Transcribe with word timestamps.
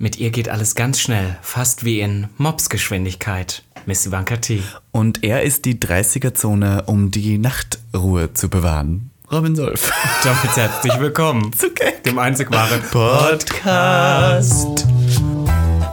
Mit 0.00 0.16
ihr 0.20 0.30
geht 0.30 0.48
alles 0.48 0.76
ganz 0.76 1.00
schnell, 1.00 1.36
fast 1.42 1.84
wie 1.84 1.98
in 1.98 2.28
Mopsgeschwindigkeit. 2.36 3.64
Miss 3.84 4.06
Ivanka 4.06 4.36
T. 4.36 4.62
Und 4.92 5.24
er 5.24 5.42
ist 5.42 5.64
die 5.64 5.74
30er-Zone, 5.74 6.84
um 6.86 7.10
die 7.10 7.36
Nachtruhe 7.36 8.32
zu 8.32 8.48
bewahren. 8.48 9.10
Robin 9.32 9.56
Solf. 9.56 9.92
Damit 10.22 10.56
herzlich 10.56 11.00
willkommen 11.00 11.52
Zu 11.52 11.70
Gag. 11.72 12.04
dem 12.04 12.20
einzig 12.20 12.48
wahren 12.52 12.80
Podcast. 12.92 14.86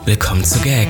Willkommen 0.05 0.43
zu 0.43 0.59
Gag. 0.59 0.89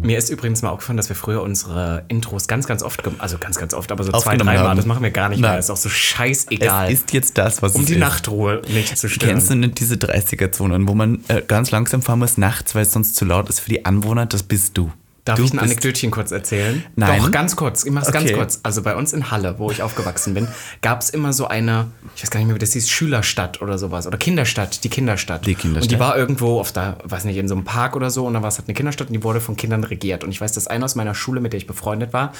Mir 0.00 0.16
ist 0.16 0.30
übrigens 0.30 0.62
mal 0.62 0.70
aufgefallen, 0.70 0.96
dass 0.96 1.08
wir 1.08 1.16
früher 1.16 1.42
unsere 1.42 2.04
Intros 2.08 2.46
ganz, 2.46 2.66
ganz 2.66 2.82
oft, 2.82 3.02
also 3.18 3.38
ganz, 3.38 3.58
ganz 3.58 3.74
oft, 3.74 3.90
aber 3.90 4.04
so 4.04 4.12
zwei, 4.12 4.36
dreimal, 4.36 4.76
das 4.76 4.86
machen 4.86 5.02
wir 5.02 5.10
gar 5.10 5.28
nicht 5.28 5.40
Nein. 5.40 5.52
mehr. 5.52 5.58
Ist 5.58 5.70
auch 5.70 5.76
so 5.76 5.88
scheißegal. 5.88 6.86
Es 6.86 7.00
ist 7.00 7.12
jetzt 7.12 7.36
das, 7.36 7.62
was 7.62 7.74
um 7.74 7.82
es 7.82 7.88
die 7.88 7.94
ist. 7.94 7.98
Nachtruhe 7.98 8.62
nicht 8.68 8.96
zu 8.96 9.08
stören. 9.08 9.32
Kennst 9.32 9.50
du 9.50 9.56
nicht 9.56 9.80
diese 9.80 9.96
30er-Zonen, 9.96 10.86
wo 10.88 10.94
man 10.94 11.24
äh, 11.28 11.42
ganz 11.46 11.70
langsam 11.70 12.02
fahren 12.02 12.20
muss 12.20 12.38
nachts, 12.38 12.74
weil 12.74 12.82
es 12.82 12.92
sonst 12.92 13.16
zu 13.16 13.24
laut 13.24 13.48
ist 13.48 13.60
für 13.60 13.70
die 13.70 13.84
Anwohner? 13.84 14.26
Das 14.26 14.42
bist 14.44 14.78
du. 14.78 14.92
Darf 15.28 15.38
du 15.38 15.44
ich 15.44 15.52
ein 15.52 15.58
Anekdötchen 15.58 16.10
kurz 16.10 16.30
erzählen? 16.30 16.82
Nein. 16.96 17.20
Doch, 17.22 17.30
ganz 17.30 17.54
kurz. 17.56 17.84
Ich 17.84 17.92
mach's 17.92 18.10
ganz 18.10 18.24
Okay. 18.26 18.34
kurz. 18.34 18.60
Also 18.62 18.82
bei 18.82 18.96
uns 18.96 19.12
in 19.12 19.30
Halle, 19.30 19.58
wo 19.58 19.70
ich 19.70 19.82
aufgewachsen 19.82 20.34
bin, 20.34 20.48
gab 20.82 21.00
es 21.02 21.10
immer 21.10 21.32
so 21.32 21.48
eine, 21.48 21.88
ich 22.16 22.22
weiß 22.22 22.30
gar 22.30 22.40
nicht 22.40 22.46
mehr, 22.46 22.54
wie 22.56 22.60
das 22.60 22.72
hieß, 22.72 22.88
Schülerstadt 22.88 23.60
oder 23.62 23.78
sowas. 23.78 24.06
Oder 24.06 24.18
Kinderstadt, 24.18 24.82
die 24.84 24.88
Kinderstadt. 24.88 25.46
Die 25.46 25.54
Kinderstadt. 25.54 25.82
Und 25.84 25.92
die 25.92 26.00
war 26.00 26.16
irgendwo 26.16 26.58
auf 26.60 26.72
da, 26.72 26.96
weiß 27.04 27.24
nicht, 27.24 27.36
in 27.36 27.48
so 27.48 27.54
einem 27.54 27.64
Park 27.64 27.94
oder 27.96 28.10
so. 28.10 28.26
Und 28.26 28.34
da 28.34 28.42
war 28.42 28.48
es 28.48 28.58
halt 28.58 28.68
eine 28.68 28.74
Kinderstadt 28.74 29.08
und 29.08 29.14
die 29.14 29.22
wurde 29.22 29.40
von 29.40 29.56
Kindern 29.56 29.84
regiert. 29.84 30.24
Und 30.24 30.30
ich 30.30 30.40
weiß, 30.40 30.52
dass 30.52 30.66
eine 30.66 30.84
aus 30.84 30.94
meiner 30.94 31.14
Schule, 31.14 31.40
mit 31.40 31.52
der 31.52 31.58
ich 31.58 31.66
befreundet 31.66 32.12
war, 32.12 32.32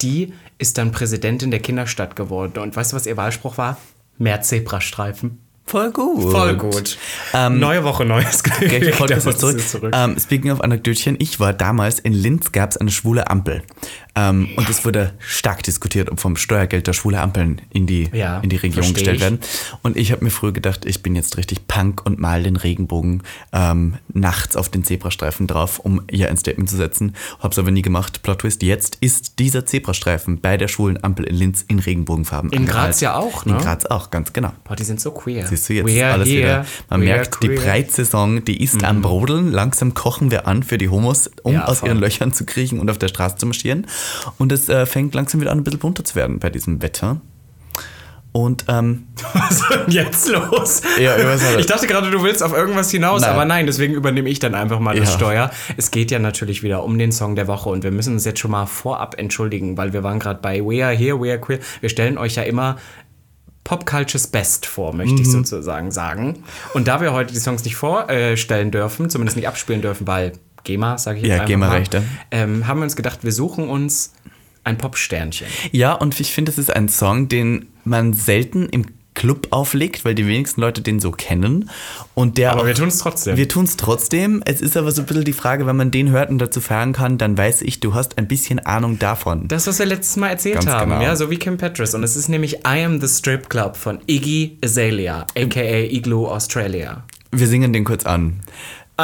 die 0.00 0.32
ist 0.58 0.78
dann 0.78 0.92
Präsidentin 0.92 1.50
der 1.50 1.60
Kinderstadt 1.60 2.16
geworden. 2.16 2.58
Und 2.58 2.74
weißt 2.74 2.92
du, 2.92 2.96
was 2.96 3.06
ihr 3.06 3.16
Wahlspruch 3.16 3.58
war? 3.58 3.76
Mehr 4.18 4.40
Zebrastreifen. 4.42 5.38
Voll 5.64 5.90
gut. 5.92 6.32
Voll 6.32 6.56
gut. 6.56 6.98
Ähm, 7.32 7.58
Neue 7.58 7.84
Woche, 7.84 8.04
neues 8.04 8.42
Glück. 8.42 8.96
Podcast 8.96 9.26
ist 9.26 9.70
zurück. 9.70 9.92
Ähm, 9.94 10.16
speaking 10.18 10.50
of 10.50 10.60
Anekdötchen, 10.60 11.16
ich 11.18 11.40
war 11.40 11.52
damals 11.52 11.98
in 11.98 12.12
Linz, 12.12 12.52
gab 12.52 12.70
es 12.70 12.76
eine 12.76 12.90
schwule 12.90 13.30
Ampel. 13.30 13.62
Ähm, 14.14 14.50
Und 14.56 14.68
es 14.68 14.84
wurde 14.84 15.14
stark 15.20 15.62
diskutiert, 15.62 16.10
ob 16.10 16.20
vom 16.20 16.36
Steuergeld 16.36 16.86
da 16.86 16.92
schwule 16.92 17.18
Ampeln 17.20 17.62
in 17.70 17.86
die, 17.86 18.10
Ja, 18.12 18.40
in 18.40 18.50
die 18.50 18.56
Region 18.56 18.84
versteh 18.84 18.92
gestellt 18.94 19.20
werden. 19.20 19.38
Und 19.82 19.96
ich 19.96 20.12
habe 20.12 20.22
mir 20.22 20.30
früher 20.30 20.52
gedacht, 20.52 20.84
ich 20.84 21.02
bin 21.02 21.16
jetzt 21.16 21.38
richtig 21.38 21.66
Punk 21.66 22.04
und 22.04 22.18
mal 22.18 22.42
den 22.42 22.56
Regenbogen 22.56 23.22
ähm, 23.54 23.94
nachts 24.12 24.54
auf 24.54 24.68
den 24.68 24.84
Zebrastreifen 24.84 25.46
drauf, 25.46 25.78
um 25.78 26.02
hier 26.10 26.28
ein 26.28 26.36
Statement 26.36 26.68
zu 26.68 26.76
setzen. 26.76 27.14
Hab's 27.40 27.58
aber 27.58 27.70
nie 27.70 27.80
gemacht. 27.80 28.22
Plot 28.22 28.40
Twist, 28.40 28.62
jetzt 28.62 28.98
ist 29.00 29.38
dieser 29.38 29.64
Zebrastreifen 29.64 30.40
bei 30.40 30.58
der 30.58 30.68
schwulen 30.68 31.02
Ampel 31.02 31.24
in 31.24 31.34
Linz 31.36 31.64
in 31.68 31.78
Regenbogenfarben 31.78 32.50
In 32.52 32.58
angemalt. 32.60 32.84
Graz 32.88 33.00
ja 33.00 33.14
auch, 33.14 33.46
ne? 33.46 33.52
In 33.52 33.58
Graz 33.58 33.86
auch, 33.86 34.10
ganz 34.10 34.34
genau. 34.34 34.52
Boah, 34.64 34.76
die 34.76 34.84
sind 34.84 35.00
so 35.00 35.10
queer. 35.12 35.46
Siehst 35.46 35.68
du, 35.70 35.72
jetzt 35.72 35.86
We 35.86 35.92
ist 35.92 36.02
are 36.02 36.12
alles 36.12 36.28
here, 36.28 36.38
wieder. 36.42 36.66
Man 36.90 37.00
we 37.00 37.04
merkt, 37.06 37.42
die. 37.42 37.48
Mhm. 37.48 37.54
Breitsaison, 37.54 38.44
die 38.44 38.62
ist 38.62 38.84
am 38.84 39.00
Brodeln. 39.00 39.50
Langsam 39.50 39.94
kochen 39.94 40.30
wir 40.30 40.46
an 40.46 40.62
für 40.62 40.76
die 40.76 40.90
Homos, 40.90 41.30
um 41.42 41.54
Ja, 41.54 41.64
aus 41.64 41.78
voll. 41.78 41.88
ihren 41.88 41.98
Löchern 41.98 42.32
zu 42.34 42.44
kriechen 42.44 42.78
und 42.78 42.90
auf 42.90 42.98
der 42.98 43.08
Straße 43.08 43.36
zu 43.36 43.46
marschieren. 43.46 43.86
Und 44.38 44.52
es 44.52 44.68
äh, 44.68 44.86
fängt 44.86 45.14
langsam 45.14 45.40
wieder 45.40 45.50
an, 45.52 45.58
ein 45.58 45.64
bisschen 45.64 45.80
bunter 45.80 46.04
zu 46.04 46.14
werden 46.14 46.38
bei 46.38 46.50
diesem 46.50 46.82
Wetter. 46.82 47.20
Und 48.34 48.64
ähm, 48.68 49.08
Was 49.34 49.60
ist 49.60 49.64
denn 49.70 49.90
jetzt 49.90 50.28
los? 50.28 50.80
Ja, 50.98 51.16
ich 51.58 51.66
dachte 51.66 51.86
gerade, 51.86 52.10
du 52.10 52.22
willst 52.22 52.42
auf 52.42 52.54
irgendwas 52.54 52.90
hinaus, 52.90 53.20
Nein. 53.20 53.30
aber 53.30 53.44
nein, 53.44 53.66
deswegen 53.66 53.92
übernehme 53.92 54.30
ich 54.30 54.38
dann 54.38 54.54
einfach 54.54 54.80
mal 54.80 54.96
das 54.96 55.10
Ja. 55.10 55.16
Steuer. 55.16 55.50
Es 55.76 55.90
geht 55.90 56.10
ja 56.10 56.18
natürlich 56.18 56.62
wieder 56.62 56.82
um 56.82 56.96
den 56.98 57.12
Song 57.12 57.36
der 57.36 57.46
Woche 57.46 57.68
und 57.68 57.84
wir 57.84 57.90
müssen 57.90 58.14
uns 58.14 58.24
jetzt 58.24 58.40
schon 58.40 58.50
mal 58.50 58.64
vorab 58.64 59.18
entschuldigen, 59.18 59.76
weil 59.76 59.92
wir 59.92 60.02
waren 60.02 60.18
gerade 60.18 60.40
bei 60.40 60.60
We 60.64 60.82
Are 60.82 60.94
Here, 60.94 61.20
We 61.20 61.30
Are 61.30 61.38
Queer. 61.40 61.58
Wir 61.80 61.90
stellen 61.90 62.16
euch 62.16 62.36
ja 62.36 62.42
immer 62.44 62.76
Pop 63.64 63.84
Cultures 63.84 64.26
Best 64.26 64.64
vor, 64.64 64.94
möchte 64.94 65.14
Mhm. 65.16 65.20
ich 65.20 65.30
sozusagen 65.30 65.90
sagen. 65.92 66.42
Und 66.72 66.88
da 66.88 67.02
wir 67.02 67.12
heute 67.12 67.34
die 67.34 67.38
Songs 67.38 67.64
nicht 67.64 67.76
vorstellen 67.76 68.70
dürfen, 68.70 69.10
zumindest 69.10 69.36
nicht 69.36 69.46
abspielen 69.46 69.82
dürfen, 69.82 70.06
weil 70.06 70.32
GEMA, 70.64 70.98
sage 70.98 71.18
ich 71.18 71.24
jetzt 71.26 71.38
Ja, 71.38 71.44
GEMA-Rechte. 71.44 72.02
ähm, 72.30 72.66
haben 72.66 72.80
wir 72.80 72.84
uns 72.84 72.96
gedacht, 72.96 73.20
wir 73.22 73.32
suchen 73.32 73.68
uns 73.68 74.12
ein 74.64 74.78
Pop-Sternchen. 74.78 75.46
ja, 75.72 75.92
und 75.92 76.18
ich 76.20 76.32
finde, 76.32 76.50
es 76.52 76.58
ist 76.58 76.74
ein 76.74 76.88
Song, 76.88 77.28
den 77.28 77.66
man 77.84 78.12
selten 78.12 78.68
im 78.68 78.86
Club 79.14 79.48
auflegt, 79.50 80.06
weil 80.06 80.14
die 80.14 80.26
wenigsten 80.26 80.62
Leute 80.62 80.80
den 80.80 80.98
so 80.98 81.10
kennen. 81.10 81.68
Und 82.14 82.38
der 82.38 82.52
Aber 82.52 82.62
auch- 82.62 82.66
wir 82.66 82.74
tun 82.74 82.88
es 82.88 82.96
trotzdem. 82.98 83.36
Wir 83.36 83.46
tun 83.46 83.64
es 83.64 83.76
trotzdem. 83.76 84.42
Es 84.46 84.62
ist 84.62 84.74
aber 84.74 84.90
so 84.90 85.02
ein 85.02 85.06
bisschen 85.06 85.24
die 85.24 85.34
Frage, 85.34 85.66
wenn 85.66 85.76
man 85.76 85.90
den 85.90 86.08
hört 86.10 86.30
und 86.30 86.38
dazu 86.38 86.62
feiern 86.62 86.94
kann, 86.94 87.18
dann 87.18 87.36
weiß 87.36 87.60
ich, 87.60 87.80
du 87.80 87.92
hast 87.92 88.16
ein 88.16 88.26
bisschen 88.26 88.58
Ahnung 88.60 88.98
davon. 88.98 89.48
Das, 89.48 89.66
was 89.66 89.78
wir 89.80 89.84
letztes 89.84 90.16
Mal 90.16 90.28
erzählt 90.28 90.54
Ganz 90.54 90.66
haben, 90.68 90.92
genau. 90.92 91.02
ja, 91.02 91.14
so 91.14 91.28
wie 91.28 91.36
Kim 91.36 91.58
Petras. 91.58 91.94
Und 91.94 92.04
es 92.04 92.16
ist 92.16 92.28
nämlich 92.30 92.60
I 92.66 92.84
Am 92.84 93.02
the 93.02 93.08
Strip 93.08 93.50
Club 93.50 93.76
von 93.76 93.98
Iggy 94.06 94.56
Azalea, 94.64 95.26
aka 95.36 95.60
Igloo 95.90 96.28
Australia. 96.28 97.04
Wir 97.32 97.46
singen 97.48 97.74
den 97.74 97.84
kurz 97.84 98.06
an. 98.06 98.40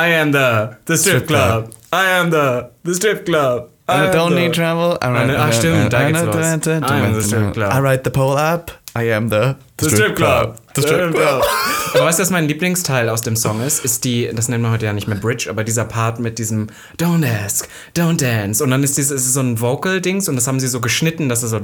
I 0.06 0.14
am 0.14 0.32
the, 0.32 0.76
the 0.86 0.96
strip 0.96 1.24
Strip 1.24 1.26
Club. 1.26 1.64
club. 1.64 1.74
I 1.92 2.04
am 2.20 2.30
the, 2.30 2.70
the 2.84 2.94
strip 2.94 3.24
club. 3.26 3.68
I 3.88 4.08
I 4.08 4.10
don't 4.10 4.30
the- 4.34 4.40
need 4.40 4.52
travel. 4.54 4.98
I 5.02 5.06
Ach, 5.36 5.52
stimmt, 5.52 5.92
da 5.92 6.08
geht's 6.08 6.22
los. 6.22 6.36
I 6.36 7.00
am 7.00 7.14
the 7.14 7.22
strip 7.22 7.54
club. 7.54 7.72
I 7.72 7.78
ride 7.80 8.02
the 8.04 8.10
pole 8.10 8.36
up. 8.36 8.70
I 8.96 9.12
am 9.12 9.28
the, 9.30 9.54
The 9.76 9.90
Strip 9.90 10.16
Club. 10.16 10.56
The 10.74 10.82
Strip 10.82 11.14
Club. 11.14 11.42
Aber 11.94 12.04
weißt 12.06 12.18
du, 12.18 12.22
was 12.22 12.30
mein 12.30 12.48
Lieblingsteil 12.48 13.08
aus 13.08 13.22
dem 13.22 13.36
Song 13.36 13.62
ist? 13.64 13.84
Ist 13.84 14.04
die, 14.04 14.28
das 14.34 14.48
nennen 14.48 14.62
wir 14.64 14.70
heute 14.72 14.86
ja 14.86 14.92
nicht 14.92 15.06
mehr 15.06 15.16
Bridge, 15.16 15.48
aber 15.48 15.62
dieser 15.62 15.84
Part 15.84 16.18
mit 16.20 16.38
diesem 16.38 16.66
Don't 16.98 17.24
ask, 17.24 17.68
don't 17.96 18.18
dance. 18.20 18.62
Und 18.62 18.70
dann 18.70 18.82
ist 18.82 18.98
dieses 18.98 19.12
ist 19.24 19.32
so 19.34 19.40
ein 19.40 19.60
Vocal-Dings 19.60 20.28
und 20.28 20.34
das 20.36 20.46
haben 20.48 20.58
sie 20.58 20.66
so 20.68 20.80
geschnitten, 20.80 21.28
dass 21.28 21.42
es 21.44 21.50
so. 21.50 21.60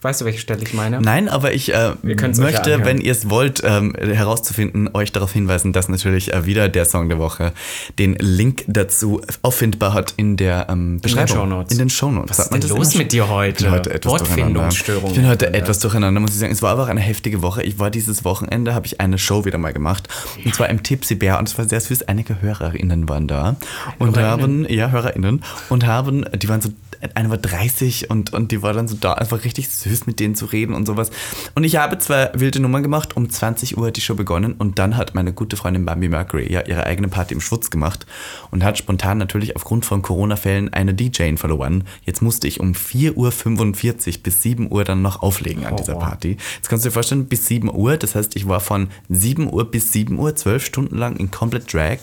Weißt 0.00 0.20
du, 0.20 0.24
welche 0.24 0.38
Stelle 0.38 0.62
ich 0.62 0.74
meine? 0.74 1.00
Nein, 1.00 1.28
aber 1.28 1.52
ich 1.52 1.70
äh, 1.70 1.72
ja 1.72 1.94
möchte, 2.02 2.62
anhören. 2.62 2.84
wenn 2.84 3.00
ihr 3.00 3.10
es 3.10 3.28
wollt, 3.28 3.62
ähm, 3.64 3.94
herauszufinden, 3.98 4.90
euch 4.94 5.10
darauf 5.10 5.32
hinweisen, 5.32 5.72
dass 5.72 5.88
natürlich 5.88 6.32
äh, 6.32 6.46
wieder 6.46 6.68
der 6.68 6.84
Song 6.84 7.08
der 7.08 7.18
Woche 7.18 7.52
den 7.98 8.14
Link 8.14 8.64
dazu 8.68 9.20
auffindbar 9.42 9.94
hat 9.94 10.14
in 10.16 10.36
der 10.36 10.68
ähm, 10.70 11.00
Beschreibung. 11.00 11.64
In 11.68 11.78
den 11.78 11.90
Shownotes. 11.90 12.30
Was 12.30 12.36
Sagt 12.36 12.54
ist 12.54 12.70
denn 12.70 12.76
los 12.76 12.94
mit 12.94 13.12
dir 13.12 13.28
heute? 13.28 13.58
Ich 13.58 13.64
bin 13.64 13.72
heute 13.72 13.92
etwas 13.92 14.12
Wortfindungsstörung. 14.12 15.02
durcheinander. 15.02 15.32
Ich 15.34 15.42
bin 15.42 15.50
heute 15.52 15.58
etwas 15.58 15.78
durcheinander, 15.80 16.20
muss 16.20 16.30
ich 16.30 16.38
sagen. 16.38 16.52
Es 16.52 16.62
war 16.62 16.78
auch 16.78 16.86
eine 16.86 17.00
heftige 17.00 17.42
Woche. 17.42 17.64
Ich 17.64 17.80
war 17.80 17.90
dieses 17.90 18.24
Wochenende, 18.24 18.74
habe 18.74 18.86
ich 18.86 19.00
eine 19.00 19.18
Show 19.18 19.44
wieder 19.44 19.58
mal 19.58 19.72
gemacht. 19.72 20.08
Und 20.44 20.54
zwar 20.54 20.68
im 20.68 20.84
Tipsy 20.84 21.16
Bär. 21.16 21.38
Und 21.40 21.48
es 21.48 21.58
war 21.58 21.68
sehr 21.68 21.80
süß. 21.80 22.02
Einige 22.02 22.40
HörerInnen 22.40 23.08
waren 23.08 23.26
da. 23.26 23.56
Und 23.98 24.16
HörerInnen? 24.16 24.64
haben, 24.64 24.72
ja, 24.72 24.90
HörerInnen. 24.90 25.42
Und 25.68 25.86
haben, 25.86 26.24
die 26.36 26.48
waren 26.48 26.60
so, 26.60 26.70
eine 27.14 27.30
war 27.30 27.38
30 27.38 28.10
und, 28.10 28.32
und 28.32 28.52
die 28.52 28.62
war 28.62 28.72
dann 28.72 28.88
so 28.88 28.96
da, 28.96 29.14
einfach 29.14 29.44
richtig 29.44 29.68
süß 29.68 29.87
mit 30.06 30.20
denen 30.20 30.34
zu 30.34 30.46
reden 30.46 30.74
und 30.74 30.86
sowas. 30.86 31.10
Und 31.54 31.64
ich 31.64 31.76
habe 31.76 31.98
zwei 31.98 32.30
wilde 32.34 32.60
Nummern 32.60 32.82
gemacht. 32.82 33.16
Um 33.16 33.28
20 33.28 33.76
Uhr 33.76 33.88
hat 33.88 33.96
die 33.96 34.00
Show 34.00 34.14
begonnen. 34.14 34.54
Und 34.54 34.78
dann 34.78 34.96
hat 34.96 35.14
meine 35.14 35.32
gute 35.32 35.56
Freundin 35.56 35.84
Bambi 35.84 36.08
Mercury 36.08 36.52
ja 36.52 36.62
ihre 36.66 36.84
eigene 36.84 37.08
Party 37.08 37.34
im 37.34 37.40
Schwutz 37.40 37.70
gemacht. 37.70 38.06
Und 38.50 38.64
hat 38.64 38.78
spontan 38.78 39.18
natürlich 39.18 39.56
aufgrund 39.56 39.84
von 39.84 40.02
Corona-Fällen 40.02 40.72
eine 40.72 40.94
DJin 40.94 41.36
verloren. 41.36 41.84
Jetzt 42.04 42.22
musste 42.22 42.48
ich 42.48 42.60
um 42.60 42.72
4.45 42.72 43.14
Uhr 43.16 44.22
bis 44.22 44.42
7 44.42 44.70
Uhr 44.70 44.84
dann 44.84 45.02
noch 45.02 45.22
auflegen 45.22 45.66
an 45.66 45.76
dieser 45.76 45.94
wow. 45.94 46.02
Party. 46.02 46.36
Jetzt 46.56 46.68
kannst 46.68 46.84
du 46.84 46.88
dir 46.88 46.92
vorstellen, 46.92 47.26
bis 47.26 47.46
7 47.46 47.70
Uhr. 47.74 47.96
Das 47.96 48.14
heißt, 48.14 48.36
ich 48.36 48.48
war 48.48 48.60
von 48.60 48.88
7 49.08 49.52
Uhr 49.52 49.70
bis 49.70 49.92
7 49.92 50.18
Uhr, 50.18 50.36
zwölf 50.36 50.64
Stunden 50.64 50.96
lang 50.96 51.16
in 51.16 51.30
komplett 51.30 51.72
Drag 51.72 51.98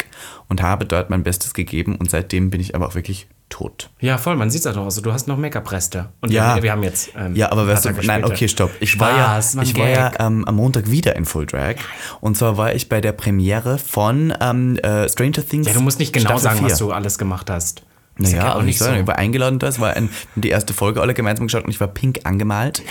und 0.48 0.62
habe 0.62 0.86
dort 0.86 1.10
mein 1.10 1.24
Bestes 1.24 1.54
gegeben. 1.54 1.96
Und 1.96 2.10
seitdem 2.10 2.50
bin 2.50 2.62
ich 2.62 2.76
aber 2.76 2.88
auch 2.88 2.96
wirklich 2.96 3.28
tot. 3.56 3.90
Ja, 4.02 4.18
voll, 4.18 4.36
man 4.36 4.50
sieht 4.50 4.66
es 4.66 4.68
auch. 4.68 4.84
Also, 4.84 5.00
du 5.00 5.14
hast 5.14 5.30
noch 5.30 5.38
Make-up-Reste. 5.38 6.10
Und 6.20 6.30
Ja. 6.30 6.56
wir, 6.58 6.64
wir 6.64 6.72
haben 6.74 6.84
jetzt. 6.84 7.12
ähm, 7.18 7.36
Ja, 7.38 7.54
aber 7.54 7.66
weißt 7.66 7.86
du, 7.86 7.92
nein, 8.04 8.26
okay, 8.26 8.50
stopp. 8.50 8.70
Ich 8.82 9.00
war 9.00 9.18
ja, 9.18 9.40
ich 9.62 9.78
war 9.78 9.88
ja 9.88 10.12
ähm, 10.20 10.44
am 10.46 10.56
Montag 10.56 10.92
wieder 10.92 11.16
in 11.16 11.24
Full 11.24 11.46
Drag. 11.46 11.76
Und 12.20 12.36
zwar 12.36 12.58
war 12.58 12.76
ich 12.76 12.90
bei 12.90 13.00
der 13.00 13.14
Premiere 13.14 13.78
von 13.78 14.34
ähm, 14.42 14.78
äh, 14.80 15.08
Stranger 15.08 15.48
Things. 15.48 15.68
Ja, 15.68 15.74
du 15.74 15.80
musst 15.80 16.00
nicht 16.00 16.12
genau 16.12 16.32
Staffel 16.32 16.44
sagen, 16.44 16.60
4. 16.60 16.70
was 16.70 16.78
du 16.80 16.92
alles 16.92 17.18
gemacht 17.18 17.50
hast. 17.50 17.84
Das 18.18 18.32
Naja, 18.32 18.44
ja 18.46 18.56
auch 18.56 18.62
nicht 18.62 18.78
so. 18.78 18.92
Ich 18.92 19.08
war 19.08 19.18
eingeladen 19.18 19.60
da, 19.60 19.68
es 19.68 19.80
war 19.80 19.94
ein, 19.96 20.10
die 20.36 20.50
erste 20.50 20.74
Folge 20.74 21.00
alle 21.02 21.14
gemeinsam 21.14 21.48
geschaut 21.48 21.64
und 21.64 21.70
ich 21.70 21.80
war 21.80 21.88
pink 21.88 22.22
angemalt. 22.26 22.84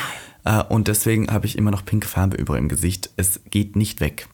Äh, 0.46 0.62
und 0.62 0.88
deswegen 0.88 1.30
habe 1.30 1.44
ich 1.44 1.58
immer 1.58 1.72
noch 1.72 1.84
pinke 1.84 2.08
Farbe 2.08 2.38
über 2.38 2.56
im 2.56 2.68
Gesicht. 2.68 3.10
Es 3.18 3.40
geht 3.50 3.76
nicht 3.76 4.00
weg. 4.00 4.28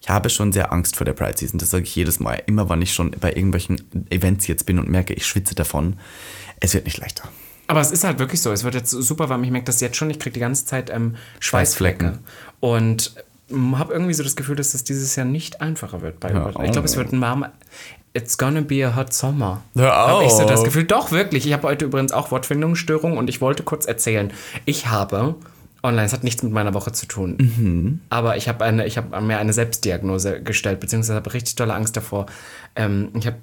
Ich 0.00 0.08
habe 0.08 0.30
schon 0.30 0.52
sehr 0.52 0.72
Angst 0.72 0.96
vor 0.96 1.04
der 1.04 1.12
Pride 1.12 1.36
Season, 1.36 1.58
das 1.58 1.70
sage 1.70 1.84
ich 1.84 1.94
jedes 1.94 2.20
Mal. 2.20 2.42
Immer 2.46 2.68
wenn 2.68 2.82
ich 2.82 2.92
schon 2.94 3.10
bei 3.12 3.30
irgendwelchen 3.32 3.80
Events 4.10 4.46
jetzt 4.46 4.66
bin 4.66 4.78
und 4.78 4.88
merke, 4.88 5.12
ich 5.14 5.26
schwitze 5.26 5.54
davon. 5.54 5.96
Es 6.60 6.74
wird 6.74 6.84
nicht 6.84 6.98
leichter. 6.98 7.28
Aber 7.68 7.80
es 7.80 7.90
ist 7.90 8.04
halt 8.04 8.18
wirklich 8.20 8.40
so. 8.40 8.52
Es 8.52 8.62
wird 8.64 8.74
jetzt 8.74 8.90
super 8.90 9.28
warm. 9.28 9.42
Ich 9.44 9.50
merke 9.50 9.64
das 9.66 9.80
jetzt 9.80 9.96
schon. 9.96 10.08
Ich 10.10 10.18
kriege 10.20 10.34
die 10.34 10.40
ganze 10.40 10.64
Zeit 10.66 10.88
ähm, 10.90 11.16
Schweißflecken. 11.40 12.20
Und 12.60 13.14
habe 13.74 13.92
irgendwie 13.92 14.14
so 14.14 14.22
das 14.22 14.36
Gefühl, 14.36 14.56
dass 14.56 14.72
das 14.72 14.84
dieses 14.84 15.14
Jahr 15.16 15.26
nicht 15.26 15.60
einfacher 15.60 16.00
wird 16.00 16.18
bei 16.20 16.30
Ja, 16.32 16.48
Ich 16.64 16.72
glaube, 16.72 16.86
es 16.86 16.96
wird 16.96 17.12
ein 17.12 17.20
warmer. 17.20 17.52
it's 18.14 18.38
gonna 18.38 18.60
be 18.62 18.84
a 18.86 18.94
hot 18.96 19.12
summer. 19.12 19.62
Hör 19.74 19.92
Hab 19.94 20.22
ich 20.22 20.30
so 20.32 20.44
das. 20.46 20.64
Gefühl. 20.64 20.84
Doch, 20.84 21.10
wirklich. 21.12 21.46
Ich 21.46 21.52
habe 21.52 21.64
heute 21.68 21.84
übrigens 21.84 22.12
auch 22.12 22.30
Wortfindungsstörungen 22.30 23.18
und 23.18 23.28
ich 23.28 23.40
wollte 23.40 23.62
kurz 23.62 23.84
erzählen. 23.86 24.32
Ich 24.64 24.86
habe, 24.86 25.34
online, 25.86 26.04
es 26.06 26.12
hat 26.12 26.24
nichts 26.24 26.42
mit 26.42 26.52
meiner 26.52 26.74
Woche 26.74 26.92
zu 26.92 27.06
tun, 27.06 27.36
Mhm. 27.38 28.00
aber 28.10 28.36
ich 28.36 28.48
habe 28.48 28.64
eine, 28.64 28.86
ich 28.86 28.96
habe 28.98 29.20
mir 29.22 29.38
eine 29.38 29.52
Selbstdiagnose 29.52 30.42
gestellt, 30.42 30.80
beziehungsweise 30.80 31.14
habe 31.16 31.32
richtig 31.32 31.54
tolle 31.54 31.74
Angst 31.74 31.96
davor. 31.96 32.26
Ähm, 32.74 33.08
ich 33.18 33.26
habe, 33.26 33.36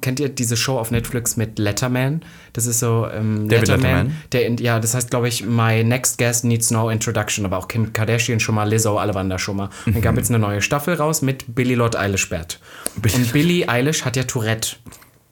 kennt 0.00 0.20
ihr 0.20 0.28
diese 0.28 0.56
Show 0.56 0.78
auf 0.78 0.90
Netflix 0.90 1.36
mit 1.36 1.58
Letterman? 1.58 2.22
Das 2.52 2.66
ist 2.66 2.78
so 2.78 3.08
ähm, 3.12 3.48
David 3.48 3.68
Letterman? 3.68 4.16
der 4.32 4.46
in, 4.46 4.56
ja, 4.58 4.78
das 4.78 4.94
heißt, 4.94 5.10
glaube 5.10 5.28
ich, 5.28 5.44
My 5.44 5.82
Next 5.82 6.18
Guest 6.18 6.44
Needs 6.44 6.70
No 6.70 6.88
Introduction, 6.90 7.44
aber 7.44 7.58
auch 7.58 7.66
Kim 7.68 7.92
Kardashian 7.92 8.38
schon 8.38 8.54
mal, 8.54 8.68
Lizzo, 8.68 8.96
alle 8.98 9.14
waren 9.14 9.28
da 9.28 9.38
schon 9.38 9.56
mal. 9.56 9.70
Und 9.86 9.94
dann 9.96 10.02
gab 10.02 10.16
jetzt 10.16 10.30
eine 10.30 10.38
neue 10.38 10.62
Staffel 10.62 10.94
raus 10.94 11.22
mit 11.22 11.44
Billy 11.54 11.74
Lord 11.74 11.96
Eilish-Bert. 11.96 12.60
Und 12.96 13.32
Billie 13.32 13.68
Eilish 13.68 14.04
hat 14.04 14.16
ja 14.16 14.22
Tourette. 14.24 14.76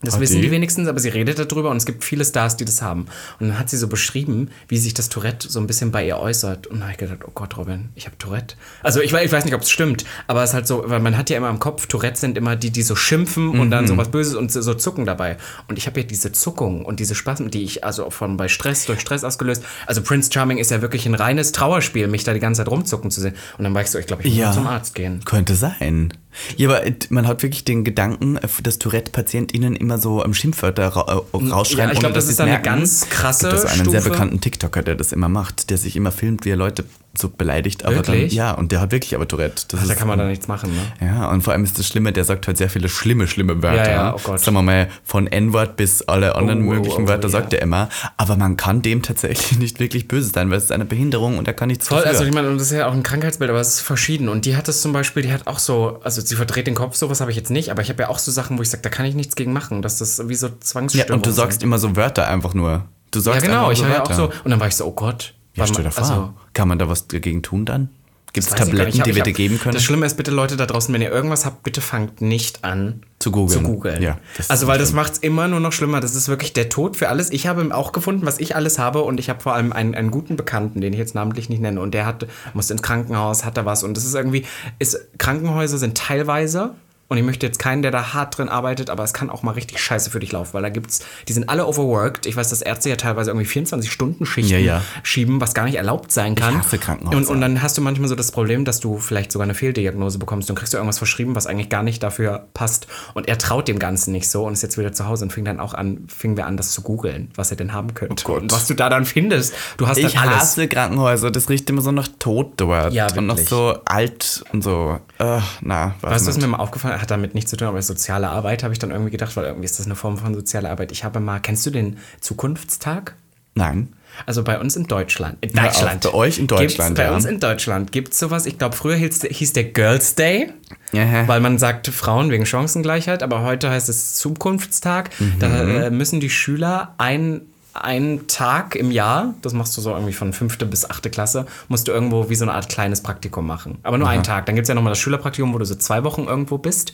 Das 0.04 0.14
Hat 0.14 0.20
wissen 0.20 0.42
die? 0.42 0.50
wenigstens, 0.50 0.88
aber 0.88 1.00
sie 1.00 1.08
redet 1.08 1.38
darüber 1.38 1.70
und 1.70 1.76
es 1.78 1.86
gibt 1.86 2.04
viele 2.04 2.24
Stars, 2.24 2.56
die 2.56 2.64
das 2.64 2.82
haben. 2.82 3.06
Und 3.40 3.48
dann 3.48 3.58
hat 3.58 3.70
sie 3.70 3.76
so 3.76 3.88
beschrieben, 3.88 4.50
wie 4.68 4.78
sich 4.78 4.94
das 4.94 5.08
Tourette 5.08 5.48
so 5.50 5.58
ein 5.60 5.66
bisschen 5.66 5.90
bei 5.90 6.06
ihr 6.06 6.18
äußert. 6.18 6.66
Und 6.66 6.78
da 6.80 6.84
habe 6.84 6.92
ich 6.92 6.98
gedacht, 6.98 7.20
oh 7.26 7.30
Gott, 7.34 7.56
Robin, 7.56 7.88
ich 7.94 8.06
habe 8.06 8.16
Tourette. 8.18 8.56
Also 8.82 9.00
ich, 9.00 9.12
weiß- 9.14 9.24
ich 9.24 9.32
weiß 9.32 9.44
nicht, 9.44 9.54
ob 9.54 9.62
es 9.62 9.70
stimmt, 9.70 10.04
aber 10.26 10.42
es 10.42 10.50
ist 10.50 10.54
halt 10.54 10.66
so, 10.66 10.84
weil 10.86 11.00
man 11.00 11.16
hat 11.16 11.30
ja 11.30 11.36
immer 11.36 11.50
im 11.50 11.58
Kopf, 11.58 11.86
Tourette 11.86 12.18
sind 12.18 12.36
immer 12.38 12.56
die, 12.56 12.70
die 12.70 12.82
so 12.82 12.96
schimpfen 12.96 13.58
und 13.58 13.70
dann 13.70 13.86
so 13.86 13.96
was 13.96 14.08
Böses 14.10 14.34
und 14.34 14.52
so, 14.52 14.74
zucken 14.74 15.04
dabei. 15.06 15.36
Und 15.68 15.78
ich 15.78 15.86
habe 15.86 16.00
ja 16.00 16.06
diese 16.06 16.32
Zuckung 16.32 16.84
und 16.84 17.00
diese 17.00 17.14
Spasmen, 17.14 17.50
die 17.50 17.62
ich 17.64 17.84
also 17.84 18.10
von 18.10 18.36
bei 18.36 18.48
Stress, 18.48 18.86
durch 18.86 19.00
Stress 19.00 19.24
ausgelöst. 19.24 19.62
Also 19.86 20.02
Prince 20.02 20.30
Charming 20.32 20.58
ist 20.58 20.70
ja 20.70 20.82
wirklich 20.82 21.06
ein 21.06 21.14
reines 21.14 21.52
Trauerspiel, 21.52 22.06
mich 22.08 22.24
da 22.24 22.34
die 22.34 22.40
ganze 22.40 22.60
Zeit 22.60 22.68
rumzucken 22.70 23.10
zu 23.10 23.20
sehen. 23.20 23.34
Und 23.58 23.64
dann 23.64 23.74
war 23.74 23.82
ich 23.82 23.90
so, 23.90 23.98
ich 23.98 24.06
glaube, 24.06 24.22
ich 24.22 24.30
muss 24.30 24.38
Ja. 24.38 24.52
zum 24.52 24.66
Arzt 24.66 24.94
gehen. 24.94 25.20
Könnte 25.24 25.54
sein. 25.54 26.12
Ja, 26.56 26.68
aber 26.68 26.82
man 27.10 27.26
hat 27.26 27.42
wirklich 27.42 27.64
den 27.64 27.84
Gedanken, 27.84 28.36
äh, 28.36 28.48
dass 28.62 28.78
Tourette-PatientInnen 28.78 29.76
immer 29.76 29.98
so 29.98 30.24
ähm, 30.24 30.34
Schimpfwörter 30.34 30.88
ra 30.88 31.22
äh, 31.32 31.36
rausschreien. 31.36 31.88
Ja, 31.88 31.92
ich 31.92 31.98
ohne 31.98 32.00
glaub, 32.00 32.14
das 32.14 32.28
ist 32.28 32.40
eine 32.40 32.52
merken. 32.52 32.64
ganz 32.64 33.08
krasse 33.08 33.48
Es 33.48 33.52
gibt 33.62 33.70
also 33.70 33.82
einen 33.82 33.90
sehr 33.90 34.10
bekannten 34.10 34.40
TikToker, 34.40 34.82
der 34.82 34.94
das 34.94 35.12
immer 35.12 35.28
macht, 35.28 35.70
der 35.70 35.78
sich 35.78 35.96
immer 35.96 36.12
filmt, 36.12 36.44
wie 36.44 36.50
er 36.50 36.56
Leute 36.56 36.84
so 37.16 37.28
beleidigt. 37.28 37.84
Aber 37.84 37.96
Wirklich? 37.96 38.30
Dann, 38.30 38.36
ja, 38.36 38.52
und 38.52 38.72
der 38.72 38.80
hat 38.80 38.92
wirklich 38.92 39.14
aber 39.14 39.28
Tourette. 39.28 39.64
Das 39.68 39.86
Da 39.86 39.92
ist, 39.92 39.98
kann 39.98 40.08
man 40.08 40.18
da 40.18 40.26
nichts 40.26 40.48
machen, 40.48 40.70
ne? 40.74 41.06
ja, 41.06 41.30
und 41.30 41.42
vor 41.42 41.52
allem 41.52 41.64
ist 41.64 41.78
das 41.78 41.86
Schlimme, 41.86 42.12
der 42.12 42.24
sagt 42.24 42.46
halt 42.46 42.56
sehr 42.56 42.68
viele 42.68 42.88
schlimme, 42.88 43.28
schlimme 43.28 43.62
Wörter. 43.62 43.84
Ja, 43.84 43.90
ja, 43.90 44.14
oh 44.14 44.20
Gott. 44.22 44.40
Sagen 44.40 44.56
wir 44.56 44.62
mal, 44.62 44.88
von 45.04 45.26
N-Wort 45.26 45.76
bis 45.76 46.02
alle 46.02 46.34
anderen 46.34 46.64
Oh, 46.64 46.70
oh, 46.70 46.74
möglichen 46.74 47.04
oh, 47.04 47.08
Wörter 47.08 47.28
ja. 47.28 47.28
sagt 47.30 47.52
er 47.52 47.62
immer. 47.62 47.88
Aber 48.16 48.36
man 48.36 48.56
kann 48.56 48.82
dem 48.82 49.02
tatsächlich 49.02 49.58
nicht 49.58 49.80
wirklich 49.80 50.08
böse 50.08 50.30
sein, 50.30 50.50
weil 50.50 50.58
es 50.58 50.64
ist 50.64 50.72
eine 50.72 50.84
Behinderung 50.84 51.38
und 51.38 51.46
er 51.46 51.54
kann 51.54 51.68
nichts 51.68 51.88
Voll, 51.88 51.98
dafür. 51.98 52.10
also 52.10 52.24
ich 52.24 52.32
meine, 52.34 52.52
das 52.52 52.62
ist 52.62 52.72
ja 52.72 52.88
auch 52.88 52.92
ein 52.92 53.02
Krankheitsbild, 53.02 53.50
aber 53.50 53.60
es 53.60 53.74
ist 53.76 53.80
verschieden. 53.80 54.28
Und 54.28 54.44
die 54.44 54.56
hat 54.56 54.68
es 54.68 54.82
zum 54.82 54.92
Beispiel, 54.92 55.22
die 55.22 55.32
hat 55.32 55.46
auch 55.46 55.58
so, 55.58 56.00
also 56.02 56.20
sie 56.26 56.36
verdreht 56.36 56.66
den 56.66 56.74
Kopf, 56.74 56.96
sowas 56.96 57.20
habe 57.20 57.30
ich 57.30 57.36
jetzt 57.36 57.50
nicht, 57.50 57.70
aber 57.70 57.82
ich 57.82 57.88
habe 57.88 58.02
ja 58.02 58.08
auch 58.08 58.18
so 58.18 58.32
Sachen, 58.32 58.58
wo 58.58 58.62
ich 58.62 58.70
sage, 58.70 58.82
da 58.82 58.88
kann 58.88 59.06
ich 59.06 59.14
nichts 59.14 59.36
gegen 59.36 59.52
machen, 59.52 59.82
dass 59.82 59.98
das 59.98 60.28
wie 60.28 60.34
so 60.34 60.48
ja, 60.48 60.52
Zwangsstörungen 60.60 61.14
und 61.14 61.26
du 61.26 61.30
sagst 61.30 61.62
immer 61.62 61.78
so 61.78 61.96
Wörter 61.96 62.28
einfach 62.28 62.54
nur. 62.54 62.84
Du 63.10 63.20
sind. 63.20 63.34
Ja, 63.34 63.40
sagst 63.40 63.46
genau, 63.46 63.70
ich 63.70 63.78
so 63.78 63.84
war 63.84 63.90
ja 63.90 64.02
auch 64.02 64.12
so, 64.12 64.24
und 64.24 64.50
dann 64.50 64.60
war 64.60 64.66
ich 64.66 64.76
so, 64.76 64.86
oh 64.86 64.92
Gott. 64.92 65.34
Ja, 65.54 65.66
stell 65.66 65.84
dir 65.84 65.90
vor. 65.90 66.02
also, 66.02 66.34
Kann 66.52 66.68
man 66.68 66.78
da 66.78 66.88
was 66.88 67.06
dagegen 67.06 67.42
tun 67.42 67.64
dann? 67.64 67.90
Gibt 68.34 68.48
es 68.48 68.52
Tabletten, 68.52 69.00
die 69.04 69.14
wir 69.14 69.22
dir 69.22 69.32
geben 69.32 69.60
können? 69.60 69.74
Das 69.74 69.84
Schlimme 69.84 70.04
ist, 70.06 70.16
bitte 70.16 70.32
Leute 70.32 70.56
da 70.56 70.66
draußen, 70.66 70.92
wenn 70.92 71.00
ihr 71.00 71.10
irgendwas 71.10 71.46
habt, 71.46 71.62
bitte 71.62 71.80
fangt 71.80 72.20
nicht 72.20 72.64
an 72.64 73.02
Zu 73.20 73.30
googeln. 73.30 73.60
Zu 73.60 73.64
googeln. 73.64 74.02
Ja, 74.02 74.18
also, 74.48 74.66
weil 74.66 74.76
das 74.76 74.92
macht 74.92 75.12
es 75.12 75.18
immer 75.18 75.46
nur 75.46 75.60
noch 75.60 75.72
schlimmer. 75.72 76.00
Das 76.00 76.16
ist 76.16 76.28
wirklich 76.28 76.52
der 76.52 76.68
Tod 76.68 76.96
für 76.96 77.08
alles. 77.08 77.30
Ich 77.30 77.46
habe 77.46 77.72
auch 77.72 77.92
gefunden, 77.92 78.26
was 78.26 78.40
ich 78.40 78.56
alles 78.56 78.80
habe 78.80 79.02
und 79.02 79.20
ich 79.20 79.30
habe 79.30 79.40
vor 79.40 79.54
allem 79.54 79.72
einen, 79.72 79.94
einen 79.94 80.10
guten 80.10 80.34
Bekannten, 80.34 80.80
den 80.80 80.92
ich 80.92 80.98
jetzt 80.98 81.14
namentlich 81.14 81.48
nicht 81.48 81.62
nenne 81.62 81.80
und 81.80 81.94
der 81.94 82.06
hat, 82.06 82.26
musste 82.54 82.72
ins 82.72 82.82
Krankenhaus, 82.82 83.44
hat 83.44 83.56
da 83.56 83.64
was 83.64 83.84
und 83.84 83.96
das 83.96 84.04
ist 84.04 84.16
irgendwie, 84.16 84.44
ist, 84.80 84.98
Krankenhäuser 85.16 85.78
sind 85.78 85.96
teilweise 85.96 86.74
und 87.08 87.18
ich 87.18 87.22
möchte 87.24 87.46
jetzt 87.46 87.58
keinen, 87.58 87.82
der 87.82 87.90
da 87.90 88.14
hart 88.14 88.38
drin 88.38 88.48
arbeitet, 88.48 88.88
aber 88.90 89.04
es 89.04 89.12
kann 89.12 89.30
auch 89.30 89.42
mal 89.42 89.52
richtig 89.52 89.78
scheiße 89.80 90.10
für 90.10 90.20
dich 90.20 90.32
laufen, 90.32 90.54
weil 90.54 90.62
da 90.62 90.68
gibt's, 90.70 91.00
die 91.28 91.32
sind 91.32 91.48
alle 91.48 91.66
overworked. 91.66 92.26
Ich 92.26 92.36
weiß, 92.36 92.48
dass 92.48 92.62
Ärzte 92.62 92.88
ja 92.88 92.96
teilweise 92.96 93.30
irgendwie 93.30 93.46
24-Stunden-Schichten 93.46 94.50
Ja, 94.52 94.58
ja. 94.58 94.82
schieben, 95.02 95.40
was 95.40 95.54
gar 95.54 95.64
nicht 95.64 95.74
erlaubt 95.76 96.12
sein 96.12 96.34
kann. 96.34 96.58
hasse 96.58 96.78
Krankenhäuser. 96.78 97.16
Und, 97.16 97.28
und 97.28 97.40
dann 97.40 97.62
hast 97.62 97.76
du 97.78 97.82
manchmal 97.82 98.08
so 98.08 98.14
das 98.14 98.32
Problem, 98.32 98.64
dass 98.64 98.80
du 98.80 98.98
vielleicht 98.98 99.32
sogar 99.32 99.44
eine 99.44 99.54
Fehldiagnose 99.54 100.18
bekommst 100.18 100.48
und 100.50 100.56
kriegst 100.56 100.72
du 100.72 100.78
irgendwas 100.78 100.98
verschrieben, 100.98 101.34
was 101.34 101.46
eigentlich 101.46 101.68
gar 101.68 101.82
nicht 101.82 102.02
dafür 102.02 102.46
passt. 102.54 102.86
Und 103.14 103.28
er 103.28 103.38
traut 103.38 103.68
dem 103.68 103.78
Ganzen 103.78 104.12
nicht 104.12 104.28
so 104.30 104.44
und 104.44 104.54
ist 104.54 104.62
jetzt 104.62 104.78
wieder 104.78 104.92
zu 104.92 105.06
Hause 105.06 105.24
und 105.26 105.32
fing 105.32 105.44
dann 105.44 105.60
auch 105.60 105.74
an, 105.74 106.06
fingen 106.08 106.36
wir 106.36 106.46
an, 106.46 106.56
das 106.56 106.72
zu 106.72 106.82
googeln, 106.82 107.30
was 107.34 107.50
er 107.50 107.56
denn 107.56 107.72
haben 107.72 107.94
könnte. 107.94 108.24
Oh 108.28 108.32
und 108.34 108.50
was 108.52 108.66
du 108.66 108.74
da 108.74 108.88
dann 108.88 109.04
findest. 109.04 109.54
Du 109.76 109.86
hast 109.86 109.98
Ich 109.98 110.18
alles. 110.18 110.36
hasse 110.36 110.68
Krankenhäuser, 110.68 111.30
das 111.30 111.48
riecht 111.48 111.68
immer 111.70 111.82
so 111.82 111.92
nach 111.92 112.08
Tod 112.18 112.52
dort. 112.56 112.92
Ja, 112.92 113.06
und 113.16 113.26
noch 113.26 113.38
so 113.38 113.74
alt 113.84 114.44
und 114.52 114.62
so. 114.64 114.98
Äh, 115.18 115.38
na, 115.60 115.94
weiß 116.00 116.12
Weißt 116.14 116.26
du, 116.26 116.30
was 116.30 116.38
mir 116.38 116.46
mal 116.48 116.58
aufgefallen 116.58 116.93
hat, 116.94 117.02
hat 117.02 117.10
damit 117.10 117.34
nichts 117.34 117.50
zu 117.50 117.56
tun, 117.56 117.68
aber 117.68 117.80
soziale 117.82 118.28
Arbeit 118.28 118.62
habe 118.62 118.72
ich 118.72 118.78
dann 118.78 118.90
irgendwie 118.90 119.10
gedacht, 119.10 119.36
weil 119.36 119.44
irgendwie 119.44 119.64
ist 119.66 119.78
das 119.78 119.86
eine 119.86 119.96
Form 119.96 120.16
von 120.18 120.34
sozialer 120.34 120.70
Arbeit. 120.70 120.92
Ich 120.92 121.04
habe 121.04 121.20
mal, 121.20 121.38
kennst 121.40 121.66
du 121.66 121.70
den 121.70 121.98
Zukunftstag? 122.20 123.14
Nein. 123.54 123.92
Also 124.26 124.44
bei 124.44 124.58
uns 124.60 124.76
in 124.76 124.84
Deutschland. 124.86 125.38
In 125.40 125.52
Hör 125.58 125.68
auf, 125.68 125.72
Deutschland. 125.74 126.02
bei 126.02 126.14
euch 126.14 126.38
in 126.38 126.46
Deutschland, 126.46 126.94
Gibt's, 126.94 126.94
Bei 126.98 127.04
ja. 127.04 127.14
uns 127.14 127.24
in 127.24 127.40
Deutschland 127.40 127.90
gibt 127.92 128.12
es 128.12 128.18
sowas. 128.20 128.46
Ich 128.46 128.58
glaube, 128.58 128.76
früher 128.76 128.94
hieß, 128.96 129.22
hieß 129.28 129.52
der 129.54 129.64
Girls 129.64 130.14
Day, 130.14 130.50
Aha. 130.92 131.26
weil 131.26 131.40
man 131.40 131.58
sagt 131.58 131.88
Frauen 131.88 132.30
wegen 132.30 132.46
Chancengleichheit, 132.46 133.22
aber 133.24 133.42
heute 133.42 133.70
heißt 133.70 133.88
es 133.88 134.14
Zukunftstag. 134.14 135.10
Da 135.40 135.48
Mhm. 135.48 135.70
äh, 135.70 135.90
müssen 135.90 136.20
die 136.20 136.30
Schüler 136.30 136.94
ein 136.98 137.42
einen 137.74 138.26
Tag 138.28 138.76
im 138.76 138.90
Jahr, 138.90 139.34
das 139.42 139.52
machst 139.52 139.76
du 139.76 139.80
so 139.80 139.90
irgendwie 139.90 140.12
von 140.12 140.32
fünfte 140.32 140.64
bis 140.64 140.88
achte 140.88 141.10
Klasse, 141.10 141.46
musst 141.68 141.88
du 141.88 141.92
irgendwo 141.92 142.30
wie 142.30 142.34
so 142.34 142.44
eine 142.44 142.54
Art 142.54 142.68
kleines 142.68 143.02
Praktikum 143.02 143.46
machen. 143.46 143.78
Aber 143.82 143.98
nur 143.98 144.08
einen 144.08 144.22
Tag. 144.22 144.46
Dann 144.46 144.54
gibt 144.54 144.64
es 144.64 144.68
ja 144.68 144.74
nochmal 144.74 144.92
das 144.92 144.98
Schülerpraktikum, 144.98 145.52
wo 145.52 145.58
du 145.58 145.64
so 145.64 145.74
zwei 145.74 146.04
Wochen 146.04 146.24
irgendwo 146.24 146.58
bist. 146.58 146.92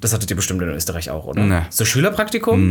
Das 0.00 0.12
hattet 0.14 0.30
ihr 0.30 0.36
bestimmt 0.36 0.62
in 0.62 0.68
Österreich 0.68 1.10
auch, 1.10 1.26
oder? 1.26 1.42
Mhm. 1.42 1.48
Nee. 1.48 1.62
So 1.70 1.84
Schülerpraktikum? 1.84 2.70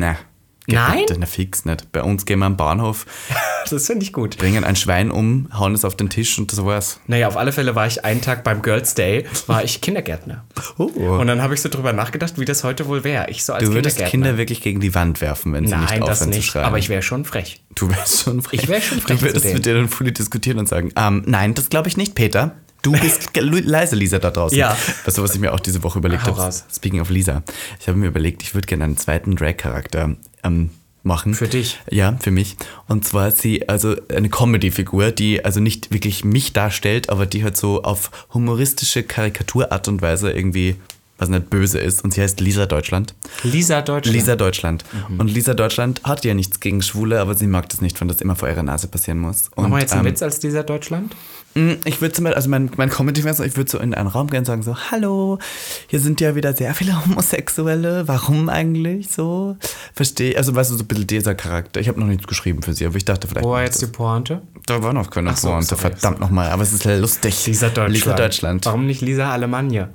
Nein? 0.67 1.03
Na, 1.17 1.25
fix 1.25 1.65
nicht. 1.65 1.91
Bei 1.91 2.03
uns 2.03 2.25
gehen 2.25 2.39
wir 2.39 2.45
am 2.45 2.55
Bahnhof, 2.57 3.05
Das 3.69 3.87
finde 3.87 4.03
ich 4.05 4.13
gut. 4.13 4.37
bringen 4.37 4.63
ein 4.63 4.75
Schwein 4.75 5.11
um, 5.11 5.49
hauen 5.57 5.73
es 5.73 5.83
auf 5.85 5.95
den 5.95 6.09
Tisch 6.09 6.37
und 6.37 6.51
das 6.51 6.63
war's. 6.63 6.99
Naja, 7.07 7.27
auf 7.27 7.37
alle 7.37 7.51
Fälle 7.51 7.75
war 7.75 7.87
ich 7.87 8.05
einen 8.05 8.21
Tag 8.21 8.43
beim 8.43 8.61
Girls 8.61 8.93
Day, 8.95 9.25
war 9.47 9.63
ich 9.63 9.81
Kindergärtner. 9.81 10.45
Oh. 10.77 10.83
Und 10.85 11.27
dann 11.27 11.41
habe 11.41 11.53
ich 11.53 11.61
so 11.61 11.69
drüber 11.69 11.91
nachgedacht, 11.93 12.39
wie 12.39 12.45
das 12.45 12.63
heute 12.63 12.87
wohl 12.87 13.03
wäre. 13.03 13.29
Ich 13.29 13.43
so 13.43 13.53
als 13.53 13.63
Du 13.65 13.73
würdest. 13.73 14.03
Kinder 14.05 14.37
wirklich 14.37 14.61
gegen 14.61 14.79
die 14.79 14.93
Wand 14.95 15.21
werfen, 15.21 15.53
wenn 15.53 15.67
sie 15.67 15.75
nicht 15.75 15.89
Nein, 15.89 15.99
das 16.01 16.09
aufhören 16.21 16.31
zu 16.33 16.37
nicht. 16.39 16.47
schreien. 16.49 16.65
Aber 16.65 16.77
ich 16.77 16.89
wäre 16.89 17.01
schon 17.01 17.25
frech. 17.25 17.61
Du 17.75 17.89
wärst 17.89 18.23
schon 18.23 18.41
frech. 18.41 18.63
Ich 18.63 18.69
wär 18.69 18.81
schon 18.81 18.99
frech 19.01 19.19
Du 19.19 19.25
würdest 19.25 19.47
zu 19.47 19.53
mit 19.53 19.65
dir 19.65 19.73
dann 19.73 19.89
fully 19.89 20.13
diskutieren 20.13 20.59
und 20.59 20.67
sagen, 20.69 20.91
ähm, 20.95 21.23
nein, 21.25 21.53
das 21.53 21.69
glaube 21.69 21.87
ich 21.89 21.97
nicht, 21.97 22.15
Peter. 22.15 22.55
Du 22.81 22.91
bist 22.91 23.29
leise, 23.35 23.95
Lisa, 23.95 24.19
da 24.19 24.29
draußen. 24.29 24.57
Ja. 24.57 24.75
Weißt 25.05 25.17
du, 25.17 25.23
was 25.23 25.33
ich 25.33 25.39
mir 25.39 25.53
auch 25.53 25.59
diese 25.61 25.83
Woche 25.83 25.99
überlegt 25.99 26.23
habe? 26.23 26.51
Speaking 26.73 26.99
of 26.99 27.09
Lisa. 27.09 27.41
Ich 27.79 27.87
habe 27.87 27.97
mir 27.97 28.07
überlegt, 28.07 28.43
ich 28.43 28.53
würde 28.53 28.67
gerne 28.67 28.83
einen 28.83 28.97
zweiten 28.97 29.35
Drag-Charakter 29.37 30.15
ähm, 30.43 30.69
machen. 31.03 31.33
Für 31.33 31.47
dich? 31.47 31.79
Ja, 31.89 32.17
für 32.19 32.31
mich. 32.31 32.55
Und 32.87 33.05
zwar 33.05 33.27
ist 33.27 33.39
sie 33.39 33.67
also 33.67 33.95
eine 34.09 34.29
Comedy-Figur, 34.29 35.11
die 35.11 35.43
also 35.43 35.59
nicht 35.59 35.91
wirklich 35.91 36.23
mich 36.23 36.53
darstellt, 36.53 37.09
aber 37.09 37.25
die 37.25 37.43
halt 37.43 37.57
so 37.57 37.83
auf 37.83 38.11
humoristische 38.33 39.03
Karikaturart 39.03 39.87
und 39.87 40.01
Weise 40.01 40.31
irgendwie, 40.31 40.77
was 41.23 41.29
nicht 41.29 41.49
böse 41.49 41.79
ist. 41.79 42.03
Und 42.03 42.13
sie 42.13 42.21
heißt 42.21 42.39
Lisa 42.39 42.65
Deutschland. 42.65 43.15
Lisa 43.43 43.81
Deutschland. 43.81 44.15
Lisa 44.15 44.35
Deutschland. 44.35 44.83
Mhm. 45.09 45.19
Und 45.19 45.27
Lisa 45.29 45.53
Deutschland 45.53 46.01
hat 46.03 46.23
ja 46.25 46.33
nichts 46.33 46.59
gegen 46.59 46.81
Schwule, 46.81 47.19
aber 47.19 47.33
sie 47.35 47.47
mag 47.47 47.69
das 47.69 47.81
nicht, 47.81 47.99
wenn 47.99 48.07
das 48.07 48.21
immer 48.21 48.35
vor 48.35 48.49
ihrer 48.49 48.63
Nase 48.63 48.87
passieren 48.87 49.19
muss. 49.19 49.49
Und, 49.55 49.63
Machen 49.63 49.73
wir 49.73 49.79
jetzt 49.79 49.93
einen 49.93 50.05
ähm, 50.05 50.11
Witz 50.11 50.21
als 50.21 50.41
Lisa 50.43 50.61
Deutschland? 50.63 51.15
mh, 51.55 51.77
Ich 51.85 52.01
würde 52.01 52.13
zum 52.13 52.25
Beispiel, 52.25 52.35
also 52.35 52.49
mein, 52.49 52.69
mein 52.77 52.89
Comedy 52.89 53.21
ich 53.21 53.57
würde 53.57 53.71
so 53.71 53.79
in 53.79 53.93
einen 53.93 54.07
Raum 54.07 54.29
gehen 54.29 54.39
und 54.39 54.45
sagen 54.45 54.63
so, 54.63 54.75
hallo, 54.91 55.39
hier 55.87 55.99
sind 55.99 56.19
ja 56.21 56.35
wieder 56.35 56.53
sehr 56.53 56.73
viele 56.75 56.93
Homosexuelle, 57.05 58.07
warum 58.07 58.49
eigentlich 58.49 59.09
so? 59.09 59.55
Verstehe, 59.93 60.37
also 60.37 60.53
weißt 60.55 60.71
du, 60.71 60.75
so 60.75 60.83
ein 60.83 60.87
bisschen 60.87 61.07
dieser 61.07 61.35
Charakter. 61.35 61.79
Ich 61.79 61.87
habe 61.87 61.99
noch 61.99 62.07
nichts 62.07 62.27
geschrieben 62.27 62.61
für 62.63 62.73
sie, 62.73 62.85
aber 62.85 62.97
ich 62.97 63.05
dachte 63.05 63.27
vielleicht, 63.27 63.45
Wo 63.45 63.51
war 63.51 63.63
jetzt 63.63 63.81
die 63.81 63.85
das. 63.85 63.91
Pointe? 63.91 64.41
da 64.65 64.81
war 64.81 64.93
noch 64.93 65.09
keine 65.09 65.31
Ach 65.31 65.37
so, 65.37 65.49
Pointe, 65.49 65.67
sorry, 65.67 65.81
verdammt 65.81 66.19
nochmal, 66.19 66.49
aber 66.49 66.63
es 66.63 66.73
ist 66.73 66.85
lustig. 66.85 67.45
Lisa 67.45 67.67
Deutschland. 67.67 67.93
Lisa 67.93 68.13
Deutschland. 68.13 68.65
Warum 68.65 68.85
nicht 68.85 69.01
Lisa 69.01 69.31
Alemannia? 69.31 69.89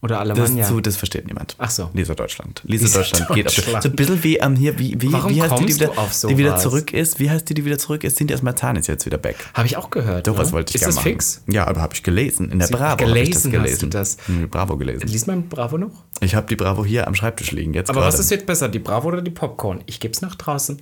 Oder 0.00 0.24
Das, 0.24 0.30
Alemannia? 0.30 0.64
so, 0.64 0.78
das 0.80 0.96
versteht 0.96 1.26
niemand. 1.26 1.56
Ach 1.58 1.70
so. 1.70 1.90
Lisa 1.92 2.14
Deutschland. 2.14 2.62
Lisa, 2.64 2.84
Lisa 2.84 2.98
Deutschland 3.00 3.28
geht 3.34 3.46
auf 3.48 3.54
Deutschland. 3.56 3.82
So 3.82 3.88
ein 3.88 3.96
bisschen 3.96 4.22
wie 4.22 4.36
ähm, 4.36 4.54
hier, 4.54 4.78
wie, 4.78 5.00
wie, 5.00 5.12
Warum 5.12 5.34
wie 5.34 5.42
heißt 5.42 5.58
die, 5.58 5.66
die 5.66 5.74
wieder, 5.74 5.90
auf 5.98 6.20
die 6.28 6.38
wieder 6.38 6.56
zurück 6.56 6.92
ist? 6.92 7.18
Wie 7.18 7.28
heißt 7.28 7.48
die, 7.48 7.54
die 7.54 7.64
wieder 7.64 7.78
zurück 7.78 8.04
ist? 8.04 8.16
Cindy 8.16 8.32
Asmalzahn 8.32 8.76
ist 8.76 8.86
jetzt 8.86 9.06
wieder 9.06 9.18
back. 9.18 9.34
Habe 9.54 9.66
ich 9.66 9.76
auch 9.76 9.90
gehört. 9.90 10.28
Doch, 10.28 10.34
ne? 10.34 10.38
was 10.38 10.52
wollte 10.52 10.70
ich 10.70 10.76
Ist 10.76 10.86
das 10.86 10.94
machen. 10.96 11.04
fix? 11.04 11.42
Ja, 11.48 11.66
aber 11.66 11.80
habe 11.80 11.94
ich 11.94 12.04
gelesen. 12.04 12.48
In 12.52 12.60
der 12.60 12.68
Sie- 12.68 12.74
Bravo 12.74 13.04
habe 13.04 13.18
ich 13.18 13.30
das 13.30 13.42
gelesen 13.42 13.64
hast 13.72 13.82
du 13.82 13.86
das? 13.88 14.16
Bravo 14.50 14.76
gelesen. 14.76 15.08
Liest 15.08 15.26
man 15.26 15.48
Bravo 15.48 15.78
noch? 15.78 15.90
Ich 16.20 16.36
habe 16.36 16.46
die 16.46 16.54
Bravo 16.56 16.84
hier 16.84 17.08
am 17.08 17.16
Schreibtisch 17.16 17.50
liegen 17.50 17.74
jetzt 17.74 17.90
Aber 17.90 18.00
gerade. 18.02 18.12
was 18.12 18.20
ist 18.20 18.30
jetzt 18.30 18.46
besser, 18.46 18.68
die 18.68 18.78
Bravo 18.78 19.08
oder 19.08 19.20
die 19.20 19.32
Popcorn? 19.32 19.82
Ich 19.86 19.98
geb's 19.98 20.20
nach 20.20 20.36
draußen. 20.36 20.80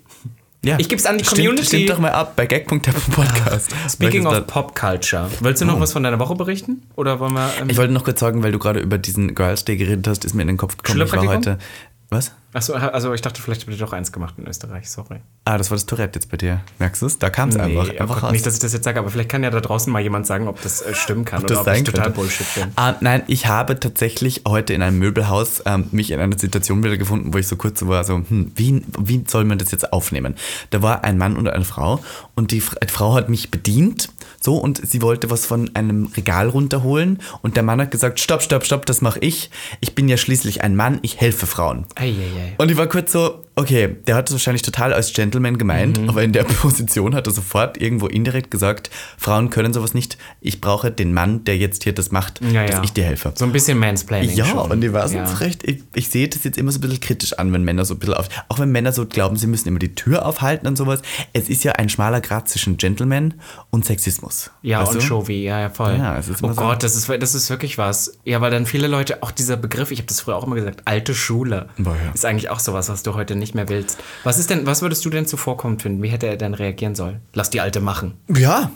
Ja. 0.65 0.77
ich 0.79 0.89
geb's 0.89 1.07
an 1.07 1.19
die 1.19 1.25
Stimmt- 1.25 1.39
Community. 1.41 1.67
Stimmt 1.67 1.91
doch 1.91 1.99
mal 1.99 2.13
ab 2.13 2.35
bei 2.37 2.47
gag.tv 2.47 2.99
Podcast. 3.13 3.71
Speaking 3.89 4.27
of 4.27 4.47
Pop 4.47 4.75
Culture. 4.75 5.31
Willst 5.41 5.61
du 5.63 5.67
noch 5.67 5.81
was 5.81 5.93
von 5.93 6.03
deiner 6.03 6.19
Woche 6.19 6.35
berichten? 6.35 6.83
Oder 6.97 7.21
wollen 7.21 7.35
wir. 7.35 7.51
Ähm, 7.61 7.69
Ich 7.71 7.77
wollte 7.77 7.93
noch 7.93 8.05
kurz 8.05 8.21
sagen, 8.21 8.43
weil 8.43 8.53
du 8.53 8.59
gerade 8.59 8.81
über 8.81 8.99
diesen 8.99 9.35
Girls 9.35 9.65
Day 9.65 9.77
geredet 9.77 10.07
hast, 10.09 10.25
ist 10.25 10.35
mir 10.35 10.43
in 10.43 10.49
den 10.49 10.57
Kopf 10.57 10.77
gekommen. 10.77 11.03
Ich 11.07 11.13
war 11.13 11.27
heute. 11.27 11.59
Was? 12.09 12.31
Achso, 12.53 12.73
also 12.75 13.13
ich 13.13 13.21
dachte, 13.21 13.43
vielleicht 13.43 13.63
habt 13.63 13.73
ihr 13.73 13.79
doch 13.79 13.93
eins 13.93 14.13
gemacht 14.13 14.35
in 14.39 14.47
Österreich, 14.47 14.89
sorry. 14.89 15.21
Ah, 15.45 15.59
das 15.59 15.71
war 15.71 15.77
das 15.77 15.87
Tourette 15.87 16.19
jetzt 16.19 16.31
bei 16.31 16.37
dir. 16.37 16.61
Merkst 16.79 17.03
du 17.03 17.07
es? 17.07 17.19
Da 17.19 17.29
kam 17.31 17.49
es 17.51 17.57
einfach. 17.57 17.89
Nee, 17.89 17.97
oh 17.99 18.01
einfach 18.03 18.15
Gott, 18.15 18.23
raus. 18.25 18.33
nicht, 18.33 18.47
dass 18.47 18.55
ich 18.55 18.61
das 18.61 18.73
jetzt 18.73 18.85
sage, 18.85 18.99
aber 19.01 19.11
vielleicht 19.11 19.29
kann 19.29 19.43
ja 19.43 19.51
da 19.51 19.61
draußen 19.61 19.93
mal 19.93 20.01
jemand 20.01 20.25
sagen, 20.27 20.47
ob 20.47 20.63
das 20.63 20.81
äh, 20.83 20.95
stimmen 20.95 21.25
kann 21.25 21.43
Ob 21.43 21.49
das 21.49 21.59
oder 21.59 21.63
ob 21.63 21.67
ich 21.77 21.79
sein 21.79 21.85
total 21.85 22.05
könnte. 22.05 22.21
Bullshit 22.21 22.47
bin. 22.55 22.73
Ah, 22.77 22.95
nein, 23.01 23.25
ich 23.27 23.47
habe 23.49 23.79
tatsächlich 23.79 24.43
heute 24.47 24.73
in 24.73 24.83
einem 24.83 24.99
Möbelhaus 25.01 25.63
ähm, 25.67 25.89
mich 25.91 26.13
in 26.13 26.21
einer 26.21 26.39
Situation 26.39 26.83
wieder 26.85 26.97
gefunden, 26.97 27.35
wo 27.35 27.39
ich 27.39 27.49
so 27.49 27.57
kurz 27.57 27.81
so 27.81 27.89
war, 27.89 28.05
so, 28.05 28.15
hm, 28.15 28.53
wie, 28.55 28.83
wie 29.01 29.25
soll 29.27 29.45
man 29.45 29.59
das 29.59 29.73
jetzt 29.73 29.93
aufnehmen? 29.93 30.37
Da 30.71 30.81
war 30.83 31.03
ein 31.05 31.19
Mann 31.19 31.37
und 31.37 31.49
eine 31.49 31.65
Frau 31.65 32.01
und 32.37 32.53
die 32.53 32.59
F- 32.59 32.77
Frau 32.89 33.15
hat 33.15 33.29
mich 33.29 33.51
bedient, 33.51 34.09
so, 34.47 34.55
und 34.55 34.81
sie 34.87 35.03
wollte 35.03 35.29
was 35.29 35.45
von 35.45 35.75
einem 35.75 36.07
Regal 36.17 36.49
runterholen 36.49 37.19
und 37.43 37.57
der 37.57 37.65
Mann 37.65 37.81
hat 37.81 37.91
gesagt, 37.91 38.21
stopp, 38.21 38.43
stopp, 38.43 38.65
stopp, 38.65 38.87
das 38.87 39.01
mache 39.01 39.19
ich. 39.19 39.51
Ich 39.81 39.97
bin 39.97 40.09
ja 40.09 40.17
schließlich 40.17 40.63
ein 40.63 40.77
Mann, 40.77 41.01
ich 41.03 41.21
helfe 41.21 41.47
Frauen. 41.47 41.85
Eieiei. 41.97 42.55
Und 42.57 42.71
ich 42.71 42.77
war 42.77 42.87
kurz 42.87 43.11
so, 43.11 43.43
okay, 43.59 43.97
der 44.07 44.15
hat 44.17 44.29
es 44.29 44.35
wahrscheinlich 44.35 44.61
total 44.63 44.93
als 44.93 45.13
Gentleman 45.15 45.57
gemeint, 45.57 45.99
Mhm. 46.01 46.11
aber 46.11 46.23
in 46.23 46.33
der 46.33 46.45
Position 46.63 47.15
hat 47.15 47.27
er 47.27 47.33
sofort 47.33 47.81
irgendwo 47.81 48.07
indirekt 48.07 48.51
gesagt, 48.51 48.91
Frauen 49.17 49.49
können 49.51 49.73
sowas 49.73 49.95
nicht. 49.95 50.19
Ich 50.43 50.61
brauche 50.61 50.91
den 50.91 51.15
Mann, 51.15 51.45
der 51.45 51.57
jetzt 51.57 51.83
hier 51.85 51.95
das 51.95 52.13
macht, 52.13 52.41
Ja, 52.43 52.63
ja. 52.63 52.67
dass 52.67 52.85
ich 52.85 52.93
dir 52.93 53.05
helfe. 53.05 53.33
So 53.35 53.45
ein 53.47 53.53
bisschen 53.53 53.79
Mansplaining 53.79 54.37
Ja, 54.37 54.45
schon. 54.45 54.71
und 54.71 54.85
ich 54.85 54.93
weiß 54.93 55.15
ja. 55.15 55.25
recht, 55.25 55.65
ich, 55.65 55.83
ich 55.95 56.11
sehe 56.11 56.29
das 56.29 56.45
jetzt 56.45 56.59
immer 56.59 56.71
so 56.71 56.79
ein 56.79 56.83
bisschen 56.83 57.01
kritisch 57.01 57.33
an, 57.33 57.53
wenn 57.53 57.65
Männer 57.65 57.85
so 57.87 57.95
ein 57.95 57.99
bisschen 57.99 58.15
auf, 58.15 58.29
auch 58.49 58.59
wenn 58.59 58.71
Männer 58.71 58.93
so 58.93 59.07
glauben, 59.07 59.37
sie 59.37 59.47
müssen 59.47 59.69
immer 59.69 59.79
die 59.79 59.95
Tür 59.95 60.27
aufhalten 60.27 60.67
und 60.67 60.77
sowas. 60.77 61.01
Es 61.33 61.49
ist 61.49 61.65
ja 61.65 61.73
ein 61.73 61.89
schmaler 61.89 62.21
Grad 62.21 62.49
zwischen 62.51 62.77
Gentleman 62.77 63.35
und 63.71 63.87
Sexismus. 63.87 64.51
Ja, 64.63 64.81
Weißt 64.83 64.91
und 64.93 64.97
du? 64.97 65.07
Showy, 65.07 65.45
ja, 65.45 65.61
ja, 65.61 65.71
voll. 65.71 65.97
Ja, 65.97 66.19
es 66.19 66.29
ist 66.29 66.43
oh 66.45 66.49
so- 66.49 66.55
Gott, 66.55 66.83
das 66.83 66.95
ist, 66.95 67.09
das 67.09 67.35
ist 67.35 67.49
wirklich 67.49 67.79
was. 67.79 68.19
Ja, 68.25 68.41
weil 68.43 68.51
dann 68.51 68.67
viele 68.67 68.87
Leute, 68.87 69.23
auch 69.23 69.31
dieser 69.31 69.57
Begriff, 69.57 69.91
ich 69.91 69.99
habe 70.01 70.09
das 70.09 70.21
früher 70.21 70.37
auch 70.37 70.45
immer 70.47 70.57
gesagt, 70.57 70.83
alte 70.85 71.15
Schule, 71.15 71.69
Boah, 71.79 71.97
ja. 72.05 72.13
ist 72.13 72.27
eigentlich 72.27 72.51
auch 72.51 72.61
sowas, 72.61 72.89
was 72.91 73.03
du 73.03 73.15
heute 73.15 73.35
nicht 73.35 73.46
mehr 73.55 73.69
willst. 73.69 73.99
Was 74.25 74.39
ist 74.39 74.51
denn, 74.51 74.67
was 74.67 74.83
würdest 74.83 75.05
du 75.05 75.11
denn 75.11 75.27
zuvorkommend 75.27 75.83
finden? 75.83 76.03
Wie 76.03 76.09
hätte 76.09 76.27
er 76.27 76.37
denn 76.37 76.55
reagieren 76.55 76.95
sollen? 76.95 77.21
Lass 77.35 77.51
die 77.51 77.61
Alte 77.61 77.81
machen. 77.81 78.15
Ja, 78.35 78.71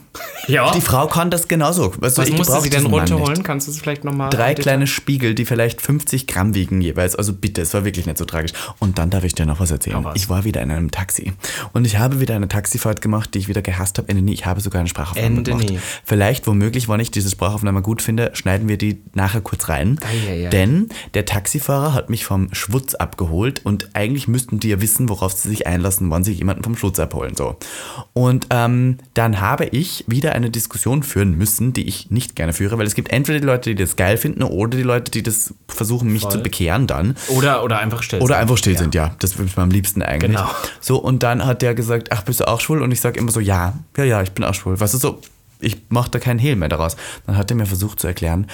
Ja. 0.46 0.70
die 0.72 0.80
Frau 0.80 1.06
kann 1.06 1.30
das 1.30 1.48
genauso. 1.48 1.88
Du, 1.88 2.00
was 2.02 2.18
ich 2.18 2.36
musste 2.36 2.60
sie 2.60 2.70
denn 2.70 2.82
nicht. 2.84 2.92
runterholen? 2.92 3.42
Kannst 3.42 3.66
du 3.66 3.70
es 3.72 3.78
vielleicht 3.80 4.04
nochmal? 4.04 4.30
Drei 4.30 4.54
kleine 4.54 4.86
Spiegel, 4.86 5.34
die 5.34 5.44
vielleicht 5.44 5.80
50 5.80 6.26
Gramm 6.26 6.54
wiegen 6.54 6.80
jeweils. 6.80 7.16
Also 7.16 7.32
bitte, 7.32 7.62
es 7.62 7.72
war 7.74 7.84
wirklich 7.84 8.06
nicht 8.06 8.18
so 8.18 8.24
tragisch. 8.24 8.52
Und 8.78 8.98
dann 8.98 9.10
darf 9.10 9.24
ich 9.24 9.34
dir 9.34 9.46
noch 9.46 9.60
was 9.60 9.70
erzählen. 9.70 10.04
Was? 10.04 10.16
Ich 10.16 10.28
war 10.28 10.44
wieder 10.44 10.60
in 10.62 10.70
einem 10.70 10.90
Taxi. 10.90 11.32
Und 11.72 11.86
ich 11.86 11.98
habe 11.98 12.20
wieder 12.20 12.34
eine 12.36 12.48
Taxifahrt 12.48 13.00
gemacht, 13.00 13.34
die 13.34 13.38
ich 13.38 13.48
wieder 13.48 13.62
gehasst 13.62 13.98
habe. 13.98 14.08
Ende 14.08 14.22
nie. 14.22 14.34
Ich 14.34 14.46
habe 14.46 14.60
sogar 14.60 14.80
eine 14.80 14.88
Sprachaufnahme 14.88 15.26
Ende 15.26 15.42
gemacht. 15.50 15.68
nie. 15.70 15.78
Vielleicht, 16.04 16.46
womöglich, 16.46 16.88
wenn 16.88 17.00
ich 17.00 17.10
diese 17.10 17.30
Sprachaufnahme 17.30 17.82
gut 17.82 18.02
finde, 18.02 18.30
schneiden 18.34 18.68
wir 18.68 18.78
die 18.78 19.00
nachher 19.14 19.40
kurz 19.40 19.68
rein. 19.68 19.98
Eieiei. 20.02 20.48
Denn 20.50 20.88
der 21.14 21.24
Taxifahrer 21.24 21.94
hat 21.94 22.10
mich 22.10 22.24
vom 22.24 22.52
Schwutz 22.52 22.94
abgeholt 22.94 23.60
und 23.64 23.90
eigentlich 23.94 24.28
müssten 24.28 24.59
die 24.60 24.68
ja 24.68 24.80
wissen, 24.80 25.08
worauf 25.08 25.32
sie 25.32 25.48
sich 25.48 25.66
einlassen, 25.66 26.10
wann 26.10 26.24
sie 26.24 26.32
jemanden 26.32 26.62
vom 26.62 26.76
Schwutz 26.76 26.98
abholen. 26.98 27.34
So. 27.34 27.56
Und 28.12 28.46
ähm, 28.50 28.98
dann 29.14 29.40
habe 29.40 29.66
ich 29.66 30.04
wieder 30.06 30.32
eine 30.32 30.50
Diskussion 30.50 31.02
führen 31.02 31.36
müssen, 31.36 31.72
die 31.72 31.86
ich 31.86 32.10
nicht 32.10 32.36
gerne 32.36 32.52
führe, 32.52 32.78
weil 32.78 32.86
es 32.86 32.94
gibt 32.94 33.12
entweder 33.12 33.40
die 33.40 33.46
Leute, 33.46 33.70
die 33.70 33.82
das 33.82 33.96
geil 33.96 34.16
finden 34.16 34.42
oder 34.42 34.76
die 34.76 34.82
Leute, 34.82 35.10
die 35.10 35.22
das 35.22 35.54
versuchen, 35.68 36.12
mich 36.12 36.22
Voll. 36.22 36.32
zu 36.32 36.42
bekehren 36.42 36.86
dann. 36.86 37.16
Oder, 37.28 37.64
oder 37.64 37.78
einfach 37.78 38.02
still. 38.02 38.20
Oder 38.20 38.34
sein. 38.34 38.42
einfach 38.42 38.56
still 38.56 38.78
sind, 38.78 38.94
ja. 38.94 39.14
Das 39.18 39.38
würde 39.38 39.50
ich 39.50 39.56
mir 39.56 39.62
am 39.62 39.70
liebsten 39.70 40.02
eigentlich. 40.02 40.36
Genau. 40.36 40.50
So, 40.80 40.98
und 40.98 41.22
dann 41.22 41.44
hat 41.44 41.62
der 41.62 41.74
gesagt, 41.74 42.12
ach, 42.12 42.22
bist 42.22 42.40
du 42.40 42.48
auch 42.48 42.60
schwul? 42.60 42.82
Und 42.82 42.92
ich 42.92 43.00
sage 43.00 43.18
immer 43.18 43.32
so, 43.32 43.40
ja, 43.40 43.74
ja, 43.96 44.04
ja, 44.04 44.22
ich 44.22 44.32
bin 44.32 44.44
auch 44.44 44.54
schwul. 44.54 44.78
Weißt 44.78 44.94
du, 44.94 44.98
so, 44.98 45.20
ich 45.60 45.78
mache 45.88 46.10
da 46.10 46.18
keinen 46.18 46.38
Hehl 46.38 46.56
mehr 46.56 46.68
daraus. 46.68 46.96
Dann 47.26 47.36
hat 47.36 47.50
er 47.50 47.56
mir 47.56 47.66
versucht 47.66 48.00
zu 48.00 48.06
erklären, 48.06 48.46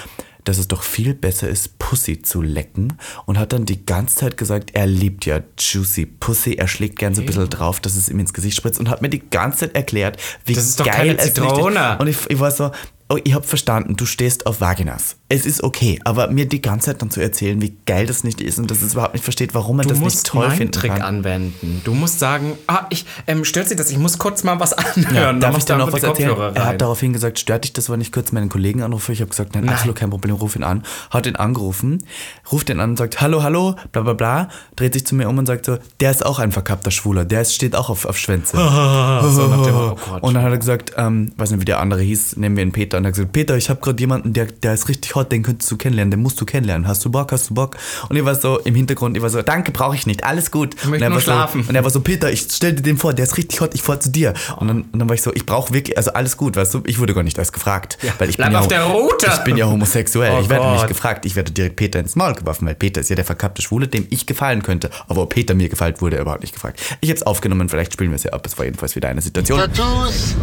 dass 0.47 0.59
es 0.59 0.69
doch 0.69 0.83
viel 0.83 1.13
besser 1.13 1.49
ist, 1.49 1.79
Pussy 1.79 2.23
zu 2.23 2.41
lecken 2.41 2.95
und 3.27 3.39
hat 3.39 3.53
dann 3.53 3.67
die 3.67 3.85
ganze 3.85 4.17
Zeit 4.17 4.37
gesagt, 4.37 4.71
er 4.75 4.87
liebt 4.87 5.27
ja 5.27 5.41
Juicy 5.59 6.07
Pussy, 6.07 6.55
er 6.55 6.69
schlägt 6.69 6.99
gern 6.99 7.15
so 7.15 7.23
ein 7.23 7.27
bisschen 7.27 7.51
drauf, 7.51 7.81
dass 7.81 7.97
es 7.97 8.09
ihm 8.09 8.21
ins 8.21 8.33
Gesicht 8.33 8.57
spritzt 8.57 8.79
und 8.79 8.89
hat 8.89 9.03
mir 9.03 9.09
die 9.09 9.29
ganze 9.29 9.61
Zeit 9.61 9.75
erklärt, 9.75 10.19
wie 10.45 10.55
Das 10.55 10.65
ist 10.65 10.81
doch 10.81 10.87
geil 10.87 10.95
keine 10.95 11.19
es 11.19 11.27
richtig 11.27 11.45
Zitrone. 11.45 11.99
Und 11.99 12.07
ich, 12.07 12.19
ich 12.31 12.39
war 12.39 12.51
so, 12.53 12.71
oh, 13.09 13.19
ich 13.23 13.35
habe 13.35 13.47
verstanden, 13.47 13.97
du 13.97 14.07
stehst 14.07 14.47
auf 14.47 14.61
Vaginas. 14.61 15.17
Es 15.29 15.45
ist 15.45 15.63
okay, 15.65 15.99
aber 16.05 16.29
mir 16.31 16.47
die 16.47 16.63
ganze 16.63 16.87
Zeit 16.87 17.03
dann 17.03 17.11
zu 17.11 17.21
erzählen, 17.21 17.61
wie 17.61 17.77
geil 17.87 18.07
das 18.07 18.23
nicht 18.23 18.41
ist 18.41 18.59
und 18.61 18.71
dass 18.71 18.81
es 18.83 18.93
überhaupt 18.93 19.15
nicht 19.15 19.25
versteht, 19.25 19.55
warum 19.55 19.77
man 19.79 19.85
Du 19.85 19.91
das 19.91 19.99
musst 19.99 20.17
nicht 20.19 20.27
toll 20.27 20.47
meinen 20.47 20.57
finden 20.57 20.73
Trick 20.73 20.93
kann. 20.93 21.03
anwenden. 21.03 21.81
Du 21.85 21.95
musst 21.95 22.19
sagen, 22.21 22.53
ah, 22.69 22.87
ich, 22.91 23.07
ähm, 23.27 23.45
stört 23.45 23.69
Sie 23.69 23.75
das? 23.77 23.91
Ich 23.91 23.99
muss 23.99 24.19
kurz 24.19 24.45
mal 24.45 24.61
was 24.61 24.73
anhören. 24.73 25.15
Ja, 25.15 25.33
darf 25.33 25.59
ich 25.59 25.65
du 25.65 25.73
dir 25.73 25.79
noch 25.79 25.93
was 25.93 26.03
erzählen? 26.03 26.37
Er 26.55 26.65
hat 26.67 26.81
daraufhin 26.81 27.13
gesagt, 27.13 27.39
stört 27.41 27.65
dich 27.65 27.73
das, 27.73 27.91
wenn 27.91 28.01
ich 28.01 28.13
kurz 28.13 28.31
meinen 28.33 28.49
Kollegen 28.49 28.83
anrufe? 28.83 29.13
Ich 29.13 29.21
habe 29.21 29.31
gesagt, 29.31 29.55
nein, 29.55 29.65
Nein. 29.65 29.75
absolut 29.75 29.97
kein 29.97 30.11
Problem, 30.11 30.35
ruf 30.37 30.55
ihn 30.55 30.63
an. 30.63 30.85
Hat 31.11 31.27
ihn 31.27 31.37
angerufen, 31.37 32.05
ruft 32.53 32.71
ihn 32.71 32.79
an 32.81 32.91
und 32.91 32.97
sagt, 32.97 33.21
hallo, 33.21 33.43
hallo, 33.43 33.75
bla 33.93 34.03
bla 34.03 34.13
bla, 34.13 34.49
dreht 34.77 34.93
sich 34.95 35.07
zu 35.07 35.15
mir 35.17 35.29
um 35.29 35.39
und 35.39 35.47
sagt 35.47 35.65
so, 35.67 35.79
der 36.01 36.13
ist 36.13 36.25
auch 36.25 36.39
ein 36.39 36.53
verkappter 36.53 36.91
Schwuler, 36.93 37.25
der 37.25 37.41
ist, 37.43 37.53
steht 37.55 37.75
auch 37.75 37.91
auf, 37.91 38.05
auf 38.05 38.17
Schwänze. 38.17 38.57
so 39.33 39.49
dem, 39.65 39.75
oh 39.75 39.97
Gott. 40.09 40.23
Und 40.23 40.35
dann 40.35 40.45
hat 40.45 40.53
er 40.53 40.59
gesagt, 40.59 40.93
ähm, 40.97 41.33
weiß 41.37 41.51
nicht, 41.51 41.61
wie 41.61 41.65
der 41.65 41.81
andere 41.81 42.01
hieß, 42.03 42.37
nehmen 42.37 42.57
wir 42.57 42.63
ihn 42.63 42.73
Peter. 42.73 42.96
Und 42.97 43.05
er 43.05 43.09
hat 43.09 43.15
gesagt, 43.15 43.33
Peter, 43.33 43.57
ich 43.57 43.69
habe 43.71 43.81
gerade 43.81 44.01
jemanden, 44.01 44.33
der, 44.33 44.47
der 44.47 44.75
ist 44.75 44.89
richtig 44.89 45.15
hot, 45.15 45.33
den 45.33 45.43
könntest 45.43 45.71
du 45.71 45.77
kennenlernen, 45.77 46.11
den 46.11 46.23
musst 46.23 46.41
du 46.41 46.45
kennenlernen. 46.45 46.89
Hast 46.89 47.05
du 47.05 47.11
Bock, 47.11 47.33
hast 47.33 47.51
du 47.51 47.55
Bock? 47.55 47.77
Und 48.09 48.17
ich 48.17 48.25
war 48.25 48.35
so 48.35 48.59
im 48.61 48.75
Hintergrund, 48.75 49.17
ich 49.17 49.23
war 49.23 49.31
so, 49.31 49.43
danke, 49.43 49.73
brauche 49.73 49.95
ich 49.95 50.07
nicht, 50.07 50.25
alles 50.25 50.51
gut. 50.51 50.75
möchte 50.77 50.93
und 50.95 51.03
er 51.03 51.09
nur 51.09 51.17
war 51.17 51.23
schlafen. 51.23 51.63
So, 51.63 51.69
und 51.69 51.75
er 51.75 51.85
war 51.85 51.91
so, 51.91 52.01
Peter, 52.01 52.31
ich 52.31 52.47
stell 52.51 52.75
dir 52.75 52.83
den 52.83 52.99
vor, 52.99 53.15
der 53.15 53.25
ist 53.25 53.37
richtig 53.37 53.61
hot, 53.61 53.75
ich 53.75 53.83
fahr 53.83 54.01
zu 54.01 54.11
dir. 54.11 54.35
Und 54.57 54.69
dann, 54.69 54.83
und 54.83 54.99
dann 54.99 55.09
war 55.09 55.15
ich 55.15 55.23
so, 55.23 55.33
ich 55.35 55.47
brauche 55.47 55.73
wirklich, 55.73 55.97
also 55.97 56.13
alles 56.13 56.37
gut, 56.37 56.57
weißt 56.57 56.75
du, 56.75 56.83
ich 56.87 56.99
wurde 56.99 57.15
gar 57.15 57.23
nicht 57.23 57.39
erst 57.39 57.53
gefragt. 57.53 57.99
weil 58.19 58.29
ich 58.29 58.37
bleib 58.37 58.49
bin 58.49 58.55
ja, 58.55 58.61
auf 58.61 58.69
der 58.69 58.85
Route. 58.85 59.27
Ich 59.27 59.45
bin 59.45 59.57
ja 59.57 59.67
homosexuell, 59.67 60.33
Oh 60.37 60.41
ich 60.41 60.49
werde 60.49 60.73
nicht 60.73 60.89
gefragt, 60.89 61.27
ich 61.27 61.37
werde 61.37 61.53
direkt 61.53 61.77
Peter 61.77 61.99
ins 61.99 62.17
Maul 62.17 62.35
geworfen, 62.35 62.67
weil 62.67 62.75
Peter 62.75 63.01
ist 63.01 63.11
ja 63.11 63.17
der 63.17 63.25
verkappte 63.25 63.63
Schwule, 63.63 63.89
dem 63.89 64.07
ich 64.11 64.27
gefallen 64.27 64.63
könnte. 64.63 64.91
Aber 65.09 65.23
ob 65.23 65.35
Peter 65.35 65.55
mir 65.55 65.69
gefällt, 65.69 66.01
wurde 66.01 66.17
er 66.17 66.23
überhaupt 66.23 66.43
nicht 66.43 66.55
gefragt. 66.55 66.81
Ich 67.01 67.09
habe 67.09 67.17
es 67.17 67.23
aufgenommen, 67.23 67.69
vielleicht 67.69 67.93
spielen 67.93 68.11
wir 68.11 68.17
es 68.17 68.25
ja 68.25 68.33
ab. 68.33 68.47
Es 68.47 68.57
war 68.59 68.65
jedenfalls 68.65 68.97
wieder 68.97 69.09
eine 69.09 69.21
Situation. 69.21 69.59
Tattoos. 69.59 70.37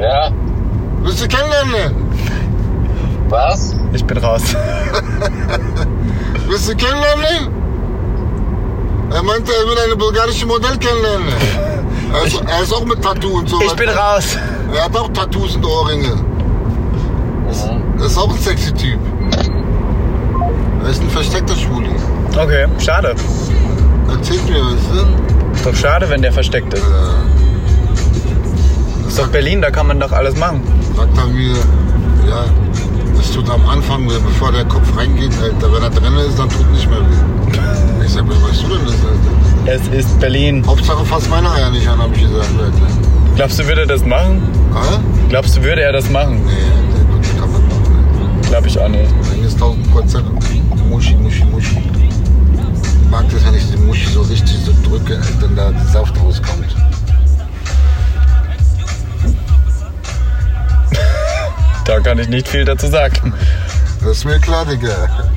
Ja, 0.00 0.32
Willst 1.04 1.22
du 1.22 1.28
kennenlernen? 1.28 1.94
was? 3.28 3.74
Ich 3.92 4.04
bin 4.04 4.18
raus. 4.18 4.42
Willst 6.48 6.68
du 6.68 6.76
kennenlernen? 6.76 7.52
Er 9.10 9.22
meinte, 9.22 9.52
er 9.52 9.68
will 9.68 9.78
eine 9.84 9.96
bulgarische 9.96 10.46
Modell 10.46 10.76
kennenlernen. 10.78 11.28
Er 12.12 12.26
ist, 12.26 12.40
er 12.46 12.62
ist 12.62 12.72
auch 12.72 12.84
mit 12.84 13.02
Tattoo 13.02 13.38
und 13.38 13.48
so. 13.48 13.58
raus. 13.58 14.38
Er 14.74 14.84
hat 14.84 14.96
auch 14.96 15.08
Tattoos 15.08 15.56
und 15.56 15.64
Ohrringe. 15.66 16.14
Mhm. 16.14 17.98
Er 17.98 18.06
ist 18.06 18.18
auch 18.18 18.30
ein 18.30 18.38
sexy 18.38 18.72
Typ. 18.72 18.98
Er 20.84 20.90
ist 20.90 21.02
ein 21.02 21.10
versteckter 21.10 21.54
Schwuli. 21.54 21.90
Okay, 22.36 22.66
schade. 22.78 23.14
Erzählt 24.10 24.48
mir, 24.48 24.60
weißt 24.64 24.90
du? 24.92 25.52
Ist 25.54 25.66
doch 25.66 25.74
schade, 25.74 26.08
wenn 26.08 26.22
der 26.22 26.32
versteckt 26.32 26.72
ist. 26.74 26.84
Ist 29.14 29.20
doch 29.20 29.28
Berlin, 29.28 29.62
da 29.62 29.70
kann 29.70 29.86
man 29.86 30.00
doch 30.00 30.10
alles 30.10 30.36
machen. 30.36 30.60
Sagt 30.96 31.16
er 31.16 31.26
mir, 31.28 31.52
ja, 32.28 32.46
es 33.20 33.30
tut 33.30 33.48
am 33.48 33.64
Anfang, 33.68 34.10
weh, 34.10 34.18
bevor 34.18 34.50
der 34.50 34.64
Kopf 34.64 34.88
reingeht, 34.96 35.30
Alter. 35.40 35.72
Wenn 35.72 35.84
er 35.84 35.90
drin 35.90 36.16
ist, 36.16 36.36
dann 36.36 36.48
tut 36.48 36.68
nicht 36.72 36.90
mehr 36.90 36.98
weh. 36.98 38.04
Ich 38.04 38.12
sag, 38.12 38.24
wer 38.26 38.42
weißt 38.42 38.64
du 38.64 38.68
denn 38.70 38.84
das, 38.84 38.96
Alter? 39.76 39.92
Es 39.96 40.00
ist 40.00 40.18
Berlin. 40.18 40.64
Hauptsache 40.66 41.04
fass 41.04 41.28
meine 41.28 41.48
Eier 41.48 41.70
nicht 41.70 41.86
an, 41.86 42.00
hab 42.00 42.12
ich 42.12 42.22
gesagt, 42.22 42.48
Alter. 42.58 42.86
Glaubst 43.36 43.60
du, 43.60 43.68
würde 43.68 43.82
er 43.82 43.86
das 43.86 44.04
machen? 44.04 44.42
Hä? 44.72 44.98
Glaubst 45.28 45.56
du, 45.56 45.62
würde 45.62 45.82
er 45.82 45.92
das 45.92 46.10
machen? 46.10 46.40
Nee, 46.46 46.50
Alter, 46.50 47.04
gut, 47.04 47.38
kann 47.38 47.52
man 47.52 47.62
machen. 47.68 48.42
Glaub 48.48 48.66
ich 48.66 48.80
auch 48.80 48.88
nicht. 48.88 49.12
Dann 49.30 49.44
ist 49.44 49.54
1000 49.54 49.92
Prozent 49.92 50.24
Muschi, 50.90 51.14
Muschi, 51.14 51.44
Muschi. 51.44 51.78
Ich 51.78 53.10
mag 53.12 53.26
das, 53.30 53.46
wenn 53.46 53.54
ich 53.54 53.70
die 53.70 53.76
Muschi 53.76 54.08
so 54.08 54.22
richtig 54.22 54.56
so 54.64 54.72
drücke, 54.82 55.18
Alter, 55.18 55.46
und 55.46 55.54
da 55.54 55.70
der 55.70 55.84
Saft 55.84 56.20
rauskommt. 56.20 56.63
Da 61.84 62.00
kann 62.00 62.18
ich 62.18 62.28
nicht 62.28 62.48
viel 62.48 62.64
dazu 62.64 62.86
sagen. 62.88 63.32
Das 64.00 64.18
ist 64.18 64.24
mir 64.24 64.38
klar, 64.40 64.64
Digga. 64.66 65.30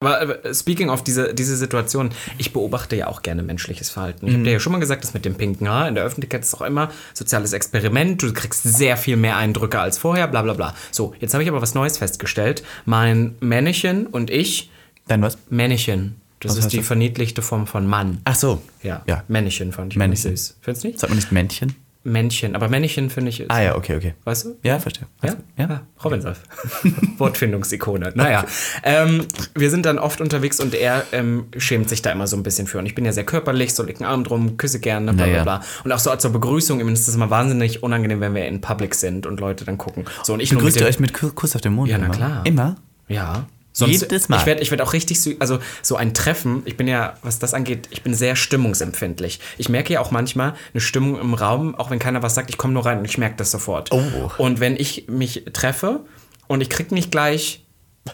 Aber 0.00 0.44
äh, 0.44 0.54
speaking 0.54 0.90
of 0.90 1.02
diese, 1.02 1.34
diese 1.34 1.56
Situation, 1.56 2.10
ich 2.38 2.52
beobachte 2.52 2.94
ja 2.96 3.08
auch 3.08 3.22
gerne 3.22 3.42
menschliches 3.42 3.90
Verhalten. 3.90 4.26
Ich 4.28 4.34
habe 4.34 4.44
dir 4.44 4.52
ja 4.52 4.60
schon 4.60 4.72
mal 4.72 4.78
gesagt, 4.78 5.02
das 5.02 5.12
mit 5.14 5.24
dem 5.24 5.34
pinken 5.34 5.68
Haar 5.68 5.88
in 5.88 5.94
der 5.96 6.04
Öffentlichkeit 6.04 6.42
ist 6.42 6.54
auch 6.54 6.62
immer 6.62 6.90
soziales 7.14 7.52
Experiment. 7.52 8.22
Du 8.22 8.32
kriegst 8.32 8.62
sehr 8.62 8.96
viel 8.96 9.16
mehr 9.16 9.36
Eindrücke 9.36 9.80
als 9.80 9.98
vorher, 9.98 10.28
bla 10.28 10.42
bla 10.42 10.52
bla. 10.54 10.74
So, 10.92 11.14
jetzt 11.20 11.34
habe 11.34 11.42
ich 11.42 11.48
aber 11.48 11.62
was 11.62 11.74
Neues 11.74 11.98
festgestellt. 11.98 12.62
Mein 12.84 13.34
Männchen 13.40 14.06
und 14.06 14.30
ich, 14.30 14.70
Dann 15.08 15.22
was? 15.22 15.36
Männchen, 15.50 16.16
das 16.40 16.52
Was 16.52 16.58
ist 16.64 16.72
die 16.72 16.76
das? 16.78 16.86
verniedlichte 16.86 17.42
Form 17.42 17.66
von 17.66 17.86
Mann. 17.86 18.20
Ach 18.24 18.36
so. 18.36 18.62
Ja, 18.84 19.02
Ja. 19.06 19.24
Männchen 19.26 19.72
fand 19.72 19.92
ich 19.94 19.98
Männchen. 19.98 20.30
Männchen. 20.30 20.36
süß. 20.36 20.56
Findest 20.60 20.84
du 20.84 20.88
nicht? 20.88 21.00
Sagt 21.00 21.10
man 21.10 21.16
nicht 21.16 21.32
Männchen? 21.32 21.74
Männchen, 22.08 22.54
aber 22.56 22.68
Männchen 22.68 23.10
finde 23.10 23.28
ich 23.30 23.40
ist. 23.40 23.50
Ah 23.50 23.62
ja, 23.62 23.76
okay, 23.76 23.96
okay. 23.96 24.14
Weißt 24.24 24.44
du? 24.46 24.56
Ja, 24.62 24.78
verstehe. 24.78 25.06
Ja, 25.22 25.36
Ja. 25.56 25.68
ja. 25.68 25.80
Robin 26.02 26.20
Solf. 26.20 26.40
Wortfindungsikone. 27.18 28.12
Naja, 28.14 28.44
ähm, 28.82 29.26
wir 29.54 29.70
sind 29.70 29.86
dann 29.86 29.98
oft 29.98 30.20
unterwegs 30.20 30.60
und 30.60 30.74
er 30.74 31.04
ähm, 31.12 31.46
schämt 31.56 31.88
sich 31.88 32.02
da 32.02 32.10
immer 32.10 32.26
so 32.26 32.36
ein 32.36 32.42
bisschen 32.42 32.66
für. 32.66 32.78
Und 32.78 32.86
ich 32.86 32.94
bin 32.94 33.04
ja 33.04 33.12
sehr 33.12 33.24
körperlich, 33.24 33.74
so 33.74 33.82
leg 33.82 33.96
einen 34.00 34.08
Arm 34.10 34.24
drum, 34.24 34.56
küsse 34.56 34.80
gerne, 34.80 35.12
bla 35.12 35.26
bla 35.26 35.42
bla. 35.42 35.60
Und 35.84 35.92
auch 35.92 35.98
so 35.98 36.14
zur 36.16 36.32
Begrüßung, 36.32 36.80
ihm 36.80 36.88
ist 36.88 37.06
das 37.08 37.14
immer 37.14 37.30
wahnsinnig 37.30 37.82
unangenehm, 37.82 38.20
wenn 38.20 38.34
wir 38.34 38.46
in 38.46 38.60
Public 38.60 38.94
sind 38.94 39.26
und 39.26 39.40
Leute 39.40 39.64
dann 39.64 39.78
gucken. 39.78 40.04
So, 40.22 40.32
und 40.34 40.40
ich 40.40 40.50
Begrüßt 40.50 40.80
ihr 40.80 40.86
euch 40.86 40.98
mit 41.00 41.14
Ku- 41.14 41.30
Kuss 41.32 41.54
auf 41.54 41.60
den 41.60 41.72
Mund? 41.74 41.88
Ja, 41.90 41.98
na 41.98 42.08
klar. 42.08 42.40
Immer? 42.44 42.76
Ja. 43.08 43.46
Jedes 43.74 44.28
Mal. 44.28 44.38
Ich 44.38 44.46
werde 44.46 44.62
ich 44.62 44.70
werd 44.70 44.80
auch 44.82 44.92
richtig, 44.92 45.18
also 45.40 45.58
so 45.82 45.96
ein 45.96 46.14
Treffen, 46.14 46.62
ich 46.64 46.76
bin 46.76 46.88
ja, 46.88 47.14
was 47.22 47.38
das 47.38 47.54
angeht, 47.54 47.88
ich 47.90 48.02
bin 48.02 48.14
sehr 48.14 48.34
stimmungsempfindlich. 48.34 49.40
Ich 49.56 49.68
merke 49.68 49.92
ja 49.92 50.00
auch 50.00 50.10
manchmal 50.10 50.54
eine 50.72 50.80
Stimmung 50.80 51.20
im 51.20 51.34
Raum, 51.34 51.74
auch 51.74 51.90
wenn 51.90 51.98
keiner 51.98 52.22
was 52.22 52.34
sagt, 52.34 52.50
ich 52.50 52.58
komme 52.58 52.74
nur 52.74 52.86
rein 52.86 52.98
und 52.98 53.04
ich 53.04 53.18
merke 53.18 53.36
das 53.36 53.50
sofort. 53.50 53.92
Oh. 53.92 54.30
Und 54.38 54.60
wenn 54.60 54.76
ich 54.76 55.06
mich 55.08 55.44
treffe 55.52 56.00
und 56.48 56.60
ich 56.60 56.70
krieg 56.70 56.90
nicht 56.90 57.10
gleich 57.10 57.64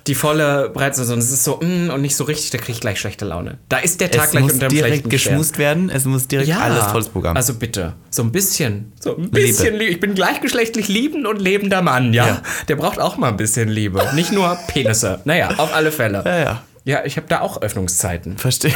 die 0.07 0.15
volle 0.15 0.71
Breite, 0.71 0.97
sondern 0.97 1.19
es 1.21 1.31
ist 1.31 1.45
so, 1.45 1.61
mm, 1.61 1.91
und 1.91 2.01
nicht 2.01 2.17
so 2.17 2.25
richtig, 2.25 2.51
da 2.51 2.59
kriege 2.59 2.73
ich 2.73 2.81
gleich 2.81 3.01
schlechte 3.01 3.25
Laune. 3.25 3.59
Da 3.69 3.79
ist 3.79 4.01
der 4.01 4.11
Tag 4.11 4.27
Es 4.27 4.31
gleich 4.33 4.45
unter 4.45 4.67
einem 4.67 4.69
direkt 4.69 5.11
geschmust 5.11 5.59
werden, 5.59 5.91
es 5.91 6.05
muss 6.05 6.29
direkt 6.29 6.55
alles 6.55 6.85
volles 6.85 7.09
Programm. 7.09 7.37
Also 7.37 7.55
bitte, 7.55 7.95
so 8.11 8.23
ein 8.23 8.33
bisschen, 8.33 8.93
so 9.01 9.17
ein 9.17 9.31
bisschen 9.31 9.75
Liebe. 9.75 9.91
Ich 9.91 10.01
bin 10.01 10.15
gleichgeschlechtlich 10.15 10.89
liebend 10.89 11.27
und 11.27 11.41
lebender 11.41 11.83
Mann, 11.83 12.13
ja? 12.13 12.27
Ja. 12.27 12.43
Der 12.69 12.77
braucht 12.77 13.01
auch 13.01 13.17
mal 13.17 13.29
ein 13.29 13.37
bisschen 13.37 13.69
Liebe. 13.69 14.03
Nicht 14.15 14.33
nur 14.33 14.57
Penisse. 14.69 15.21
Naja, 15.25 15.51
auf 15.57 15.75
alle 15.75 15.93
Fälle. 15.93 16.23
Ja, 16.25 16.39
ja. 16.39 16.63
Ja, 16.87 17.05
ich 17.05 17.17
habe 17.17 17.27
da 17.29 17.41
auch 17.41 17.63
Öffnungszeiten. 17.63 18.37
Verstehe. 18.37 18.75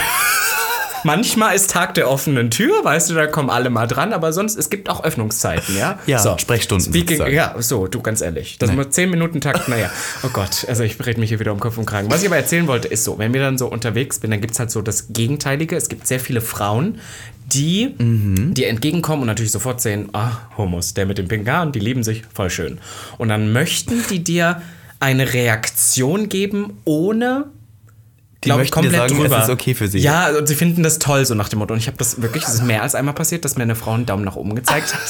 Manchmal 1.05 1.55
ist 1.55 1.71
Tag 1.71 1.95
der 1.95 2.11
offenen 2.11 2.51
Tür, 2.51 2.85
weißt 2.85 3.11
du, 3.11 3.15
da 3.15 3.27
kommen 3.27 3.51
alle 3.51 3.71
mal 3.71 3.87
dran, 3.87 4.13
aber 4.13 4.33
sonst, 4.33 4.57
es 4.57 4.71
gibt 4.71 4.89
auch 4.91 5.05
Öffnungszeiten, 5.05 5.77
ja? 5.77 5.99
Ja, 6.07 6.39
Sprechstunden 6.39 6.87
Speaking, 6.87 7.27
ja, 7.29 7.55
so, 7.59 7.87
du, 7.87 8.01
ganz 8.01 8.21
ehrlich. 8.21 8.59
Das 8.59 8.73
mal 8.73 8.89
10 8.89 9.11
Minuten 9.11 9.41
Takt, 9.41 9.69
naja. 9.69 9.91
Oh 10.25 10.29
Gott, 10.33 10.65
also 10.69 10.83
ich 10.83 11.05
rede 11.05 11.21
mich 11.21 11.31
hier 11.31 11.41
wieder 11.41 11.53
um 11.53 11.61
Kopf 11.61 11.79
und 11.79 11.87
Kragen. 11.87 12.11
Was 12.11 12.23
ich 12.23 12.29
aber 12.29 12.37
erzählen 12.37 12.67
wollte, 12.67 12.89
ist 12.89 13.05
so, 13.05 13.19
wenn 13.19 13.33
wir 13.33 13.41
dann 13.41 13.59
so 13.59 13.67
unterwegs 13.67 14.19
bin, 14.19 14.31
dann 14.31 14.41
gibt 14.41 14.55
es 14.55 14.59
halt 14.59 14.71
so 14.71 14.83
das 14.83 15.09
Gegenteilige. 15.13 15.77
Es 15.77 15.89
gibt 15.89 16.07
sehr 16.07 16.21
viele 16.21 16.41
Frauen, 16.41 16.99
die 17.47 17.95
Mhm. 17.99 18.55
dir 18.55 18.69
entgegenkommen 18.69 19.23
und 19.23 19.29
natürlich 19.29 19.53
sofort 19.53 19.81
sehen, 19.81 20.11
ah, 20.13 20.33
Homos, 20.57 20.95
der 20.95 21.07
mit 21.07 21.19
den 21.19 21.29
pinken 21.29 21.53
Haaren, 21.53 21.73
die 21.73 21.81
lieben 21.81 22.03
sich, 22.03 22.23
voll 22.35 22.51
schön. 22.51 22.79
Und 23.17 23.29
dann 23.29 23.53
möchten 23.53 24.05
die 24.11 24.23
dir 24.23 24.61
eine 25.01 25.33
Reaktion 25.33 26.29
geben, 26.29 26.79
ohne 26.85 27.47
Die 28.45 28.51
glaub 28.51 28.61
ich, 28.61 28.71
komplett 28.71 28.95
sagen, 28.95 29.17
drüber. 29.19 29.39
es 29.39 29.45
ist 29.45 29.51
okay 29.51 29.75
für 29.75 29.89
sie. 29.89 29.99
Ja, 29.99 30.29
und 30.37 30.47
sie 30.47 30.55
finden 30.55 30.85
das 30.85 31.01
toll, 31.01 31.27
so 31.27 31.35
nach 31.35 31.49
dem 31.49 31.59
Motto. 31.59 31.75
Und 31.75 31.81
ich 31.81 31.89
habe 31.89 31.97
das 31.97 32.23
wirklich, 32.23 32.45
es 32.45 32.55
ist 32.55 32.63
mehr 32.63 32.83
als 32.83 32.95
einmal 32.95 33.15
passiert, 33.15 33.45
dass 33.45 33.57
mir 33.57 33.65
eine 33.65 33.75
Frau 33.75 33.93
einen 33.95 34.07
Daumen 34.07 34.25
nach 34.25 34.37
oben 34.37 34.55
gezeigt 34.55 34.95
hat. 34.95 35.01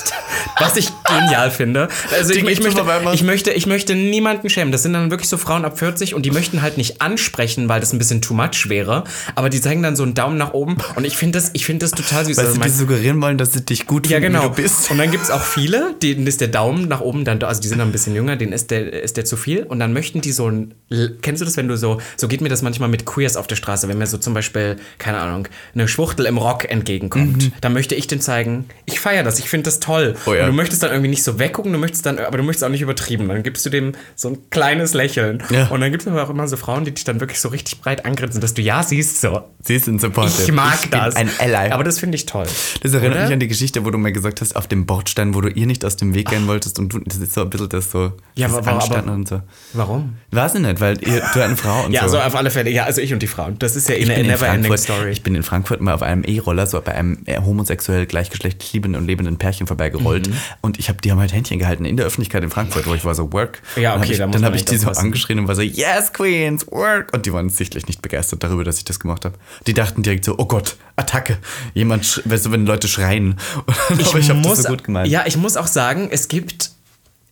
Was 0.60 0.76
ich 0.76 0.90
genial 1.04 1.50
finde. 1.50 1.88
Also 2.10 2.32
ich, 2.32 2.38
ich, 2.42 2.62
möchte, 2.62 2.82
ich, 3.12 3.22
möchte, 3.22 3.50
ich 3.52 3.66
möchte 3.66 3.94
niemanden 3.94 4.48
schämen. 4.48 4.72
Das 4.72 4.82
sind 4.82 4.94
dann 4.94 5.10
wirklich 5.10 5.28
so 5.28 5.36
Frauen 5.36 5.66
ab 5.66 5.78
40 5.78 6.14
und 6.14 6.24
die 6.24 6.30
möchten 6.30 6.62
halt 6.62 6.78
nicht 6.78 7.02
ansprechen, 7.02 7.68
weil 7.68 7.80
das 7.80 7.92
ein 7.92 7.98
bisschen 7.98 8.22
too 8.22 8.32
much 8.32 8.68
wäre. 8.70 9.04
Aber 9.34 9.50
die 9.50 9.60
zeigen 9.60 9.82
dann 9.82 9.94
so 9.94 10.04
einen 10.04 10.14
Daumen 10.14 10.38
nach 10.38 10.54
oben 10.54 10.78
und 10.96 11.04
ich 11.04 11.16
finde 11.18 11.38
das, 11.38 11.50
ich 11.52 11.66
finde 11.66 11.84
das 11.84 11.90
total 11.90 12.24
süß. 12.24 12.36
Weil 12.38 12.44
Also 12.46 12.54
sie 12.54 12.60
mein- 12.60 12.72
suggerieren 12.72 13.20
wollen, 13.20 13.36
dass 13.36 13.52
sie 13.52 13.60
dich 13.60 13.86
gut 13.86 14.06
ja, 14.08 14.16
finden, 14.16 14.32
genau. 14.32 14.44
wie 14.44 14.48
du 14.56 14.62
bist. 14.62 14.90
Und 14.90 14.96
dann 14.98 15.10
gibt 15.10 15.24
es 15.24 15.30
auch 15.32 15.42
viele, 15.42 15.94
denen 16.02 16.26
ist 16.26 16.40
der 16.40 16.48
Daumen 16.48 16.88
nach 16.88 17.00
oben 17.02 17.24
dann, 17.26 17.42
also 17.42 17.60
die 17.60 17.68
sind 17.68 17.78
dann 17.78 17.88
ein 17.88 17.92
bisschen 17.92 18.14
jünger, 18.14 18.36
denen 18.36 18.52
ist 18.52 18.70
der, 18.70 18.90
ist 19.02 19.18
der 19.18 19.26
zu 19.26 19.36
viel. 19.36 19.64
Und 19.64 19.80
dann 19.80 19.92
möchten 19.92 20.22
die 20.22 20.32
so 20.32 20.48
ein, 20.50 20.74
kennst 21.20 21.42
du 21.42 21.44
das, 21.44 21.56
wenn 21.58 21.68
du 21.68 21.76
so, 21.76 22.00
so 22.16 22.26
geht 22.26 22.40
mir 22.40 22.48
das 22.48 22.62
manchmal 22.62 22.88
mit 22.88 23.04
Queers 23.18 23.36
auf 23.36 23.48
der 23.48 23.56
Straße, 23.56 23.88
wenn 23.88 23.98
mir 23.98 24.06
so 24.06 24.16
zum 24.16 24.32
Beispiel, 24.32 24.76
keine 24.98 25.18
Ahnung, 25.18 25.48
eine 25.74 25.88
Schwuchtel 25.88 26.24
im 26.26 26.38
Rock 26.38 26.70
entgegenkommt, 26.70 27.50
dann 27.60 27.72
möchte 27.72 27.96
ich 27.96 28.06
dem 28.06 28.20
zeigen, 28.20 28.66
ich 28.86 29.00
feiere 29.00 29.24
das, 29.24 29.40
ich 29.40 29.48
finde 29.48 29.64
das 29.64 29.80
toll. 29.80 30.14
Oh 30.26 30.34
ja. 30.34 30.42
Und 30.42 30.46
du 30.50 30.52
möchtest 30.52 30.84
dann 30.84 30.90
irgendwie 30.92 31.10
nicht 31.10 31.24
so 31.24 31.40
weggucken, 31.40 31.72
du 31.72 31.78
möchtest 31.80 32.06
dann, 32.06 32.18
aber 32.20 32.38
du 32.38 32.44
möchtest 32.44 32.62
auch 32.64 32.68
nicht 32.68 32.80
übertrieben. 32.82 33.26
Dann 33.28 33.42
gibst 33.42 33.66
du 33.66 33.70
dem 33.70 33.92
so 34.14 34.28
ein 34.28 34.38
kleines 34.50 34.94
Lächeln. 34.94 35.42
Ja. 35.50 35.66
Und 35.66 35.80
dann 35.80 35.90
gibt 35.90 36.02
es 36.04 36.08
aber 36.08 36.22
auch 36.22 36.30
immer 36.30 36.46
so 36.46 36.56
Frauen, 36.56 36.84
die 36.84 36.92
dich 36.94 37.02
dann 37.02 37.18
wirklich 37.18 37.40
so 37.40 37.48
richtig 37.48 37.80
breit 37.80 38.06
angrinsen, 38.06 38.40
dass 38.40 38.54
du 38.54 38.62
ja 38.62 38.84
siehst, 38.84 39.20
so. 39.20 39.42
Sie 39.64 39.78
sind 39.80 40.00
supportive. 40.00 40.42
Ich 40.44 40.52
mag 40.52 40.78
ich 40.84 40.90
das. 40.90 41.16
ein 41.16 41.28
Ally. 41.40 41.72
Aber 41.72 41.82
das 41.82 41.98
finde 41.98 42.14
ich 42.14 42.26
toll. 42.26 42.46
Das 42.82 42.92
erinnert 42.94 43.16
Oder? 43.16 43.24
mich 43.24 43.32
an 43.32 43.40
die 43.40 43.48
Geschichte, 43.48 43.84
wo 43.84 43.90
du 43.90 43.98
mir 43.98 44.12
gesagt 44.12 44.40
hast, 44.40 44.54
auf 44.54 44.68
dem 44.68 44.86
Bordstein, 44.86 45.34
wo 45.34 45.40
du 45.40 45.48
ihr 45.48 45.66
nicht 45.66 45.84
aus 45.84 45.96
dem 45.96 46.14
Weg 46.14 46.30
gehen 46.30 46.46
wolltest 46.46 46.78
und 46.78 46.92
du, 46.92 47.00
das 47.00 47.16
ist 47.18 47.34
so 47.34 47.42
ein 47.42 47.50
bisschen 47.50 47.68
das 47.68 47.90
so, 47.90 48.12
Ja, 48.36 48.46
das 48.46 48.56
aber- 48.58 48.68
aber- 48.84 49.12
und 49.12 49.28
so. 49.28 49.42
Warum? 49.72 50.14
Weiß 50.30 50.54
ich 50.54 50.60
nicht, 50.60 50.80
weil 50.80 51.02
ihr, 51.06 51.22
du 51.34 51.42
eine 51.42 51.56
Frau 51.56 51.84
und 51.84 51.92
Ja, 51.92 52.02
so. 52.04 52.10
so 52.16 52.20
auf 52.20 52.34
alle 52.36 52.50
Fälle. 52.50 52.70
Ja, 52.70 52.84
also 52.84 53.00
ich 53.00 53.07
und 53.12 53.22
die 53.22 53.26
Frauen. 53.26 53.58
Das 53.58 53.76
ist 53.76 53.88
ja 53.88 53.94
ich 53.94 54.10
eine 54.10 54.22
never-ending 54.22 54.70
Frankfurt, 54.70 54.78
Story. 54.80 55.10
ich 55.10 55.22
bin 55.22 55.34
in 55.34 55.42
Frankfurt 55.42 55.80
mal 55.80 55.94
auf 55.94 56.02
einem 56.02 56.24
E-Roller, 56.24 56.66
so 56.66 56.80
bei 56.80 56.94
einem 56.94 57.18
äh, 57.26 57.40
homosexuell 57.40 58.06
gleichgeschlechtlich 58.06 58.72
liebenden 58.72 59.00
und 59.00 59.06
lebenden 59.06 59.36
Pärchen 59.36 59.66
vorbeigerollt. 59.66 60.28
Mhm. 60.28 60.34
Und 60.60 60.78
ich 60.78 60.88
habe 60.88 61.00
die 61.00 61.10
haben 61.10 61.20
halt 61.20 61.32
Händchen 61.32 61.58
gehalten 61.58 61.84
in 61.84 61.96
der 61.96 62.06
Öffentlichkeit 62.06 62.42
in 62.42 62.50
Frankfurt, 62.50 62.86
wo 62.86 62.94
ich 62.94 63.04
war 63.04 63.14
so 63.14 63.32
Work. 63.32 63.62
Ja, 63.76 63.96
okay, 63.96 64.00
hab 64.00 64.06
da 64.06 64.12
ich, 64.12 64.20
muss 64.20 64.32
Dann 64.32 64.44
habe 64.44 64.56
ich 64.56 64.64
die 64.64 64.76
so 64.76 64.88
aufpassen. 64.88 65.06
angeschrien 65.06 65.38
und 65.38 65.48
war 65.48 65.54
so, 65.54 65.62
yes, 65.62 66.12
Queens, 66.12 66.66
Work. 66.70 67.12
Und 67.12 67.26
die 67.26 67.32
waren 67.32 67.48
sichtlich 67.48 67.86
nicht 67.86 68.02
begeistert 68.02 68.42
darüber, 68.42 68.64
dass 68.64 68.78
ich 68.78 68.84
das 68.84 69.00
gemacht 69.00 69.24
habe. 69.24 69.36
Die 69.66 69.74
dachten 69.74 70.02
direkt 70.02 70.24
so, 70.24 70.36
oh 70.38 70.46
Gott, 70.46 70.76
Attacke. 70.96 71.38
Jemand, 71.74 72.22
weißt 72.24 72.46
du, 72.46 72.52
wenn 72.52 72.66
Leute 72.66 72.88
schreien. 72.88 73.36
Aber 73.66 74.18
ich 74.18 74.30
habe 74.30 74.42
das 74.42 74.62
so 74.62 74.68
gut 74.68 74.84
gemeint. 74.84 75.08
Ja, 75.08 75.24
ich 75.26 75.36
muss 75.36 75.56
auch 75.56 75.66
sagen, 75.66 76.08
es 76.10 76.28
gibt. 76.28 76.70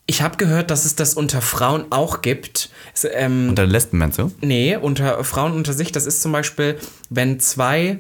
Ich 0.09 0.23
habe 0.23 0.37
gehört, 0.37 0.71
dass 0.71 0.85
es 0.85 0.95
das 0.95 1.15
unter 1.15 1.43
Frauen 1.43 1.87
auch 1.91 2.23
gibt. 2.23 2.71
Es, 2.95 3.05
ähm, 3.11 3.49
Unter 3.49 3.67
Lesben 3.67 3.99
meinst 3.99 4.19
du? 4.19 4.31
nee, 4.41 4.77
unter 4.77 5.23
Frauen 5.25 5.53
unter 5.53 5.73
sich. 5.73 5.91
Das 5.91 6.07
ist 6.07 6.23
zum 6.23 6.31
Beispiel, 6.33 6.79
wenn 7.11 7.41
zwei 7.41 7.99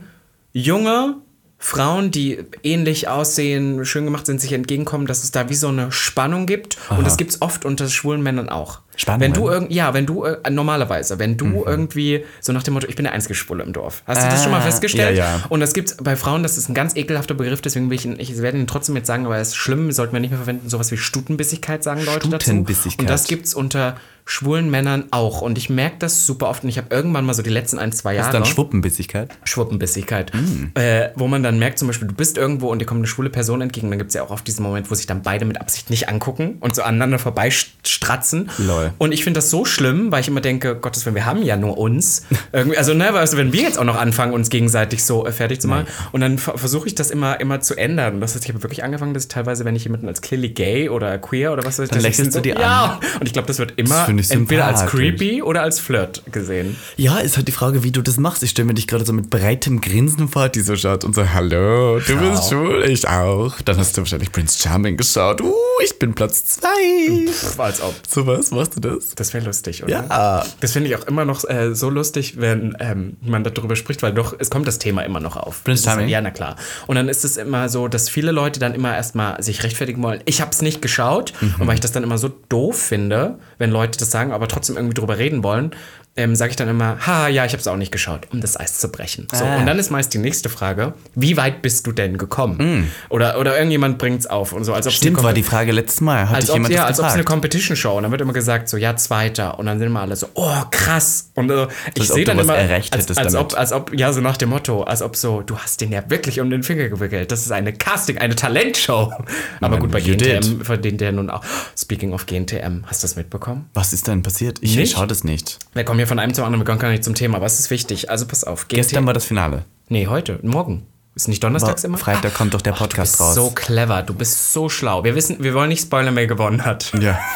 junge 0.53 1.17
Frauen, 1.59 2.11
die 2.11 2.39
ähnlich 2.63 3.09
aussehen, 3.09 3.85
schön 3.87 4.05
gemacht 4.05 4.27
sind, 4.27 4.41
sich 4.41 4.53
entgegenkommen, 4.53 5.07
dass 5.07 5.25
es 5.25 5.31
da 5.31 5.49
wie 5.49 5.55
so 5.55 5.69
eine 5.69 5.91
Spannung 5.91 6.47
gibt. 6.47 6.77
Und 6.91 7.07
das 7.07 7.17
gibt 7.17 7.31
es 7.31 7.41
oft 7.43 7.65
unter 7.65 7.89
schwulen 7.89 8.23
Männern 8.23 8.51
auch. 8.51 8.81
Spannungen? 8.95 9.23
Wenn 9.23 9.33
du 9.43 9.49
irgend, 9.49 9.73
ja, 9.73 9.93
wenn 9.95 10.05
du 10.07 10.25
äh, 10.25 10.51
normalerweise, 10.51 11.19
wenn 11.19 11.37
du 11.37 11.65
irgendwie 11.67 12.25
so 12.41 12.53
nach 12.53 12.63
dem 12.63 12.75
Motto, 12.75 12.87
ich 12.89 12.97
bin 12.97 13.05
der 13.05 13.13
einzige 13.13 13.35
Schwule 13.35 13.63
im 13.65 13.73
Dorf. 13.73 14.03
Hast 14.07 14.23
du 14.23 14.27
das 14.29 14.43
schon 14.43 14.53
mal 14.53 14.59
Ah, 14.61 14.65
festgestellt? 14.65 15.17
ja, 15.17 15.37
ja. 15.39 15.45
Und 15.49 15.61
das 15.61 15.73
gibt's 15.73 15.97
bei 15.97 16.15
Frauen, 16.15 16.43
das 16.43 16.57
ist 16.59 16.69
ein 16.69 16.75
ganz 16.75 16.95
ekelhafter 16.95 17.35
Begriff, 17.35 17.61
deswegen 17.63 17.89
will 17.91 17.97
ich 17.97 18.05
ihn, 18.05 18.17
ich 18.19 18.37
werde 18.41 18.59
ihn 18.59 18.67
trotzdem 18.67 18.95
jetzt 18.97 19.07
sagen, 19.07 19.27
aber 19.27 19.37
es 19.39 19.49
ist 19.49 19.57
schlimm, 19.57 19.93
sollten 19.93 20.13
wir 20.13 20.21
nicht 20.21 20.31
mehr 20.31 20.39
verwenden, 20.39 20.69
sowas 20.69 20.91
wie 20.93 20.97
Stutenbissigkeit 20.99 21.83
sagen 21.83 22.05
Leute 22.05 22.29
dazu. 22.29 22.45
Stutenbissigkeit. 22.45 23.01
Und 23.01 23.11
das 23.11 23.25
gibt's 23.27 23.55
unter 23.55 23.97
schwulen 24.29 24.69
Männern 24.71 25.05
auch. 25.13 25.41
Und 25.41 25.57
ich 25.57 25.71
merke 25.71 25.97
das 26.01 26.27
super 26.27 26.49
oft 26.49 26.65
und 26.65 26.69
ich 26.69 26.79
habe 26.79 26.89
irgendwann 26.95 27.25
mal 27.25 27.33
so 27.33 27.43
die 27.43 27.51
letzten 27.51 27.79
ein, 27.79 27.93
zwei 27.93 28.15
Das 28.15 28.27
Jahre. 28.27 28.29
ist 28.29 28.35
dann 28.35 28.45
Schwuppenbissigkeit. 28.45 29.31
Schwuppenbissigkeit. 29.45 30.33
Mm. 30.35 30.77
Äh, 30.79 31.11
wo 31.15 31.29
man 31.29 31.43
dann 31.45 31.59
merkt, 31.61 31.79
zum 31.79 31.87
Beispiel, 31.89 32.09
du 32.09 32.15
bist 32.15 32.37
irgendwo 32.37 32.69
und 32.71 32.81
dir 32.81 32.87
kommt 32.87 32.99
eine 32.99 33.07
schwule 33.07 33.31
Person 33.31 33.61
entgegen. 33.61 33.89
Dann 33.89 33.99
gibt 33.99 34.09
es 34.09 34.15
ja 34.15 34.25
auch 34.25 34.31
oft 34.31 34.47
diesen 34.47 34.63
Moment, 34.65 34.91
wo 34.91 34.95
sich 34.97 35.07
dann 35.07 35.23
beide 35.23 35.45
mit 35.45 35.61
Absicht 35.61 35.91
nicht 35.91 36.09
angucken 36.09 36.57
und 36.61 36.75
so 36.75 36.83
aneinander 36.83 37.19
vorbeistratzen. 37.21 38.51
Lol. 38.59 38.93
Und 38.99 39.13
ich 39.13 39.25
finde 39.25 39.39
das 39.39 39.51
so 39.51 39.65
schlimm, 39.65 40.11
weil 40.13 40.21
ich 40.21 40.29
immer 40.29 40.41
denke, 40.41 40.77
Gottes 40.77 41.07
Willen, 41.07 41.15
wir 41.15 41.27
haben 41.27 41.43
ja 41.43 41.57
nur 41.57 41.79
uns. 41.79 42.23
Irgendwie, 42.53 42.77
also, 42.79 42.95
ne, 42.95 43.13
weißt 43.13 43.35
du, 43.35 43.37
wenn 43.37 43.53
wir 43.53 43.63
jetzt 43.63 43.79
auch 43.79 43.85
noch 43.85 43.97
anfangen, 43.97 44.33
uns 44.33 44.51
gegenseitig 44.51 45.05
so 45.05 45.27
äh, 45.27 45.33
fertig 45.33 45.61
zu 45.61 45.69
machen. 45.69 45.87
Und 46.13 46.21
dann 46.21 46.39
ver- 46.39 46.59
versuche 46.59 46.87
ich 46.89 46.95
das 46.95 47.11
immer, 47.11 47.41
immer 47.41 47.61
zu 47.61 47.77
ändern. 47.77 48.15
Und 48.15 48.21
das 48.21 48.35
heißt, 48.35 48.45
ich 48.45 48.51
habe 48.51 48.63
wirklich 48.63 48.83
angefangen, 48.85 49.15
dass 49.15 49.25
ich 49.25 49.29
teilweise, 49.29 49.65
wenn 49.65 49.77
ich 49.77 49.85
jemanden 49.85 50.09
als 50.09 50.21
clearly 50.21 50.49
gay 50.51 50.89
oder 50.89 51.19
queer 51.19 51.53
oder 51.53 51.65
was 51.65 51.79
weiß 51.79 51.85
ich, 51.87 51.91
Dann 51.91 52.01
lächelst 52.01 52.33
so, 52.33 52.39
du 52.41 52.43
die 52.43 52.49
ja. 52.61 52.99
Und 53.21 53.27
ich 53.27 53.33
glaube, 53.33 53.47
das 53.47 53.59
wird 53.59 53.75
immer 53.77 54.05
ich 54.19 54.31
entweder 54.31 54.67
als 54.67 54.87
creepy 54.87 55.43
oder 55.43 55.63
als 55.63 55.81
Flirt 55.81 56.23
gesehen. 56.31 56.77
Ja, 56.97 57.19
ist 57.19 57.37
halt 57.37 57.49
die 57.49 57.53
Frage, 57.53 57.83
wie 57.83 57.91
du 57.91 58.03
das 58.03 58.17
machst. 58.17 58.43
Ich 58.43 58.51
stelle 58.51 58.67
mir 58.67 58.75
dich 58.75 58.87
gerade 58.87 59.05
so 59.05 59.13
mit 59.13 59.31
breitem 59.31 59.81
Grinsen 59.81 60.29
vor, 60.29 60.49
die 60.49 60.61
so 60.61 60.77
schaut 60.77 61.05
und 61.05 61.15
so, 61.15 61.29
hallo, 61.33 62.01
du 62.01 62.17
bist 62.17 62.51
schwul, 62.51 62.85
ich 62.89 63.09
auch. 63.09 63.61
Dann 63.63 63.77
hast 63.79 63.97
du 63.97 64.03
wahrscheinlich 64.03 64.33
Prince 64.33 64.59
Charming 64.61 64.97
geschaut. 64.97 65.41
Uh, 65.41 65.55
ich 65.85 65.99
bin 65.99 66.15
Platz 66.15 66.45
zwei. 66.45 67.27
Pff, 67.27 67.59
als 67.61 67.81
ob. 67.81 67.95
So 68.09 68.27
was, 68.27 68.51
machst 68.51 68.77
du 68.77 68.81
das? 68.81 69.15
Das 69.15 69.33
wäre 69.35 69.45
lustig, 69.45 69.83
oder? 69.83 69.93
Ja. 69.93 70.45
Das 70.61 70.73
finde 70.73 70.89
ich 70.89 70.97
auch 70.97 71.07
immer 71.07 71.25
noch 71.25 71.45
äh, 71.49 71.75
so 71.75 71.91
lustig, 71.91 72.41
wenn 72.41 72.77
ähm, 72.81 73.17
man 73.21 73.45
darüber 73.45 73.77
spricht, 73.77 74.03
weil 74.03 74.13
doch, 74.13 74.35
es 74.39 74.51
kommt 74.51 74.67
das 74.67 74.79
Thema 74.79 75.03
immer 75.03 75.21
noch 75.21 75.37
auf. 75.37 75.65
Prince 75.65 75.85
Charming? 75.85 76.09
Ja, 76.09 76.21
na 76.21 76.31
klar. 76.31 76.57
Und 76.87 76.97
dann 76.97 77.09
ist 77.09 77.25
es 77.25 77.37
immer 77.37 77.69
so, 77.69 77.89
dass 77.89 78.09
viele 78.09 78.33
Leute 78.33 78.61
dann 78.61 78.75
immer 78.75 78.95
erstmal 78.95 79.43
sich 79.43 79.63
rechtfertigen 79.63 80.03
wollen. 80.03 80.21
Ich 80.25 80.41
habe 80.41 80.51
es 80.51 80.63
nicht 80.63 80.83
geschaut. 80.83 81.33
Mhm. 81.41 81.55
Und 81.59 81.67
weil 81.67 81.75
ich 81.75 81.81
das 81.81 81.93
dann 81.93 82.03
immer 82.03 82.19
so 82.19 82.31
doof 82.49 82.79
finde, 82.79 83.39
wenn 83.59 83.71
Leute 83.71 83.99
das 83.99 84.11
sagen, 84.11 84.33
aber 84.33 84.49
trotzdem 84.49 84.77
irgendwie 84.77 84.95
drüber 84.95 85.19
reden 85.19 85.43
wollen, 85.43 85.71
ähm, 86.17 86.35
sage 86.35 86.51
ich 86.51 86.57
dann 86.57 86.69
immer, 86.69 86.99
ha, 87.07 87.29
ja, 87.29 87.45
ich 87.45 87.53
habe 87.53 87.61
es 87.61 87.67
auch 87.69 87.77
nicht 87.77 87.93
geschaut, 87.93 88.29
um 88.33 88.41
das 88.41 88.59
Eis 88.59 88.79
zu 88.79 88.89
brechen. 88.89 89.29
So, 89.33 89.45
Ah. 89.45 89.57
und 89.59 89.67
dann 89.67 89.79
ist 89.79 89.91
meist 89.91 90.13
die 90.15 90.19
nächste 90.19 90.49
Frage, 90.49 90.95
wie 91.15 91.37
weit 91.37 91.63
bist 91.63 91.87
du 91.87 91.93
denn 91.93 92.17
gekommen? 92.19 92.91
Oder, 93.11 93.39
oder 93.39 93.57
irgendjemand 93.57 93.99
bringt 93.99 94.21
es 94.21 94.27
auf 94.27 94.53
und 94.53 94.65
so, 94.65 94.73
als. 94.73 94.93
Stimmt, 94.93 95.23
war 95.23 95.33
die 95.33 95.43
Frage 95.43 95.73
letztes 95.73 96.01
Mal. 96.01 96.29
Hat 96.29 96.37
als 96.37 96.45
dich 96.47 96.51
ob, 96.53 96.57
jemand 96.57 96.75
ja, 96.75 96.85
als 96.87 96.99
ob 96.99 97.07
es 97.07 97.13
eine 97.13 97.23
gefragt? 97.23 97.29
Competition 97.29 97.77
Show 97.77 97.97
und 97.97 98.03
dann 98.05 98.13
wird 98.13 98.21
immer 98.23 98.33
gesagt 98.33 98.69
so 98.69 98.77
ja 98.77 98.97
zweiter 98.97 99.59
und 99.59 99.67
dann 99.67 99.79
sind 99.79 99.89
immer 99.89 100.01
alle 100.01 100.17
so 100.17 100.29
oh 100.35 100.63
krass 100.71 101.31
und 101.35 101.51
äh, 101.51 101.67
ich 101.95 102.09
sehe 102.09 102.25
dann 102.25 102.39
immer 102.39 102.55
als, 102.55 103.17
als 103.19 103.35
ob 103.35 103.55
als 103.59 103.73
ob 103.73 103.93
ja 103.99 104.13
so 104.13 104.21
nach 104.21 104.37
dem 104.37 104.49
Motto 104.51 104.83
als 104.85 105.03
ob 105.03 105.17
so 105.17 105.43
du 105.43 105.59
hast 105.59 105.81
den 105.81 105.93
ja 105.93 106.03
wirklich 106.09 106.41
um 106.41 106.49
den 106.51 106.63
Finger 106.63 106.89
gewickelt 106.89 107.31
das 107.33 107.41
ist 107.41 107.53
eine 107.53 107.73
Casting 107.73 108.19
eine 108.19 108.35
Talentshow 108.37 109.13
aber 109.61 109.79
gut 109.79 109.91
bei 109.91 110.01
GNTM 110.01 110.63
verdient 110.63 111.01
der 111.01 111.13
nun 111.13 111.31
auch 111.31 111.43
Speaking 111.77 112.13
of 112.13 112.27
GNTM 112.27 112.85
hast 112.87 113.03
du 113.03 113.07
das 113.07 113.17
mitbekommen 113.17 113.67
Was 113.75 113.93
ist 113.93 114.07
denn 114.09 114.23
passiert? 114.23 114.59
Ich 114.63 114.77
Nicht? 114.77 114.93
schaue 114.97 115.07
das 115.07 115.25
nicht. 115.25 115.59
wir 115.75 115.85
kommen 115.85 115.99
hier 116.07 116.09
von 116.09 116.19
einem 116.19 116.33
zum 116.35 116.45
anderen 116.45 116.61
wir 116.63 116.67
kommen 116.67 116.79
gar 116.79 116.91
nicht 116.91 117.05
zum 117.05 117.15
Thema 117.15 117.37
aber 117.37 117.47
es 117.47 117.59
ist 117.59 117.71
wichtig 117.71 118.11
also 118.11 118.27
pass 118.27 118.45
auf 118.45 118.69
GNTM 118.69 118.77
Gestern 118.77 119.07
war 119.07 119.13
das 119.15 119.25
Finale. 119.25 119.65
nee 119.89 120.07
heute 120.07 120.39
morgen 120.43 120.87
ist 121.15 121.29
nicht 121.29 121.43
donnerstags 121.43 121.83
immer 121.85 121.97
Freitag 121.99 122.35
kommt 122.35 122.53
doch 122.55 122.61
der 122.63 122.75
du 122.75 122.79
Podcast 122.79 123.13
bist 123.15 123.21
raus. 123.21 123.35
so 123.35 123.51
clever 123.51 124.03
du 124.03 124.13
bist 124.15 124.53
so 124.53 124.69
schlau 124.69 125.03
wir 125.03 125.15
wissen 125.15 125.37
wir 125.43 125.55
wollen 125.55 125.71
nicht 125.71 125.83
spoilern 125.83 126.15
wer 126.15 126.27
gewonnen 126.27 126.65
hat 126.65 126.93
Ja. 127.01 127.19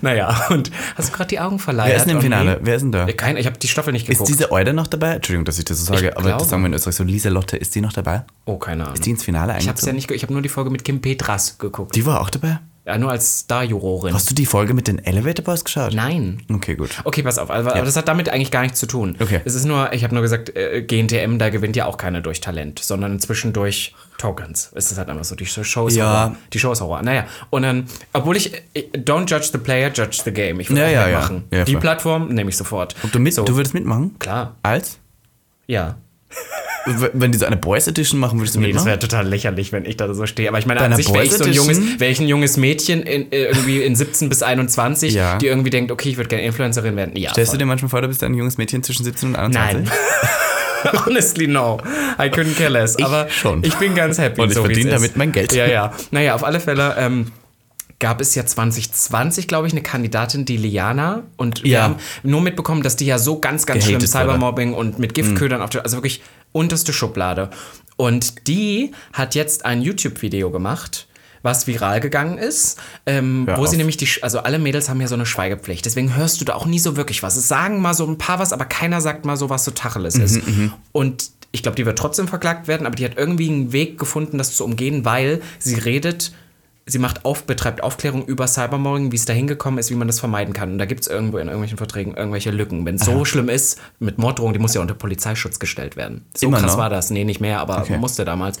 Naja, 0.00 0.46
und 0.48 0.70
hast 0.96 1.10
du 1.10 1.12
gerade 1.12 1.28
die 1.28 1.38
Augen 1.38 1.58
verleiht? 1.58 1.88
Wer 1.90 1.96
ist 1.96 2.06
denn 2.06 2.16
im 2.16 2.22
Finale? 2.22 2.58
Wer 2.62 2.76
ist 2.76 2.80
denn 2.80 2.92
da? 2.92 3.04
Kein, 3.12 3.36
ich 3.36 3.44
habe 3.44 3.58
die 3.58 3.68
Staffel 3.68 3.92
nicht 3.92 4.04
Ist 4.08 4.12
geguckt. 4.16 4.30
diese 4.30 4.50
Eude 4.50 4.72
noch 4.72 4.86
dabei? 4.86 5.16
Entschuldigung, 5.16 5.44
dass 5.44 5.58
ich 5.58 5.66
das 5.66 5.80
so 5.80 5.92
sage, 5.92 6.08
Ich 6.08 6.12
aber 6.16 6.22
glaube. 6.28 6.38
das 6.38 6.48
sagen 6.48 6.62
wir 6.62 6.68
in 6.68 6.72
Österreich 6.72 6.96
so. 6.96 7.04
Lieselotte, 7.04 7.58
ist 7.58 7.74
die 7.74 7.82
noch 7.82 7.92
dabei? 7.92 8.24
oh, 8.46 8.56
keine 8.56 8.84
Ahnung. 8.84 8.94
Ist 8.94 9.04
die 9.04 9.10
ins 9.10 9.22
Finale 9.22 9.54
ich 9.58 9.68
habe 9.68 9.78
ja 9.84 9.92
nicht, 9.92 10.10
ich 10.10 10.22
habe 10.22 10.32
nur 10.32 10.40
die 10.40 10.48
Folge 10.48 10.70
mit 10.70 10.82
Kim 10.82 11.02
Petras 11.02 11.58
geguckt. 11.58 11.94
Die 11.94 12.06
war 12.06 12.22
auch 12.22 12.30
dabei? 12.30 12.58
Ja, 12.84 12.98
nur 12.98 13.12
als 13.12 13.38
Star-Jurorin. 13.40 14.12
Hast 14.12 14.28
du 14.28 14.34
die 14.34 14.44
Folge 14.44 14.74
mit 14.74 14.88
den 14.88 14.98
Elevator 14.98 15.44
Boys 15.44 15.62
geschaut? 15.64 15.94
Nein. 15.94 16.42
Okay, 16.52 16.74
gut. 16.74 16.90
Okay, 17.04 17.22
pass 17.22 17.38
auf, 17.38 17.48
aber, 17.48 17.76
aber 17.76 17.84
das 17.84 17.94
hat 17.94 18.08
damit 18.08 18.28
eigentlich 18.28 18.50
gar 18.50 18.62
nichts 18.62 18.80
zu 18.80 18.86
tun. 18.86 19.16
Okay. 19.20 19.40
Es 19.44 19.54
ist 19.54 19.66
nur, 19.66 19.92
ich 19.92 20.02
habe 20.02 20.12
nur 20.14 20.22
gesagt, 20.22 20.56
äh, 20.56 20.82
GNTM, 20.82 21.38
da 21.38 21.50
gewinnt 21.50 21.76
ja 21.76 21.86
auch 21.86 21.96
keiner 21.96 22.20
durch 22.22 22.40
Talent, 22.40 22.80
sondern 22.80 23.12
inzwischen 23.12 23.52
durch 23.52 23.94
Tokens. 24.18 24.72
Es 24.74 24.90
ist 24.90 24.98
halt 24.98 25.08
einfach 25.10 25.22
so, 25.22 25.36
die 25.36 25.46
Show 25.46 25.86
ist 25.86 25.94
Ja. 25.94 26.06
Horror. 26.24 26.36
Die 26.52 26.58
Show 26.58 26.72
ist 26.72 26.80
Horror. 26.80 27.02
Naja, 27.02 27.26
und 27.50 27.62
dann, 27.62 27.86
obwohl 28.12 28.36
ich, 28.36 28.52
äh, 28.74 28.88
don't 28.96 29.30
judge 29.30 29.50
the 29.52 29.58
player, 29.58 29.92
judge 29.92 30.20
the 30.24 30.32
game. 30.32 30.58
Ich 30.58 30.68
würde 30.68 30.82
Ja, 30.82 30.88
ja, 30.88 31.06
ja. 31.08 31.18
mitmachen. 31.20 31.44
Ja, 31.52 31.64
die. 31.64 31.76
Plattform 31.76 32.28
nehme 32.30 32.50
ich 32.50 32.56
sofort. 32.56 32.96
Ob 33.04 33.12
du, 33.12 33.20
mit, 33.20 33.32
So, 33.32 33.44
du 33.44 33.54
würdest 33.54 33.74
mitmachen? 33.74 34.18
Klar, 34.18 34.56
Als? 34.64 34.98
ja. 35.68 35.98
Wenn 37.12 37.30
die 37.30 37.38
so 37.38 37.46
eine 37.46 37.56
Boys 37.56 37.86
Edition 37.86 38.18
machen, 38.18 38.40
würdest 38.40 38.56
du 38.56 38.58
Nee, 38.60 38.66
das 38.66 38.82
mitmachen? 38.82 38.86
wäre 38.88 38.98
total 38.98 39.28
lächerlich, 39.28 39.70
wenn 39.72 39.84
ich 39.84 39.96
da 39.96 40.12
so 40.12 40.26
stehe. 40.26 40.48
Aber 40.48 40.58
ich 40.58 40.66
meine, 40.66 40.80
Bei 40.80 40.86
an 40.86 40.96
sich 40.96 41.12
wäre 41.12 41.22
ich 41.24 41.30
so 41.32 41.44
ein 41.44 41.52
junges, 41.52 41.78
ich 42.00 42.20
ein 42.20 42.26
junges 42.26 42.56
Mädchen 42.56 43.02
in, 43.02 43.30
äh, 43.30 43.44
irgendwie 43.44 43.82
in 43.82 43.94
17 43.94 44.28
bis 44.28 44.42
21, 44.42 45.14
Ja. 45.14 45.38
die 45.38 45.46
irgendwie 45.46 45.70
denkt, 45.70 45.92
okay, 45.92 46.08
ich 46.08 46.16
würde 46.16 46.28
gerne 46.28 46.44
Influencerin 46.44 46.96
werden. 46.96 47.14
Ja, 47.16 47.30
Stellst 47.30 47.52
du 47.52 47.54
voll. 47.54 47.58
dir 47.60 47.66
manchmal 47.66 47.88
vor, 47.88 48.00
du 48.02 48.08
bist 48.08 48.22
ein 48.24 48.34
junges 48.34 48.58
Mädchen 48.58 48.82
zwischen 48.82 49.04
17 49.04 49.28
und 49.30 49.36
21? 49.36 49.88
Nein. 49.88 49.90
Honestly, 51.06 51.46
no. 51.46 51.78
I 52.18 52.24
couldn't 52.24 52.56
care 52.56 52.68
less. 52.70 52.96
Aber 53.00 53.28
schon. 53.30 53.62
ich 53.62 53.74
bin 53.76 53.94
ganz 53.94 54.18
happy. 54.18 54.40
Und 54.40 54.48
ich 54.48 54.54
so, 54.56 54.64
verdiene 54.64 54.90
damit 54.90 55.16
mein 55.16 55.30
Geld. 55.30 55.52
Ja, 55.52 55.66
ja. 55.66 55.92
Naja, 56.10 56.34
auf 56.34 56.42
alle 56.42 56.58
Fälle 56.58 56.96
ähm, 56.98 57.30
gab 58.02 58.20
es 58.20 58.34
ja 58.34 58.44
2020, 58.44 59.48
glaube 59.48 59.66
ich, 59.66 59.72
eine 59.72 59.82
Kandidatin, 59.82 60.44
die 60.44 60.58
Liana. 60.58 61.22
Und 61.38 61.62
wir 61.62 61.70
Ja. 61.70 61.82
haben 61.84 61.96
nur 62.22 62.42
mitbekommen, 62.42 62.82
dass 62.82 62.96
die 62.96 63.06
ja 63.06 63.18
so 63.18 63.38
ganz, 63.40 63.64
ganz 63.64 63.84
schlimm 63.84 64.00
Gehatet 64.00 64.12
wurde. 64.14 64.24
Cybermobbing 64.26 64.74
und 64.74 64.98
mit 64.98 65.14
Giftködern 65.14 65.62
auf 65.62 65.70
der, 65.70 65.84
also 65.84 65.96
wirklich 65.96 66.20
unterste 66.52 66.92
Schublade. 66.92 67.48
Und 67.96 68.46
die 68.48 68.92
hat 69.14 69.34
jetzt 69.34 69.64
ein 69.64 69.80
YouTube-Video 69.80 70.50
gemacht 70.50 71.06
was 71.44 71.66
viral 71.66 71.98
gegangen 71.98 72.38
ist, 72.38 72.78
ähm, 73.04 73.48
wo 73.56 73.66
sie 73.66 73.70
auf. 73.72 73.76
nämlich 73.78 73.96
die, 73.96 74.08
also 74.22 74.38
alle 74.38 74.60
Mädels 74.60 74.88
haben 74.88 75.00
ja 75.00 75.08
so 75.08 75.16
eine 75.16 75.26
Schweigepflicht, 75.26 75.84
deswegen 75.84 76.14
hörst 76.14 76.40
du 76.40 76.44
da 76.44 76.54
auch 76.54 76.66
nie 76.66 76.78
so 76.78 76.96
wirklich 76.96 77.24
was. 77.24 77.34
Es 77.34 77.48
sagen 77.48 77.80
mal 77.82 77.94
so 77.94 78.06
ein 78.06 78.16
paar 78.16 78.38
was, 78.38 78.52
aber 78.52 78.64
keiner 78.64 79.00
sagt 79.00 79.24
mal 79.24 79.36
so, 79.36 79.50
was 79.50 79.64
so 79.64 79.72
Tacheles 79.72 80.14
ist. 80.14 80.38
Und 80.92 81.32
ich 81.50 81.64
glaube, 81.64 81.74
die 81.74 81.84
wird 81.84 81.98
trotzdem 81.98 82.28
verklagt 82.28 82.68
werden, 82.68 82.86
aber 82.86 82.94
die 82.94 83.04
hat 83.04 83.16
irgendwie 83.16 83.48
einen 83.48 83.72
Weg 83.72 83.98
gefunden, 83.98 84.38
das 84.38 84.54
zu 84.54 84.64
umgehen, 84.64 85.04
weil 85.04 85.42
sie 85.58 85.74
redet, 85.74 86.32
sie 86.86 86.98
macht 86.98 87.24
auf, 87.24 87.44
betreibt 87.44 87.82
Aufklärung 87.82 88.24
über 88.26 88.46
Cybermobbing, 88.48 89.12
wie 89.12 89.16
es 89.16 89.24
da 89.24 89.32
hingekommen 89.32 89.78
ist, 89.78 89.90
wie 89.90 89.94
man 89.94 90.08
das 90.08 90.18
vermeiden 90.18 90.52
kann. 90.52 90.72
Und 90.72 90.78
da 90.78 90.84
gibt 90.84 91.02
es 91.02 91.06
irgendwo 91.06 91.38
in 91.38 91.46
irgendwelchen 91.46 91.78
Verträgen 91.78 92.14
irgendwelche 92.14 92.50
Lücken. 92.50 92.84
Wenn 92.84 92.96
es 92.96 93.04
so 93.04 93.24
schlimm 93.24 93.48
ist, 93.48 93.80
mit 94.00 94.18
Morddrohung, 94.18 94.52
die 94.52 94.58
muss 94.58 94.74
ja 94.74 94.80
unter 94.80 94.94
Polizeischutz 94.94 95.58
gestellt 95.60 95.96
werden. 95.96 96.24
So 96.36 96.48
Immer 96.48 96.58
krass 96.58 96.72
noch? 96.72 96.78
war 96.78 96.90
das. 96.90 97.10
Nee, 97.10 97.24
nicht 97.24 97.40
mehr, 97.40 97.60
aber 97.60 97.82
Okay. 97.82 97.96
musste 97.98 98.24
damals. 98.24 98.58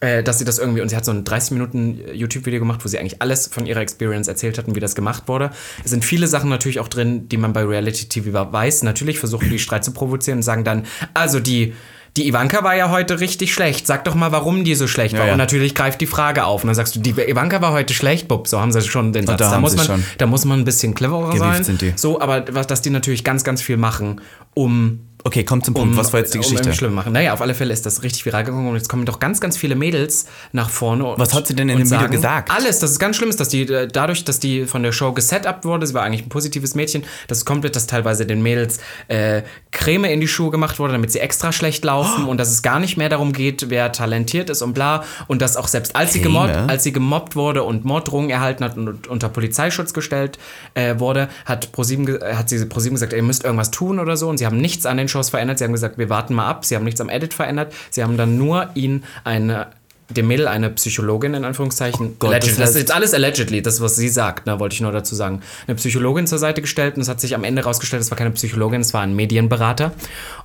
Äh, 0.00 0.22
dass 0.22 0.38
sie 0.38 0.44
das 0.44 0.58
irgendwie, 0.58 0.80
und 0.80 0.88
sie 0.88 0.96
hat 0.96 1.04
so 1.04 1.12
ein 1.12 1.24
30 1.24 1.52
Minuten 1.52 2.00
YouTube-Video 2.12 2.58
gemacht, 2.58 2.80
wo 2.84 2.88
sie 2.88 2.98
eigentlich 2.98 3.20
alles 3.22 3.46
von 3.46 3.66
ihrer 3.66 3.80
Experience 3.80 4.26
erzählt 4.28 4.58
hat 4.58 4.66
und 4.66 4.74
wie 4.74 4.80
das 4.80 4.94
gemacht 4.94 5.24
wurde. 5.26 5.50
Es 5.84 5.90
sind 5.90 6.04
viele 6.04 6.26
Sachen 6.26 6.48
natürlich 6.50 6.80
auch 6.80 6.88
drin, 6.88 7.28
die 7.28 7.36
man 7.36 7.52
bei 7.52 7.62
Reality 7.64 8.06
TV 8.08 8.52
weiß. 8.52 8.82
Natürlich 8.82 9.18
versuchen 9.18 9.48
die 9.50 9.58
Streit 9.58 9.84
zu 9.84 9.92
provozieren 9.92 10.38
und 10.38 10.42
sagen 10.42 10.64
dann, 10.64 10.86
also 11.14 11.38
die. 11.40 11.74
Die 12.16 12.26
Ivanka 12.26 12.64
war 12.64 12.74
ja 12.74 12.90
heute 12.90 13.20
richtig 13.20 13.52
schlecht. 13.54 13.86
Sag 13.86 14.04
doch 14.04 14.14
mal, 14.14 14.32
warum 14.32 14.64
die 14.64 14.74
so 14.74 14.86
schlecht 14.86 15.16
war. 15.16 15.26
ja. 15.26 15.32
Und 15.32 15.38
natürlich 15.38 15.74
greift 15.74 16.00
die 16.00 16.06
Frage 16.06 16.44
auf. 16.44 16.62
Und 16.64 16.68
dann 16.68 16.74
sagst 16.74 16.96
du, 16.96 17.00
die 17.00 17.10
Ivanka 17.10 17.60
war 17.62 17.72
heute 17.72 17.94
schlecht, 17.94 18.26
Bub. 18.28 18.48
So 18.48 18.60
haben 18.60 18.72
sie 18.72 18.80
schon 18.82 19.12
den 19.12 19.26
Satz. 19.26 19.38
da 19.38 19.50
Da, 19.50 19.60
muss 19.60 19.76
man, 19.76 19.86
schon. 19.86 20.04
da 20.18 20.26
muss 20.26 20.44
man 20.44 20.60
ein 20.60 20.64
bisschen 20.64 20.94
cleverer 20.94 21.30
Gewieft 21.32 21.64
sein. 21.64 21.92
So, 21.96 22.20
aber 22.20 22.44
was, 22.50 22.66
dass 22.66 22.82
die 22.82 22.90
natürlich 22.90 23.22
ganz, 23.24 23.44
ganz 23.44 23.62
viel 23.62 23.76
machen, 23.76 24.20
um 24.54 25.00
Okay, 25.24 25.44
komm 25.44 25.62
zum 25.62 25.74
Punkt. 25.74 25.96
Was 25.96 26.12
war 26.12 26.20
jetzt 26.20 26.34
die 26.34 26.38
um 26.38 26.42
Geschichte? 26.42 26.62
irgendwie 26.62 26.78
schlimm 26.78 26.94
machen. 26.94 27.12
Naja, 27.12 27.32
auf 27.32 27.40
alle 27.40 27.54
Fälle 27.54 27.72
ist 27.72 27.84
das 27.86 28.02
richtig 28.02 28.24
viral 28.24 28.44
gegangen 28.44 28.68
und 28.68 28.76
jetzt 28.76 28.88
kommen 28.88 29.04
doch 29.04 29.18
ganz, 29.18 29.40
ganz 29.40 29.56
viele 29.56 29.74
Mädels 29.74 30.26
nach 30.52 30.70
vorne. 30.70 31.04
Und, 31.04 31.18
Was 31.18 31.34
hat 31.34 31.46
sie 31.46 31.54
denn 31.54 31.68
in 31.68 31.78
dem 31.78 31.86
Video 31.86 32.00
sagen, 32.00 32.12
gesagt? 32.12 32.50
Alles, 32.50 32.78
das 32.78 32.92
ist 32.92 32.98
ganz 32.98 33.16
schlimm 33.16 33.28
ist, 33.28 33.40
dass 33.40 33.48
die 33.48 33.62
äh, 33.62 33.86
dadurch, 33.86 34.24
dass 34.24 34.40
die 34.40 34.64
von 34.64 34.82
der 34.82 34.92
Show 34.92 35.12
gesetupt 35.12 35.64
wurde, 35.64 35.86
sie 35.86 35.94
war 35.94 36.02
eigentlich 36.02 36.24
ein 36.24 36.28
positives 36.28 36.74
Mädchen, 36.74 37.04
das 37.28 37.38
ist 37.38 37.44
komplett, 37.44 37.76
dass 37.76 37.86
teilweise 37.86 38.24
den 38.26 38.42
Mädels 38.42 38.80
äh, 39.08 39.42
Creme 39.72 40.04
in 40.04 40.20
die 40.20 40.28
Schuhe 40.28 40.50
gemacht 40.50 40.78
wurde, 40.78 40.92
damit 40.92 41.12
sie 41.12 41.20
extra 41.20 41.52
schlecht 41.52 41.84
laufen 41.84 42.24
und 42.24 42.38
dass 42.38 42.50
es 42.50 42.62
gar 42.62 42.80
nicht 42.80 42.96
mehr 42.96 43.08
darum 43.08 43.32
geht, 43.32 43.68
wer 43.68 43.92
talentiert 43.92 44.50
ist 44.50 44.62
und 44.62 44.72
bla 44.72 45.04
und 45.26 45.42
dass 45.42 45.56
auch 45.56 45.68
selbst 45.68 45.96
als 45.96 46.12
sie 46.12 46.20
gemobbt, 46.20 46.56
als 46.56 46.82
sie 46.82 46.92
gemobbt 46.92 47.36
wurde 47.36 47.62
und 47.62 47.84
Morddrohungen 47.84 48.30
erhalten 48.30 48.64
hat 48.64 48.76
und 48.76 49.06
unter 49.06 49.28
Polizeischutz 49.28 49.92
gestellt 49.92 50.38
äh, 50.74 50.98
wurde, 50.98 51.28
hat 51.44 51.72
ProSieben 51.72 52.20
hat 52.20 52.48
sie 52.48 52.64
ProSieben 52.64 52.94
gesagt, 52.94 53.12
ihr 53.12 53.22
müsst 53.22 53.44
irgendwas 53.44 53.70
tun 53.70 53.98
oder 53.98 54.16
so 54.16 54.28
und 54.28 54.38
sie 54.38 54.46
haben 54.46 54.58
nichts 54.58 54.86
an 54.86 54.96
den 54.96 55.08
Shows 55.10 55.30
verändert. 55.30 55.58
Sie 55.58 55.64
haben 55.64 55.72
gesagt, 55.72 55.98
wir 55.98 56.08
warten 56.08 56.34
mal 56.34 56.46
ab. 56.46 56.64
Sie 56.64 56.74
haben 56.76 56.84
nichts 56.84 57.00
am 57.00 57.08
Edit 57.08 57.34
verändert. 57.34 57.72
Sie 57.90 58.02
haben 58.02 58.16
dann 58.16 58.38
nur 58.38 58.70
ihn 58.74 59.04
eine 59.24 59.68
dem 60.10 60.26
Mädel 60.26 60.48
eine 60.48 60.70
Psychologin 60.70 61.34
in 61.34 61.44
Anführungszeichen. 61.44 62.16
Gott, 62.18 62.30
allegedly. 62.30 62.50
das 62.50 62.58
das, 62.58 62.68
heißt- 62.68 62.72
ist 62.72 62.78
jetzt 62.80 62.92
alles 62.92 63.14
allegedly, 63.14 63.62
das 63.62 63.80
was 63.80 63.96
sie 63.96 64.08
sagt, 64.08 64.46
ne, 64.46 64.58
wollte 64.58 64.74
ich 64.74 64.80
nur 64.80 64.92
dazu 64.92 65.14
sagen. 65.14 65.40
Eine 65.66 65.76
Psychologin 65.76 66.26
zur 66.26 66.38
Seite 66.38 66.60
gestellt 66.60 66.96
und 66.96 67.02
es 67.02 67.08
hat 67.08 67.20
sich 67.20 67.34
am 67.34 67.44
Ende 67.44 67.62
rausgestellt, 67.62 68.02
es 68.02 68.10
war 68.10 68.18
keine 68.18 68.32
Psychologin, 68.32 68.80
es 68.80 68.92
war 68.92 69.02
ein 69.02 69.14
Medienberater. 69.14 69.92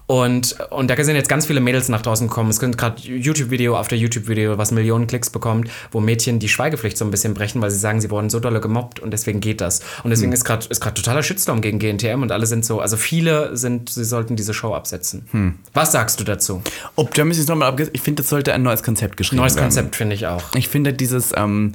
Und, 0.07 0.55
und 0.69 0.89
da 0.89 1.03
sind 1.03 1.15
jetzt 1.15 1.29
ganz 1.29 1.47
viele 1.47 1.59
Mädels 1.59 1.89
nach 1.89 2.01
draußen 2.01 2.27
gekommen. 2.27 2.49
Es 2.49 2.59
gibt 2.59 2.77
gerade 2.77 3.01
YouTube-Video 3.01 3.77
auf 3.77 3.87
der 3.87 3.97
YouTube-Video, 3.97 4.57
was 4.57 4.71
Millionen 4.71 5.07
Klicks 5.07 5.29
bekommt, 5.29 5.69
wo 5.91 5.99
Mädchen 5.99 6.39
die 6.39 6.49
Schweigepflicht 6.49 6.97
so 6.97 7.05
ein 7.05 7.11
bisschen 7.11 7.33
brechen, 7.33 7.61
weil 7.61 7.71
sie 7.71 7.79
sagen, 7.79 8.01
sie 8.01 8.11
wurden 8.11 8.29
so 8.29 8.39
dolle 8.39 8.59
gemobbt 8.59 8.99
und 8.99 9.11
deswegen 9.11 9.39
geht 9.39 9.61
das. 9.61 9.81
Und 10.03 10.11
deswegen 10.11 10.31
ist 10.31 10.45
gerade 10.45 10.67
ist 10.69 10.83
totaler 10.83 11.23
Shitstorm 11.23 11.61
gegen 11.61 11.79
GNTM 11.79 12.21
und 12.21 12.31
alle 12.31 12.45
sind 12.45 12.65
so, 12.65 12.79
also 12.79 12.97
viele 12.97 13.57
sind, 13.57 13.89
sie 13.89 14.05
sollten 14.05 14.35
diese 14.35 14.53
Show 14.53 14.73
absetzen. 14.73 15.25
Was 15.73 15.91
sagst 15.91 16.19
du 16.19 16.23
dazu? 16.23 16.61
Ob 16.95 17.15
Jeremy 17.15 17.33
sich 17.33 17.47
nochmal 17.47 17.69
abge... 17.69 17.89
Ich 17.93 18.01
finde, 18.01 18.21
das 18.21 18.29
sollte 18.29 18.53
ein 18.53 18.61
neues 18.61 18.83
Konzept 18.83 19.17
geschrieben 19.17 19.41
Neues 19.41 19.55
werden. 19.55 19.65
Konzept 19.65 19.95
finde 19.95 20.15
ich 20.15 20.27
auch. 20.27 20.43
Ich 20.55 20.69
finde 20.69 20.93
dieses 20.93 21.31
ähm, 21.35 21.73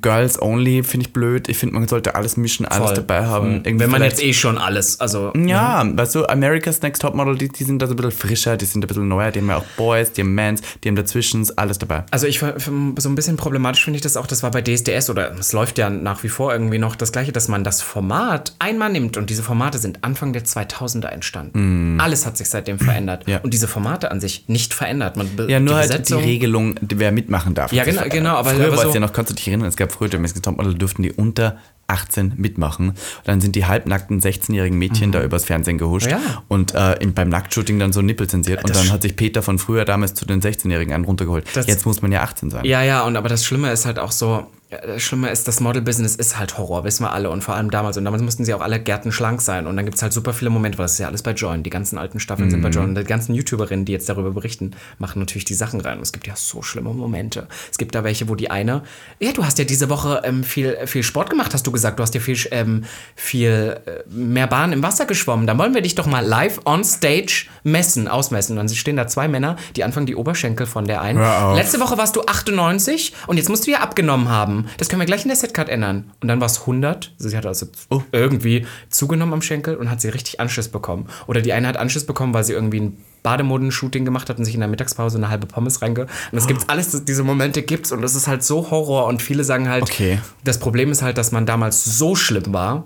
Girls 0.00 0.40
Only 0.40 0.82
finde 0.82 1.06
ich 1.06 1.12
blöd. 1.12 1.48
Ich 1.48 1.58
finde, 1.58 1.74
man 1.74 1.86
sollte 1.88 2.14
alles 2.14 2.36
mischen, 2.36 2.66
alles 2.66 2.86
Voll, 2.88 2.94
dabei 2.94 3.26
haben. 3.26 3.62
Wenn 3.64 3.90
man 3.90 4.02
jetzt 4.02 4.22
eh 4.22 4.32
schon 4.32 4.58
alles, 4.58 5.00
also 5.00 5.32
Ja, 5.36 5.84
weißt 5.86 6.14
du, 6.14 6.26
America's 6.26 6.80
Next 6.82 7.02
Topmodel, 7.02 7.36
die, 7.36 7.48
die 7.48 7.64
sind 7.64 7.80
da 7.80 7.86
so 7.86 7.92
ein 7.92 7.96
bisschen 7.96 8.12
frischer, 8.12 8.56
die 8.56 8.64
sind 8.64 8.84
ein 8.84 8.88
bisschen 8.88 9.08
neuer, 9.08 9.30
die 9.30 9.40
haben 9.40 9.48
ja 9.48 9.56
auch 9.56 9.64
Boys, 9.76 10.12
die 10.12 10.22
haben 10.22 10.34
Mans, 10.34 10.62
die 10.82 10.88
haben 10.88 10.96
dazwischen 10.96 11.46
alles 11.56 11.78
dabei. 11.78 12.04
Also 12.10 12.26
ich 12.26 12.38
so 12.38 13.08
ein 13.08 13.14
bisschen 13.14 13.36
problematisch 13.36 13.84
finde 13.84 13.96
ich 13.96 14.02
das 14.02 14.16
auch, 14.16 14.26
das 14.26 14.42
war 14.42 14.50
bei 14.50 14.62
DSDS 14.62 15.10
oder 15.10 15.32
es 15.38 15.52
läuft 15.52 15.78
ja 15.78 15.90
nach 15.90 16.22
wie 16.22 16.28
vor 16.28 16.52
irgendwie 16.52 16.78
noch 16.78 16.96
das 16.96 17.12
gleiche, 17.12 17.32
dass 17.32 17.48
man 17.48 17.64
das 17.64 17.82
Format 17.82 18.54
einmal 18.58 18.90
nimmt 18.90 19.16
und 19.16 19.30
diese 19.30 19.42
Formate 19.42 19.78
sind 19.78 20.02
Anfang 20.04 20.32
der 20.32 20.44
2000er 20.44 21.08
entstanden. 21.08 21.98
Alles 22.00 22.26
hat 22.26 22.36
sich 22.36 22.48
seitdem 22.48 22.78
verändert 22.78 23.26
Mm. 23.26 23.30
Ja. 23.30 23.40
und 23.42 23.52
diese 23.52 23.68
Formate 23.68 24.10
an 24.10 24.20
sich 24.20 24.44
nicht 24.48 24.74
verändert. 24.74 25.16
Man 25.16 25.28
Ja, 25.48 25.58
nur 25.60 25.74
die 25.74 25.80
halt 25.88 26.08
die 26.08 26.14
Regelung, 26.14 26.74
wer 26.80 27.12
mitmachen 27.12 27.54
darf. 27.54 27.72
Ja, 27.72 27.84
genau, 27.84 28.02
genau, 28.08 28.36
aber- 28.36 28.50
früher 28.50 28.66
aber 28.68 28.76
war 28.76 28.84
es 28.84 28.88
so- 28.90 28.94
ja 28.94 29.00
noch, 29.00 29.12
kannst 29.12 29.30
du 29.30 29.34
dich 29.34 29.46
erinnern, 29.48 29.68
es 29.68 29.76
gab 29.82 29.92
früher 29.92 30.12
America's 30.14 30.40
Topmodel, 30.42 30.74
dürften 30.74 31.02
die 31.02 31.12
unter 31.12 31.58
18 31.88 32.34
mitmachen. 32.36 32.90
Und 32.90 32.96
dann 33.24 33.40
sind 33.40 33.54
die 33.56 33.66
halbnackten 33.66 34.20
16-jährigen 34.20 34.78
Mädchen 34.78 35.12
da 35.12 35.22
übers 35.22 35.44
Fernsehen 35.44 35.76
gehuscht 35.78 36.06
Ja. 36.10 36.18
und 36.48 36.74
äh, 36.74 36.94
im, 37.00 37.12
beim 37.12 37.28
Nacktshooting 37.28 37.78
dann 37.78 37.92
so 37.92 38.00
Nippel 38.00 38.28
zensiert. 38.28 38.64
Und 38.64 38.74
dann 38.74 38.90
hat 38.90 39.02
sich 39.02 39.14
Peter 39.16 39.42
von 39.42 39.58
früher 39.58 39.84
damals 39.84 40.14
zu 40.14 40.24
den 40.24 40.40
16-Jährigen 40.40 40.94
einen 40.94 41.04
runtergeholt. 41.04 41.44
Das- 41.54 41.66
Jetzt 41.66 41.84
muss 41.84 42.00
man 42.00 42.10
ja 42.12 42.22
18 42.22 42.50
sein. 42.50 42.64
Ja, 42.64 42.82
ja, 42.82 43.02
und 43.02 43.16
aber 43.16 43.28
das 43.28 43.44
Schlimme 43.44 43.70
ist 43.72 43.84
halt 43.84 43.98
auch 43.98 44.12
so, 44.12 44.46
das 44.86 45.02
Schlimme 45.02 45.30
ist, 45.30 45.46
das 45.46 45.60
Model-Business 45.60 46.16
ist 46.16 46.38
halt 46.38 46.56
Horror, 46.58 46.84
wissen 46.84 47.04
wir 47.04 47.12
alle. 47.12 47.30
Und 47.30 47.42
vor 47.44 47.54
allem 47.54 47.70
damals. 47.70 47.96
Und 47.96 48.04
damals 48.04 48.22
mussten 48.22 48.44
sie 48.44 48.54
auch 48.54 48.60
alle 48.60 48.80
gärtenschlank 48.80 49.40
sein. 49.42 49.66
Und 49.66 49.76
dann 49.76 49.84
gibt 49.84 49.96
es 49.96 50.02
halt 50.02 50.12
super 50.12 50.32
viele 50.32 50.50
Momente, 50.50 50.78
weil 50.78 50.84
das 50.84 50.92
ist 50.94 50.98
ja 50.98 51.06
alles 51.08 51.22
bei 51.22 51.32
Join. 51.32 51.62
Die 51.62 51.70
ganzen 51.70 51.98
alten 51.98 52.20
Staffeln 52.20 52.50
sind 52.50 52.62
bei 52.62 52.68
Mhm. 52.68 52.74
Join. 52.74 52.88
Und 52.90 52.94
die 52.98 53.04
ganzen 53.04 53.34
YouTuberinnen, 53.34 53.84
die 53.84 53.92
jetzt 53.92 54.08
darüber 54.08 54.30
berichten, 54.30 54.72
machen 54.98 55.18
natürlich 55.18 55.44
die 55.44 55.54
Sachen 55.54 55.80
rein. 55.80 55.98
Und 55.98 56.02
es 56.02 56.12
gibt 56.12 56.26
ja 56.26 56.34
so 56.36 56.62
schlimme 56.62 56.92
Momente. 56.92 57.46
Es 57.70 57.78
gibt 57.78 57.94
da 57.94 58.04
welche, 58.04 58.28
wo 58.28 58.34
die 58.34 58.50
eine, 58.50 58.82
ja, 59.18 59.32
du 59.32 59.44
hast 59.44 59.58
ja 59.58 59.64
diese 59.64 59.88
Woche 59.90 60.22
ähm, 60.24 60.44
viel, 60.44 60.76
viel 60.86 61.02
Sport 61.02 61.30
gemacht, 61.30 61.52
hast 61.54 61.66
du 61.66 61.72
gesagt. 61.72 61.98
Du 61.98 62.02
hast 62.02 62.14
ja 62.14 62.20
viel, 62.20 62.38
ähm, 62.50 62.84
viel 63.14 63.80
äh, 63.86 64.02
mehr 64.08 64.46
Bahn 64.46 64.72
im 64.72 64.82
Wasser 64.82 65.06
geschwommen. 65.06 65.46
Dann 65.46 65.58
wollen 65.58 65.74
wir 65.74 65.82
dich 65.82 65.94
doch 65.94 66.06
mal 66.06 66.24
live 66.24 66.60
on 66.64 66.84
stage 66.84 67.46
messen, 67.62 68.08
ausmessen. 68.08 68.58
Und 68.58 68.66
dann 68.66 68.74
stehen 68.74 68.96
da 68.96 69.06
zwei 69.06 69.28
Männer, 69.28 69.56
die 69.76 69.84
anfangen 69.84 70.06
die 70.06 70.16
Oberschenkel 70.16 70.66
von 70.66 70.86
der 70.86 71.02
ein. 71.02 71.18
Hör 71.18 71.44
auf. 71.46 71.56
Letzte 71.56 71.80
Woche 71.80 71.98
warst 71.98 72.16
du 72.16 72.22
98 72.22 73.12
und 73.26 73.36
jetzt 73.36 73.48
musst 73.48 73.66
du 73.66 73.70
ja 73.70 73.80
abgenommen 73.80 74.28
haben. 74.28 74.61
Das 74.78 74.88
können 74.88 75.00
wir 75.00 75.06
gleich 75.06 75.22
in 75.22 75.28
der 75.28 75.36
Setcard 75.36 75.68
ändern. 75.68 76.10
Und 76.20 76.28
dann 76.28 76.40
war 76.40 76.46
es 76.46 76.60
100. 76.60 77.12
Also 77.18 77.28
sie 77.28 77.36
hat 77.36 77.46
also 77.46 77.66
Oh. 77.90 78.02
irgendwie 78.12 78.66
zugenommen 78.90 79.32
am 79.34 79.42
Schenkel 79.42 79.76
und 79.76 79.90
hat 79.90 80.00
sie 80.00 80.08
richtig 80.08 80.40
Anschiss 80.40 80.68
bekommen. 80.68 81.06
Oder 81.26 81.40
die 81.42 81.52
eine 81.52 81.68
hat 81.68 81.76
Anschiss 81.76 82.06
bekommen, 82.06 82.34
weil 82.34 82.44
sie 82.44 82.52
irgendwie 82.52 82.80
ein 82.80 82.96
Bademoden-Shooting 83.22 84.04
gemacht 84.04 84.28
hat 84.28 84.38
und 84.38 84.44
sich 84.44 84.54
in 84.54 84.60
der 84.60 84.68
Mittagspause 84.68 85.16
eine 85.18 85.28
halbe 85.28 85.46
Pommes 85.46 85.80
reinge... 85.82 86.02
Und 86.02 86.08
das 86.32 86.46
gibt's 86.46 86.68
alles, 86.68 86.90
das- 86.90 87.04
diese 87.04 87.22
Momente 87.22 87.62
gibt's 87.62 87.92
und 87.92 88.02
das 88.02 88.14
ist 88.14 88.26
halt 88.28 88.42
so 88.42 88.70
Horror 88.70 89.06
und 89.06 89.22
viele 89.22 89.44
sagen 89.44 89.68
halt, 89.68 89.82
Okay. 89.84 90.18
das 90.44 90.58
Problem 90.58 90.90
ist 90.90 91.02
halt, 91.02 91.18
dass 91.18 91.32
man 91.32 91.46
damals 91.46 91.84
so 91.84 92.14
schlimm 92.16 92.52
war, 92.52 92.84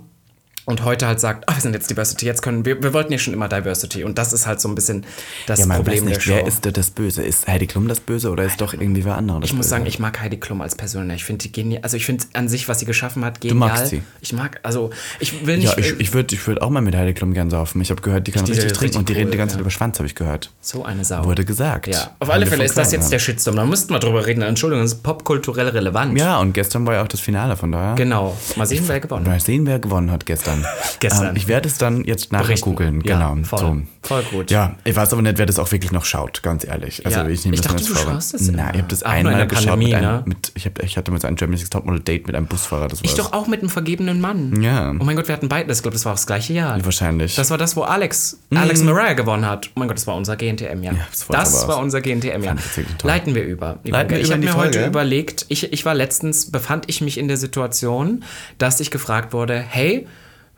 und 0.66 0.84
heute 0.84 1.06
halt 1.06 1.20
sagt, 1.20 1.48
ah, 1.48 1.54
wir 1.54 1.62
sind 1.62 1.72
jetzt 1.72 1.88
Diversity, 1.88 2.26
jetzt 2.26 2.42
können 2.42 2.64
wir, 2.66 2.82
wir 2.82 2.92
wollten 2.92 3.12
ja 3.12 3.18
schon 3.18 3.32
immer 3.32 3.48
Diversity 3.48 4.04
und 4.04 4.18
das 4.18 4.32
ist 4.34 4.46
halt 4.46 4.60
so 4.60 4.68
ein 4.68 4.74
bisschen 4.74 5.06
das 5.46 5.60
Ja, 5.60 5.66
Problem 5.66 6.04
der 6.04 6.10
nicht, 6.16 6.22
Show. 6.22 6.32
wer 6.34 6.46
ist 6.46 6.66
da 6.66 6.70
das 6.72 6.90
Böse? 6.90 7.22
Ist 7.22 7.46
Heidi 7.48 7.66
Klum 7.66 7.88
das 7.88 8.00
Böse 8.00 8.30
oder 8.30 8.44
ist 8.44 8.60
doch 8.60 8.74
irgendwie 8.74 9.04
wer 9.04 9.16
anderer 9.16 9.40
das 9.40 9.48
ich 9.50 9.54
muss 9.56 9.66
Böse? 9.66 9.70
sagen, 9.70 9.86
ich 9.86 9.98
mag 9.98 10.20
Heidi 10.20 10.36
Klum 10.38 10.60
als 10.60 10.74
Person. 10.74 11.08
Ich 11.10 11.24
finde 11.24 11.44
die 11.44 11.52
genial. 11.52 11.80
Also 11.82 11.96
ich 11.96 12.04
finde 12.04 12.24
an 12.34 12.48
sich, 12.48 12.68
was 12.68 12.80
sie 12.80 12.84
geschaffen 12.84 13.24
hat, 13.24 13.40
genial. 13.40 13.56
magst 13.56 13.86
sie? 13.88 14.02
Ich 14.20 14.32
mag, 14.32 14.60
also 14.64 14.90
ich 15.20 15.46
will 15.46 15.56
nicht. 15.58 15.68
Ja, 15.72 15.78
ich, 15.78 15.98
ich 16.00 16.12
würde 16.12 16.34
ich 16.34 16.46
würd 16.46 16.60
auch 16.60 16.70
mal 16.70 16.82
mit 16.82 16.94
Heidi 16.96 17.14
Klum 17.14 17.32
gern 17.32 17.48
saufen. 17.48 17.80
Ich 17.80 17.90
habe 17.90 18.02
gehört, 18.02 18.26
die 18.26 18.32
kann 18.32 18.44
Die 18.44 18.52
richtig 18.52 18.72
trinken 18.72 18.98
und 18.98 19.08
die 19.08 19.12
richtig 19.12 19.22
reden 19.26 19.30
die 19.32 19.38
ganze 19.38 19.52
Zeit 19.54 19.60
ja. 19.60 19.62
über 19.62 19.70
Schwanz, 19.70 19.98
habe 19.98 20.06
ich 20.08 20.14
gehört. 20.16 20.50
so 20.60 20.84
eine 20.84 21.04
Sau. 21.04 21.24
Wurde 21.24 21.44
gesagt. 21.44 21.86
Ja, 21.86 22.10
auf 22.18 22.28
alle 22.28 22.46
Fälle 22.46 22.64
ist 22.64 22.76
das 22.76 22.90
jetzt 22.90 23.12
der 23.12 23.20
Shitstorm. 23.20 23.54
Da 23.56 23.64
müssten 23.64 23.92
wir 23.94 24.00
drüber 24.00 24.26
reden. 24.26 24.42
Entschuldigung, 24.42 24.82
das 24.84 24.94
ist 24.94 25.02
popkulturell 25.04 25.68
relevant. 25.68 26.18
Ja, 26.18 26.38
und 26.40 26.52
gestern 26.54 26.84
war 26.86 26.94
ja 26.94 27.02
auch 27.02 27.08
das 27.08 27.20
Finale, 27.20 27.56
von 27.56 27.70
daher. 27.70 27.94
Genau. 27.94 28.36
Mal 28.56 28.66
sehen, 28.66 28.82
wer 28.86 28.98
gewonnen 28.98 29.24
hat. 29.26 29.32
Mal 29.32 29.40
sehen, 29.40 29.64
wer 29.66 29.78
gewonnen 29.78 30.10
hat 30.10 30.26
gestern. 30.26 30.55
Gestern. 31.00 31.28
Ähm, 31.30 31.36
ich 31.36 31.48
werde 31.48 31.68
es 31.68 31.78
dann 31.78 32.04
jetzt 32.04 32.32
nachher 32.32 32.44
Berichten. 32.44 32.70
googeln. 32.70 33.00
Ja, 33.02 33.16
Genau. 33.30 33.44
voll. 33.44 33.58
So. 33.58 33.76
Voll 34.02 34.22
gut. 34.30 34.50
Ja, 34.50 34.76
ich 34.84 34.94
weiß 34.94 35.12
aber 35.12 35.22
nicht, 35.22 35.38
wer 35.38 35.46
das 35.46 35.58
auch 35.58 35.70
wirklich 35.72 35.92
noch 35.92 36.04
schaut, 36.04 36.42
ganz 36.42 36.64
ehrlich. 36.64 37.04
Also 37.04 37.20
Ja. 37.20 37.28
ich 37.28 37.44
nehme 37.44 37.54
Ich 37.56 37.60
das 37.62 37.72
dachte, 37.72 37.84
du 37.84 37.94
schaust 37.94 38.34
es. 38.34 38.50
Nein, 38.50 38.70
ich 38.72 38.78
habe 38.78 38.88
das 38.88 39.02
in 39.02 39.08
einmal 39.08 39.46
geschaut. 39.46 39.66
Pandemie, 39.66 39.86
mit 39.86 39.94
einem, 39.94 40.10
ne? 40.16 40.22
mit, 40.26 40.52
ich, 40.54 40.66
hab, 40.66 40.82
ich 40.82 40.96
hatte 40.96 41.10
mal 41.10 41.20
so 41.20 41.26
ein 41.26 41.36
Germany's 41.36 41.68
Topmodel 41.70 42.00
Date 42.00 42.26
mit 42.26 42.36
einem 42.36 42.46
Busfahrer. 42.46 42.88
Das 42.88 43.00
Ich 43.02 43.14
doch 43.14 43.32
auch 43.32 43.46
mit 43.46 43.60
einem 43.60 43.68
vergebenen 43.70 44.20
Mann. 44.20 44.60
Ja. 44.62 44.92
Oh 44.98 45.04
mein 45.04 45.16
Gott, 45.16 45.28
wir 45.28 45.34
hatten 45.34 45.48
beide. 45.48 45.72
Ich 45.72 45.82
glaube, 45.82 45.94
das 45.94 46.04
war 46.04 46.12
auch 46.12 46.16
das 46.16 46.26
gleiche 46.26 46.52
Jahr. 46.52 46.82
Wahrscheinlich. 46.84 47.34
Das 47.34 47.50
war 47.50 47.58
das, 47.58 47.76
wo 47.76 47.82
Alex, 47.82 48.38
Alex 48.54 48.82
Mariah 48.82 49.14
gewonnen 49.14 49.46
hat. 49.46 49.70
Oh 49.74 49.80
mein 49.80 49.88
Gott, 49.88 49.96
das 49.96 50.06
war 50.06 50.14
unser 50.16 50.36
GNTM, 50.36 50.82
ja. 50.82 50.92
das 51.10 51.28
war 51.28 51.36
das 51.36 51.64
unser 51.64 52.00
GNTM, 52.00 52.42
ja. 52.42 52.54
Leiten 53.02 53.34
wir 53.34 53.44
über. 53.44 53.78
Leiten 53.84 54.10
wir 54.10 54.20
ich 54.20 54.30
habe 54.30 54.40
mir 54.40 54.50
Folge? 54.52 54.78
heute 54.78 54.86
überlegt, 54.86 55.46
ich, 55.48 55.72
ich 55.72 55.84
war 55.84 55.94
letztens, 55.94 56.50
befand 56.50 56.84
ich 56.88 57.00
mich 57.00 57.18
in 57.18 57.28
der 57.28 57.36
Situation, 57.36 58.24
dass 58.58 58.80
ich 58.80 58.90
gefragt 58.90 59.32
wurde, 59.32 59.58
hey, 59.58 60.06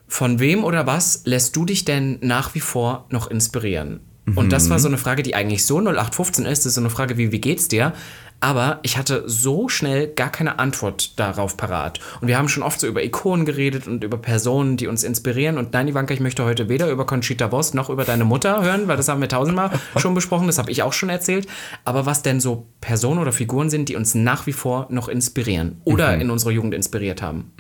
von 0.08 0.40
wem 0.40 0.64
oder 0.64 0.86
was 0.86 1.22
lässt 1.24 1.54
du 1.54 1.64
dich 1.64 1.84
denn 1.84 2.18
nach 2.22 2.54
wie 2.54 2.60
vor 2.60 3.06
noch 3.10 3.28
inspirieren? 3.30 4.00
Und 4.34 4.52
das 4.52 4.66
Mhm. 4.66 4.70
war 4.70 4.78
so 4.78 4.88
eine 4.88 4.98
Frage, 4.98 5.22
die 5.22 5.34
eigentlich 5.34 5.64
so 5.64 5.80
0815 5.80 6.44
ist. 6.44 6.60
Das 6.60 6.66
ist 6.66 6.74
so 6.74 6.80
eine 6.82 6.90
Frage 6.90 7.16
wie, 7.16 7.32
wie 7.32 7.40
geht's 7.40 7.68
dir? 7.68 7.94
Aber 8.40 8.78
ich 8.82 8.96
hatte 8.98 9.24
so 9.26 9.68
schnell 9.68 10.06
gar 10.06 10.30
keine 10.30 10.58
Antwort 10.60 11.18
darauf 11.18 11.56
parat. 11.56 11.98
Und 12.20 12.28
wir 12.28 12.36
haben 12.38 12.48
schon 12.48 12.62
oft 12.62 12.78
so 12.78 12.86
über 12.86 13.02
Ikonen 13.02 13.46
geredet 13.46 13.88
und 13.88 14.04
über 14.04 14.16
Personen, 14.18 14.76
die 14.76 14.86
uns 14.86 15.02
inspirieren. 15.02 15.56
Und 15.58 15.72
nein, 15.72 15.88
Ivanka, 15.88 16.12
ich 16.14 16.20
möchte 16.20 16.44
heute 16.44 16.68
weder 16.68 16.90
über 16.90 17.04
Conchita 17.06 17.50
Wurst 17.50 17.74
noch 17.74 17.88
über 17.90 18.04
deine 18.04 18.24
Mutter 18.24 18.62
hören, 18.62 18.86
weil 18.86 18.96
das 18.98 19.08
haben 19.08 19.20
wir 19.22 19.28
tausendmal 19.30 19.70
schon 19.96 20.14
besprochen. 20.14 20.46
Das 20.46 20.58
habe 20.58 20.70
ich 20.70 20.82
auch 20.82 20.92
schon 20.92 21.08
erzählt. 21.08 21.48
Aber 21.84 22.04
was 22.06 22.22
denn 22.22 22.38
so 22.38 22.66
Personen 22.82 23.18
oder 23.20 23.32
Figuren 23.32 23.70
sind, 23.70 23.88
die 23.88 23.96
uns 23.96 24.14
nach 24.14 24.46
wie 24.46 24.52
vor 24.52 24.86
noch 24.90 25.08
inspirieren 25.08 25.80
oder 25.84 26.16
in 26.18 26.30
unserer 26.30 26.50
Jugend 26.50 26.74
inspiriert 26.74 27.22
haben. 27.22 27.50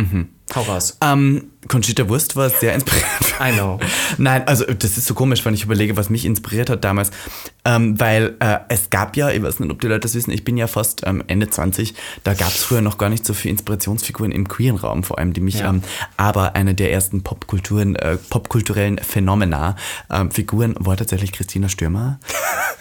Hau 0.54 0.62
raus. 0.62 0.96
Ähm, 1.02 1.50
Conchita 1.68 2.08
Wurst 2.08 2.34
war 2.36 2.48
sehr 2.48 2.74
inspirierend. 2.74 3.10
I 3.40 3.52
know. 3.52 3.78
Nein, 4.16 4.46
also 4.48 4.64
das 4.64 4.96
ist 4.96 5.06
so 5.06 5.12
komisch, 5.14 5.44
wenn 5.44 5.52
ich 5.52 5.62
überlege, 5.64 5.96
was 5.96 6.08
mich 6.08 6.24
inspiriert 6.24 6.70
hat 6.70 6.84
damals. 6.84 7.10
Ähm, 7.66 8.00
weil 8.00 8.36
äh, 8.40 8.58
es 8.70 8.88
gab 8.88 9.16
ja, 9.16 9.30
ich 9.30 9.42
weiß 9.42 9.60
nicht, 9.60 9.70
ob 9.70 9.80
die 9.80 9.88
Leute 9.88 10.00
das 10.00 10.14
wissen, 10.14 10.30
ich 10.30 10.44
bin 10.44 10.56
ja 10.56 10.66
fast 10.66 11.02
ähm, 11.06 11.22
Ende 11.26 11.50
20, 11.50 11.92
da 12.24 12.32
gab 12.32 12.48
es 12.48 12.64
früher 12.64 12.80
noch 12.80 12.96
gar 12.96 13.10
nicht 13.10 13.26
so 13.26 13.34
viele 13.34 13.52
Inspirationsfiguren 13.52 14.32
im 14.32 14.48
queeren 14.48 14.76
Raum, 14.78 15.02
vor 15.04 15.18
allem, 15.18 15.34
die 15.34 15.40
mich, 15.42 15.58
Ja. 15.58 15.68
ähm, 15.68 15.82
aber 16.16 16.56
eine 16.56 16.74
der 16.74 16.92
ersten 16.92 17.22
Popkulturen, 17.22 17.96
äh, 17.96 18.16
popkulturellen 18.16 18.98
Phänomena, 18.98 19.76
ähm, 20.10 20.30
Figuren 20.30 20.74
war 20.78 20.96
tatsächlich 20.96 21.32
Christina 21.32 21.68
Stürmer. 21.68 22.18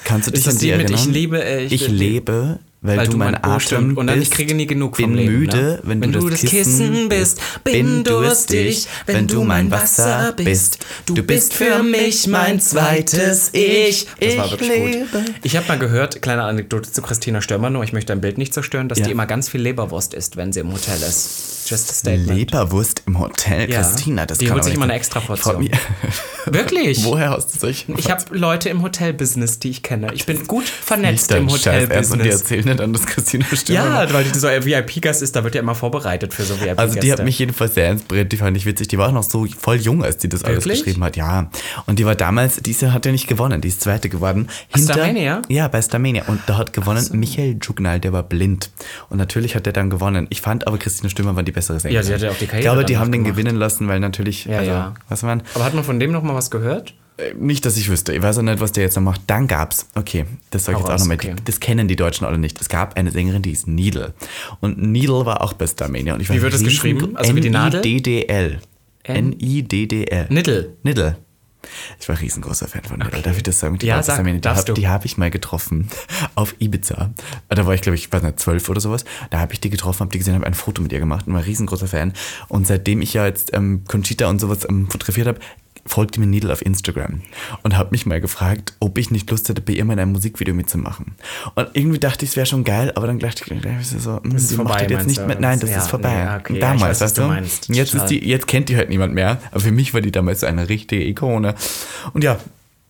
Kannst 0.05 0.27
du 0.27 0.31
dich 0.33 0.47
an 0.47 0.53
die 0.53 0.59
die 0.59 0.69
erinnern? 0.69 0.93
Ich 0.93 1.05
liebe, 1.07 1.43
äh, 1.43 1.65
ich 1.65 1.73
ich, 1.73 1.87
lebe, 1.89 2.59
weil, 2.81 3.07
du 3.07 3.17
mein 3.17 3.33
oh, 3.35 3.39
Atem 3.41 3.59
stimmt. 3.59 3.97
Und 3.97 4.07
dann, 4.07 4.21
ich 4.21 4.29
bist, 4.29 4.33
kriege 4.33 4.53
nie 4.53 4.67
genug 4.67 4.97
bin 4.97 5.05
vom 5.07 5.15
Leben. 5.15 5.39
müde, 5.39 5.57
ne? 5.57 5.79
wenn, 5.83 6.11
du, 6.11 6.29
das 6.29 6.41
Kissen 6.41 7.09
bist, 7.09 7.39
bin 7.63 8.03
durstig, 8.03 8.87
wenn 9.07 9.27
du 9.27 9.43
mein 9.43 9.71
Wasser 9.71 10.33
bist. 10.35 10.79
Du 11.07 11.23
bist 11.23 11.53
für 11.53 11.81
mich 11.81 12.27
mein 12.27 12.59
zweites 12.59 13.49
Ich. 13.53 14.07
Das 14.19 14.37
war 14.37 14.45
Ich 14.45 14.51
wirklich 14.51 14.69
lebe. 14.69 15.07
gut. 15.11 15.33
Ich 15.43 15.57
habe 15.57 15.67
mal 15.67 15.79
gehört, 15.79 16.21
kleine 16.21 16.43
Anekdote 16.43 16.91
zu 16.91 17.01
Christina 17.01 17.41
Stürmer, 17.41 17.69
nur 17.71 17.83
ich 17.83 17.93
möchte 17.93 18.13
ein 18.13 18.21
Bild 18.21 18.37
nicht 18.37 18.53
zerstören, 18.53 18.89
dass 18.89 18.99
Ja. 18.99 19.05
die 19.05 19.11
immer 19.11 19.25
ganz 19.25 19.49
viel 19.49 19.61
Leberwurst 19.61 20.13
isst, 20.13 20.37
wenn 20.37 20.53
sie 20.53 20.59
im 20.59 20.71
Hotel 20.71 20.97
ist. 21.01 21.65
Just 21.69 21.89
a 21.89 21.93
statement. 21.93 22.27
Leberwurst 22.37 23.03
im 23.07 23.19
Hotel, 23.19 23.69
Ja. 23.69 23.81
Christina, 23.81 24.25
das 24.25 24.37
Die 24.37 24.49
holt 24.51 24.63
sich 24.63 24.75
immer 24.75 24.85
eine 24.85 24.93
extra 24.93 25.19
Ich 25.19 25.25
Portion. 25.25 25.67
Wirklich? 26.45 27.03
Woher 27.03 27.31
hast 27.31 27.53
du 27.55 27.59
solche 27.59 27.91
Ich 27.97 28.09
habe 28.09 28.23
Leute 28.31 28.69
im 28.69 28.83
Hotelbusiness, 28.83 29.59
die 29.59 29.71
ich 29.71 29.83
kenne. 29.83 30.13
Ich 30.13 30.25
bin 30.25 30.47
gut 30.47 30.63
vernetzt 30.69 31.31
im 31.31 31.49
Hotelbusiness. 31.49 32.43
Nicht 32.67 32.81
an, 32.81 32.93
dass 32.93 33.05
Christina 33.05 33.45
Stürmer 33.53 34.03
Ja, 34.05 34.13
weil 34.13 34.23
die 34.23 34.37
so 34.37 34.47
ein 34.47 34.63
VIP-Gast 34.63 35.21
ist, 35.21 35.35
da 35.35 35.43
wird 35.43 35.55
ja 35.55 35.61
immer 35.61 35.75
vorbereitet 35.75 36.33
für 36.33 36.43
so 36.43 36.53
VIP-Gäste. 36.55 36.79
Also 36.79 36.99
die 36.99 37.11
hat 37.11 37.23
mich 37.23 37.39
jedenfalls 37.39 37.73
sehr 37.73 37.89
inspiriert, 37.91 38.31
die 38.31 38.37
fand 38.37 38.55
ich 38.57 38.65
witzig. 38.65 38.87
Die 38.89 38.97
war 38.97 39.09
auch 39.09 39.13
noch 39.13 39.23
so 39.23 39.45
voll 39.57 39.77
jung, 39.77 40.03
als 40.03 40.17
die 40.17 40.29
das 40.29 40.43
alles 40.43 40.65
Wirklich? 40.65 40.83
geschrieben 40.83 41.03
hat. 41.03 41.17
Ja. 41.17 41.49
Und 41.85 41.99
die 41.99 42.05
war 42.05 42.15
damals, 42.15 42.57
diese 42.57 42.93
hat 42.93 43.05
ja 43.05 43.11
nicht 43.11 43.27
gewonnen, 43.27 43.61
die 43.61 43.67
ist 43.69 43.81
zweite 43.81 44.09
geworden. 44.09 44.47
Starmania? 44.75 45.41
Ja, 45.49 45.67
bei 45.67 45.81
Starmania. 45.81 46.23
Und 46.27 46.41
da 46.47 46.57
hat 46.57 46.73
gewonnen 46.73 47.05
Michael 47.13 47.57
Jugnal, 47.61 47.99
der 47.99 48.13
war 48.13 48.23
blind. 48.23 48.71
Und 49.09 49.17
natürlich 49.17 49.55
hat 49.55 49.65
der 49.65 49.73
dann 49.73 49.89
gewonnen. 49.89 50.27
Ich 50.29 50.41
fand 50.41 50.67
aber 50.67 50.77
Christina 50.77 51.09
Stürmer 51.09 51.35
war 51.35 51.43
die 51.43 51.51
bessere 51.51 51.79
Sängerin. 51.79 51.95
Ja, 51.95 52.03
sie 52.03 52.13
hat 52.13 52.21
ja 52.21 52.31
auch 52.31 52.37
die 52.37 52.45
Karriere 52.45 52.59
Ich 52.59 52.63
glaube, 52.65 52.85
die 52.85 52.97
haben 52.97 53.11
den 53.11 53.23
gemacht. 53.23 53.37
gewinnen 53.37 53.55
lassen, 53.57 53.87
weil 53.87 53.99
natürlich, 53.99 54.45
Ja, 54.45 54.59
also, 54.59 54.71
ja. 54.71 54.93
was 55.09 55.23
man, 55.23 55.43
Aber 55.55 55.65
hat 55.65 55.73
man 55.73 55.83
von 55.83 55.99
dem 55.99 56.11
noch 56.11 56.23
mal 56.23 56.35
was 56.35 56.51
gehört? 56.51 56.93
Nicht, 57.39 57.65
dass 57.65 57.77
ich 57.77 57.89
wüsste. 57.89 58.13
Ich 58.13 58.21
weiß 58.21 58.37
auch 58.37 58.41
nicht, 58.43 58.59
was 58.59 58.71
der 58.71 58.83
jetzt 58.83 58.95
noch 58.95 59.03
macht. 59.03 59.21
Dann 59.27 59.47
gab's, 59.47 59.87
okay, 59.95 60.25
das 60.51 60.65
sage 60.65 60.77
ich 60.77 60.83
jetzt 60.83 60.91
auch 60.93 60.99
nochmal. 60.99 61.15
okay. 61.17 61.35
Das 61.45 61.59
kennen 61.59 61.87
die 61.87 61.95
Deutschen 61.95 62.25
alle 62.27 62.37
nicht. 62.37 62.61
Es 62.61 62.69
gab 62.69 62.95
eine 62.97 63.11
Sängerin, 63.11 63.41
die 63.41 63.51
ist 63.51 63.67
Needle. 63.67 64.13
Und 64.59 64.77
Needle 64.81 65.25
war 65.25 65.41
auch 65.41 65.53
bei 65.53 65.65
Starmania. 65.67 66.13
Und 66.13 66.21
ich 66.21 66.29
war 66.29 66.35
Wie 66.35 66.41
wird 66.41 66.53
das 66.53 66.63
geschrieben? 66.63 67.15
Also 67.17 67.35
wie 67.35 67.41
die 67.41 67.49
Nadel? 67.49 67.79
N-I-D-D-L. 67.81 68.59
N-I-D-D-L. 69.03 70.27
Niddle. 70.29 70.73
Niddle. 70.83 71.17
Ich 71.99 72.07
war 72.07 72.19
riesengroßer 72.19 72.67
Fan 72.67 72.83
von 72.83 72.99
Niddle. 72.99 73.21
Darf 73.21 73.35
ich 73.35 73.43
das 73.43 73.59
sagen? 73.59 73.77
Die 73.77 73.87
Ja, 73.87 73.95
war 73.95 74.03
sag. 74.03 74.23
Die 74.23 74.39
darfst 74.39 74.69
hab- 74.69 74.77
habe 74.85 75.05
ich 75.05 75.17
mal 75.17 75.29
getroffen 75.31 75.89
auf 76.35 76.55
Ibiza. 76.59 77.11
Da 77.49 77.65
war 77.65 77.73
ich, 77.73 77.81
glaube 77.81 77.95
ich, 77.95 78.11
weiß 78.11 78.21
nicht, 78.23 78.39
zwölf 78.39 78.69
oder 78.69 78.79
sowas. 78.79 79.03
Da 79.31 79.39
habe 79.39 79.53
ich 79.53 79.59
die 79.59 79.69
getroffen, 79.69 80.01
habe 80.01 80.11
die 80.11 80.19
gesehen, 80.19 80.35
habe 80.35 80.45
ein 80.45 80.53
Foto 80.53 80.81
mit 80.81 80.93
ihr 80.93 80.99
gemacht 80.99 81.27
und 81.27 81.33
war 81.33 81.41
ein 81.41 81.45
riesengroßer 81.45 81.87
Fan. 81.87 82.13
Und 82.47 82.67
seitdem 82.67 83.01
ich 83.01 83.13
ja 83.13 83.25
jetzt 83.25 83.53
ähm, 83.53 83.83
Conchita 83.87 84.27
und 84.29 84.39
sowas 84.39 84.59
ähm, 84.69 84.87
fotografiert 84.89 85.27
habe, 85.27 85.39
folgte 85.87 86.19
mir 86.19 86.27
Needle 86.27 86.51
auf 86.53 86.63
Instagram 86.65 87.21
und 87.63 87.77
habe 87.77 87.89
mich 87.91 88.05
mal 88.05 88.21
gefragt, 88.21 88.73
ob 88.79 88.97
ich 88.97 89.09
nicht 89.11 89.29
Lust 89.31 89.49
hätte, 89.49 89.61
bei 89.61 89.73
ihr 89.73 89.85
mal 89.85 89.93
in 89.93 89.99
einem 89.99 90.11
Musikvideo 90.11 90.53
mitzumachen. 90.53 91.15
Und 91.55 91.69
irgendwie 91.73 91.99
dachte 91.99 92.25
ich, 92.25 92.31
es 92.31 92.35
wäre 92.37 92.45
schon 92.45 92.63
geil, 92.63 92.91
aber 92.95 93.07
dann 93.07 93.19
dachte 93.19 93.43
ich, 93.45 93.61
das 93.61 93.93
ist 93.93 94.03
so, 94.03 94.21
hm, 94.21 94.35
ist 94.35 94.51
die 94.51 94.55
vorbei, 94.55 94.71
macht 94.71 94.83
das 94.85 94.91
jetzt 94.91 95.07
nicht 95.07 95.27
mehr. 95.27 95.39
Nein, 95.39 95.59
das 95.59 95.69
Ja, 95.71 95.77
ist 95.77 95.87
vorbei. 95.89 96.13
nee, 96.25 96.35
okay, 96.39 96.53
Und 96.53 96.59
ja, 96.59 96.61
damals, 96.73 96.99
weiß, 96.99 97.01
weißt 97.01 97.17
du 97.17 97.21
du? 97.23 97.27
meinst. 97.29 97.69
Jetzt, 97.69 97.93
ist 97.95 98.05
die, 98.07 98.27
jetzt 98.27 98.47
kennt 98.47 98.69
die 98.69 98.75
halt 98.77 98.89
niemand 98.89 99.13
mehr, 99.13 99.39
aber 99.51 99.59
für 99.61 99.71
mich 99.71 99.93
war 99.93 100.01
die 100.01 100.11
damals 100.11 100.41
so 100.41 100.45
eine 100.47 100.69
richtige 100.69 101.03
Ikone. 101.05 101.55
Und 102.13 102.23
ja, 102.23 102.37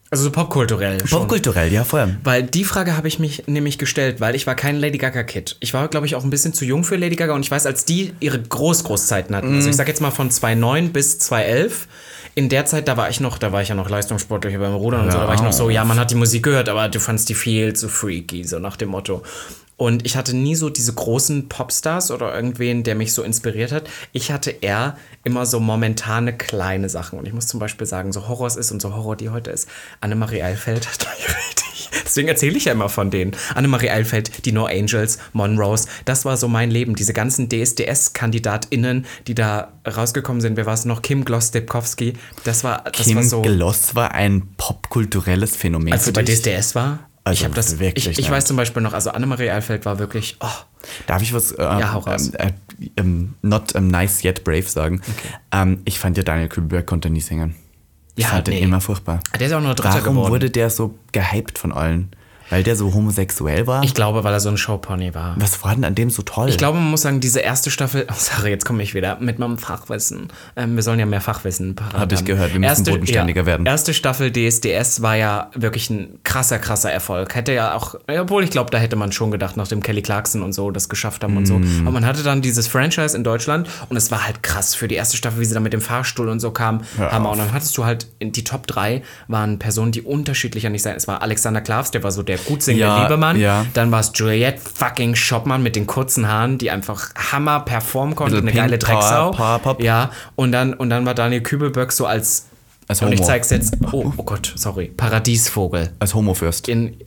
Also 0.09 0.23
so 0.23 0.31
popkulturell. 0.31 0.99
popkulturell, 0.99 1.71
ja, 1.73 1.83
voll. 1.83 2.17
Weil 2.23 2.43
die 2.43 2.63
Frage 2.63 2.95
habe 2.95 3.09
ich 3.09 3.19
mich 3.19 3.43
nämlich 3.47 3.77
gestellt, 3.77 4.21
weil 4.21 4.35
ich 4.35 4.47
war 4.47 4.55
kein 4.55 4.77
Lady 4.77 4.97
Gaga-Kid. 4.97 5.57
Ich 5.59 5.73
war, 5.73 5.87
glaube 5.89 6.05
ich, 6.05 6.15
auch 6.15 6.23
ein 6.23 6.29
bisschen 6.29 6.53
zu 6.53 6.63
jung 6.63 6.83
für 6.85 6.95
Lady 6.95 7.15
Gaga 7.17 7.33
und 7.33 7.41
ich 7.43 7.51
weiß, 7.51 7.65
als 7.65 7.83
die 7.83 8.13
ihre 8.21 8.41
Groß-Großzeiten 8.41 9.35
hatten, 9.35 9.53
also 9.55 9.69
ich 9.69 9.75
sag 9.75 9.87
jetzt 9.89 9.99
mal 10.01 10.11
von 10.11 10.31
2009 10.31 10.93
bis 10.93 11.19
2011, 11.19 11.87
in 12.37 12.49
der 12.49 12.65
Zeit, 12.65 12.87
da 12.87 12.97
war 12.97 13.09
ich 13.09 13.19
noch, 13.19 13.39
da 13.39 13.51
war 13.51 13.63
ich 13.63 13.69
ja 13.69 13.73
noch 13.73 13.89
leistungssportlicher 13.89 14.59
beim 14.59 14.75
Rudern 14.75 15.05
und 15.05 15.11
so, 15.11 15.17
da 15.17 15.27
war 15.27 15.33
ich 15.33 15.41
noch 15.41 15.53
so, 15.53 15.71
ja, 15.71 15.83
man 15.83 15.99
hat 15.99 16.11
die 16.11 16.15
Musik 16.15 16.43
gehört, 16.43 16.69
aber 16.69 16.87
du 16.87 16.99
fandst 16.99 17.27
die 17.29 17.33
viel 17.33 17.73
zu 17.73 17.89
freaky, 17.89 18.43
so 18.43 18.59
nach 18.59 18.77
dem 18.77 18.89
Motto. 18.89 19.23
Und 19.77 20.07
ich 20.07 20.17
hatte 20.17 20.35
nie 20.35 20.55
so 20.55 20.71
diese 20.71 20.91
großen 20.91 21.49
Popstars 21.49 22.09
oder 22.09 22.33
irgendwen, 22.35 22.83
der 22.83 22.95
mich 22.95 23.13
so 23.13 23.21
inspiriert 23.21 23.71
hat. 23.71 23.87
Ich 24.11 24.31
hatte 24.31 24.49
eher 24.49 24.97
immer 25.23 25.45
so 25.45 25.59
momentane 25.59 26.35
kleine 26.35 26.89
Sachen. 26.89 27.19
Und 27.19 27.27
ich 27.27 27.33
muss 27.33 27.45
zum 27.45 27.59
Beispiel 27.59 27.85
sagen, 27.85 28.11
so 28.11 28.27
Horror 28.27 28.47
es 28.47 28.55
ist 28.55 28.71
und 28.71 28.81
so 28.81 28.95
Horror 28.95 29.15
die 29.15 29.29
heute 29.29 29.51
ist, 29.51 29.69
Annemarie 30.01 30.41
Eilfeld 30.41 30.87
hat 30.87 31.07
mich 31.17 31.27
richtig. 31.27 31.89
Deswegen 32.03 32.27
erzähle 32.27 32.57
ich 32.57 32.65
ja 32.65 32.71
immer 32.71 32.89
von 32.89 33.11
denen. 33.11 33.35
Annemarie 33.53 33.91
Eilfeld, 33.91 34.45
die 34.45 34.51
No 34.51 34.65
Angels, 34.65 35.19
Monrose, 35.33 35.87
das 36.05 36.25
war 36.25 36.37
so 36.37 36.47
mein 36.47 36.71
Leben. 36.71 36.95
Diese 36.95 37.13
ganzen 37.13 37.47
DSDS-KandidatInnen, 37.47 39.05
die 39.27 39.35
da 39.35 39.73
rausgekommen 39.85 40.41
sind. 40.41 40.57
Wer 40.57 40.65
war 40.65 40.73
es 40.73 40.85
noch? 40.85 41.03
Kim 41.03 41.23
Gloss-Stepkowski. 41.23 42.13
Das 42.43 42.63
war, 42.63 42.83
das 42.83 43.05
Kim 43.05 43.17
war 43.17 43.23
so. 43.23 43.41
Gloss 43.43 43.93
war 43.93 44.13
ein 44.13 44.47
popkulturelles 44.57 45.55
Phänomen. 45.55 45.93
Als 45.93 46.05
für 46.05 46.07
sie 46.07 46.13
bei. 46.13 46.23
DSDS 46.23 46.73
war. 46.73 47.06
Also 47.27 47.39
ich 47.41 47.45
habe 47.45 47.55
das 47.55 47.79
wirklich 47.79 48.07
Ich, 48.07 48.19
ich 48.19 48.31
weiß 48.31 48.45
zum 48.45 48.55
Beispiel 48.57 48.81
noch, 48.81 48.93
also 48.93 49.09
Annemarie 49.11 49.49
Eilfeld 49.49 49.85
war 49.85 49.99
wirklich. 49.99 50.37
Oh, 50.39 50.47
Darf 51.07 51.21
ich 51.21 51.33
was 51.33 51.51
äh, 51.51 51.61
Ja, 51.63 51.93
hau 51.93 51.99
raus. 51.99 52.31
ähm, 52.39 52.53
äh, 52.79 52.89
ähm, 52.97 53.33
not 53.41 53.75
ähm, 53.75 53.87
nice 53.89 54.23
yet 54.23 54.43
brave 54.43 54.63
sagen? 54.63 55.01
Ähm, 55.51 55.81
ich 55.85 55.99
fand 55.99 56.15
ja 56.17 56.23
Daniel 56.23 56.47
Kübelberg 56.47 56.85
konnte 56.85 57.09
nie 57.09 57.21
singen. 57.21 57.55
Ich 58.15 58.23
Ja, 58.23 58.31
fand 58.31 58.47
nee. 58.47 58.55
den 58.55 58.63
immer 58.65 58.81
furchtbar. 58.81 59.19
Der 59.39 59.47
ist 59.47 59.53
auch 59.53 59.61
nur 59.61 59.75
Dritter 59.75 59.95
Warum 59.95 60.15
geworden. 60.15 60.31
wurde 60.31 60.49
der 60.49 60.69
so 60.69 60.97
gehypt 61.11 61.59
von 61.59 61.71
allen? 61.71 62.11
Weil 62.49 62.63
der 62.63 62.75
so 62.75 62.93
homosexuell 62.93 63.67
war? 63.67 63.83
Ich 63.83 63.93
glaube, 63.93 64.23
weil 64.23 64.33
er 64.33 64.39
so 64.39 64.49
ein 64.49 64.57
Showpony 64.57 65.13
war. 65.13 65.35
Was 65.37 65.63
war 65.63 65.75
denn 65.75 65.83
an 65.83 65.95
dem 65.95 66.09
so 66.09 66.21
toll? 66.21 66.49
Ich 66.49 66.57
glaube, 66.57 66.77
man 66.77 66.89
muss 66.91 67.01
sagen, 67.01 67.19
diese 67.19 67.39
erste 67.39 67.71
Staffel, 67.71 68.07
oh, 68.09 68.13
sorry, 68.15 68.49
jetzt 68.49 68.65
komme 68.65 68.83
ich 68.83 68.93
wieder 68.93 69.17
mit 69.19 69.39
meinem 69.39 69.57
Fachwissen. 69.57 70.29
Ähm, 70.55 70.75
wir 70.75 70.83
sollen 70.83 70.99
ja 70.99 71.05
mehr 71.05 71.21
Fachwissen 71.21 71.75
parat 71.75 71.99
Hab 71.99 72.11
ich 72.11 72.23
gehört, 72.23 72.53
wir 72.53 72.59
müssen 72.59 72.85
bodenständiger 72.85 73.45
werden. 73.45 73.65
Erste 73.65 73.93
Staffel 73.93 74.31
DSDS 74.31 75.01
war 75.01 75.15
ja 75.15 75.51
wirklich 75.55 75.89
ein 75.89 76.19
krasser, 76.23 76.59
krasser 76.59 76.91
Erfolg. 76.91 77.35
Hätte 77.35 77.53
ja 77.53 77.73
auch, 77.73 77.95
ja, 78.09 78.21
obwohl 78.21 78.43
ich 78.43 78.49
glaube, 78.49 78.71
da 78.71 78.77
hätte 78.77 78.95
man 78.95 79.11
schon 79.11 79.31
gedacht, 79.31 79.57
nachdem 79.57 79.83
Kelly 79.83 80.01
Clarkson 80.01 80.41
und 80.41 80.53
so 80.53 80.71
das 80.71 80.89
geschafft 80.89 81.23
haben 81.23 81.37
und 81.37 81.45
so. 81.45 81.59
Mm. 81.59 81.81
Aber 81.81 81.91
man 81.91 82.05
hatte 82.05 82.23
dann 82.23 82.41
dieses 82.41 82.67
Franchise 82.67 83.15
in 83.15 83.23
Deutschland 83.23 83.69
und 83.89 83.97
es 83.97 84.11
war 84.11 84.25
halt 84.25 84.43
krass 84.43 84.75
für 84.75 84.87
die 84.87 84.95
erste 84.95 85.17
Staffel, 85.17 85.39
wie 85.39 85.45
sie 85.45 85.53
dann 85.53 85.63
mit 85.63 85.73
dem 85.73 85.81
Fahrstuhl 85.81 86.29
und 86.29 86.39
so 86.39 86.51
kam. 86.51 86.81
Hammer. 86.97 87.31
Und 87.31 87.39
dann 87.39 87.53
hattest 87.53 87.77
du 87.77 87.85
halt, 87.85 88.07
die 88.21 88.43
Top 88.43 88.67
3 88.67 89.03
waren 89.27 89.59
Personen, 89.59 89.91
die 89.91 90.01
unterschiedlicher 90.01 90.69
nicht 90.69 90.83
sein. 90.83 90.95
Es 90.95 91.07
war 91.07 91.21
Alexander 91.21 91.61
Klavs, 91.61 91.91
der 91.91 92.03
war 92.03 92.11
so 92.11 92.23
der 92.23 92.36
gut 92.45 92.63
singende 92.63 92.87
Ja, 92.87 93.03
Liebemann. 93.03 93.39
ja. 93.39 93.65
Dann 93.73 93.91
war 93.91 93.99
es 93.99 94.11
Juliette 94.15 94.59
fucking 94.59 95.15
Schoppmann 95.15 95.63
mit 95.63 95.75
den 95.75 95.87
kurzen 95.87 96.27
Haaren, 96.27 96.57
die 96.57 96.71
einfach 96.71 97.09
Hammer 97.31 97.61
performen 97.61 98.15
konnte, 98.15 98.37
eine 98.37 98.45
Pink 98.51 98.55
geile 98.57 98.77
Drecksau. 98.77 99.31
Power 99.31 99.59
Pop. 99.59 99.81
Ja, 99.83 100.11
und 100.35 100.51
dann, 100.51 100.73
und 100.73 100.89
dann 100.89 101.05
war 101.05 101.13
Daniel 101.13 101.41
Kübelböck 101.41 101.91
so 101.91 102.05
als, 102.05 102.45
Als 102.87 103.01
und 103.01 103.11
ich 103.11 103.19
Homo. 103.19 103.27
zeig's 103.27 103.49
jetzt, 103.49 103.73
oh, 103.91 104.11
oh 104.15 104.23
Gott, 104.23 104.53
sorry, 104.55 104.87
Paradiesvogel. 104.95 105.91
Als 105.99 106.13
Homofürst. 106.13 106.69
In, 106.69 106.97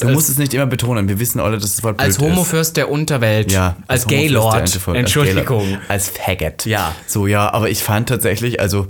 Du 0.00 0.08
musst 0.12 0.28
es 0.28 0.38
nicht 0.38 0.52
immer 0.54 0.66
betonen, 0.66 1.08
wir 1.08 1.18
wissen 1.20 1.40
alle, 1.40 1.58
dass 1.58 1.76
das 1.76 1.82
Wort 1.84 2.00
als 2.00 2.16
blöd 2.18 2.28
ist. 2.28 2.34
Homofürst 2.36 2.76
der 2.76 2.90
Unterwelt, 2.90 3.52
Ja, 3.52 3.76
als, 3.86 4.06
der 4.06 4.18
Gaylord, 4.18 4.54
Endeffekt, 4.56 4.88
als 4.88 4.96
Entschuldigung. 4.98 5.64
Gaylord, 5.64 5.82
Als 5.90 6.08
Faggot. 6.10 6.66
Ja. 6.66 6.94
So, 7.06 7.26
ja, 7.26 7.52
aber 7.52 7.70
ich 7.70 7.82
fand 7.82 8.08
tatsächlich, 8.08 8.60
also 8.60 8.86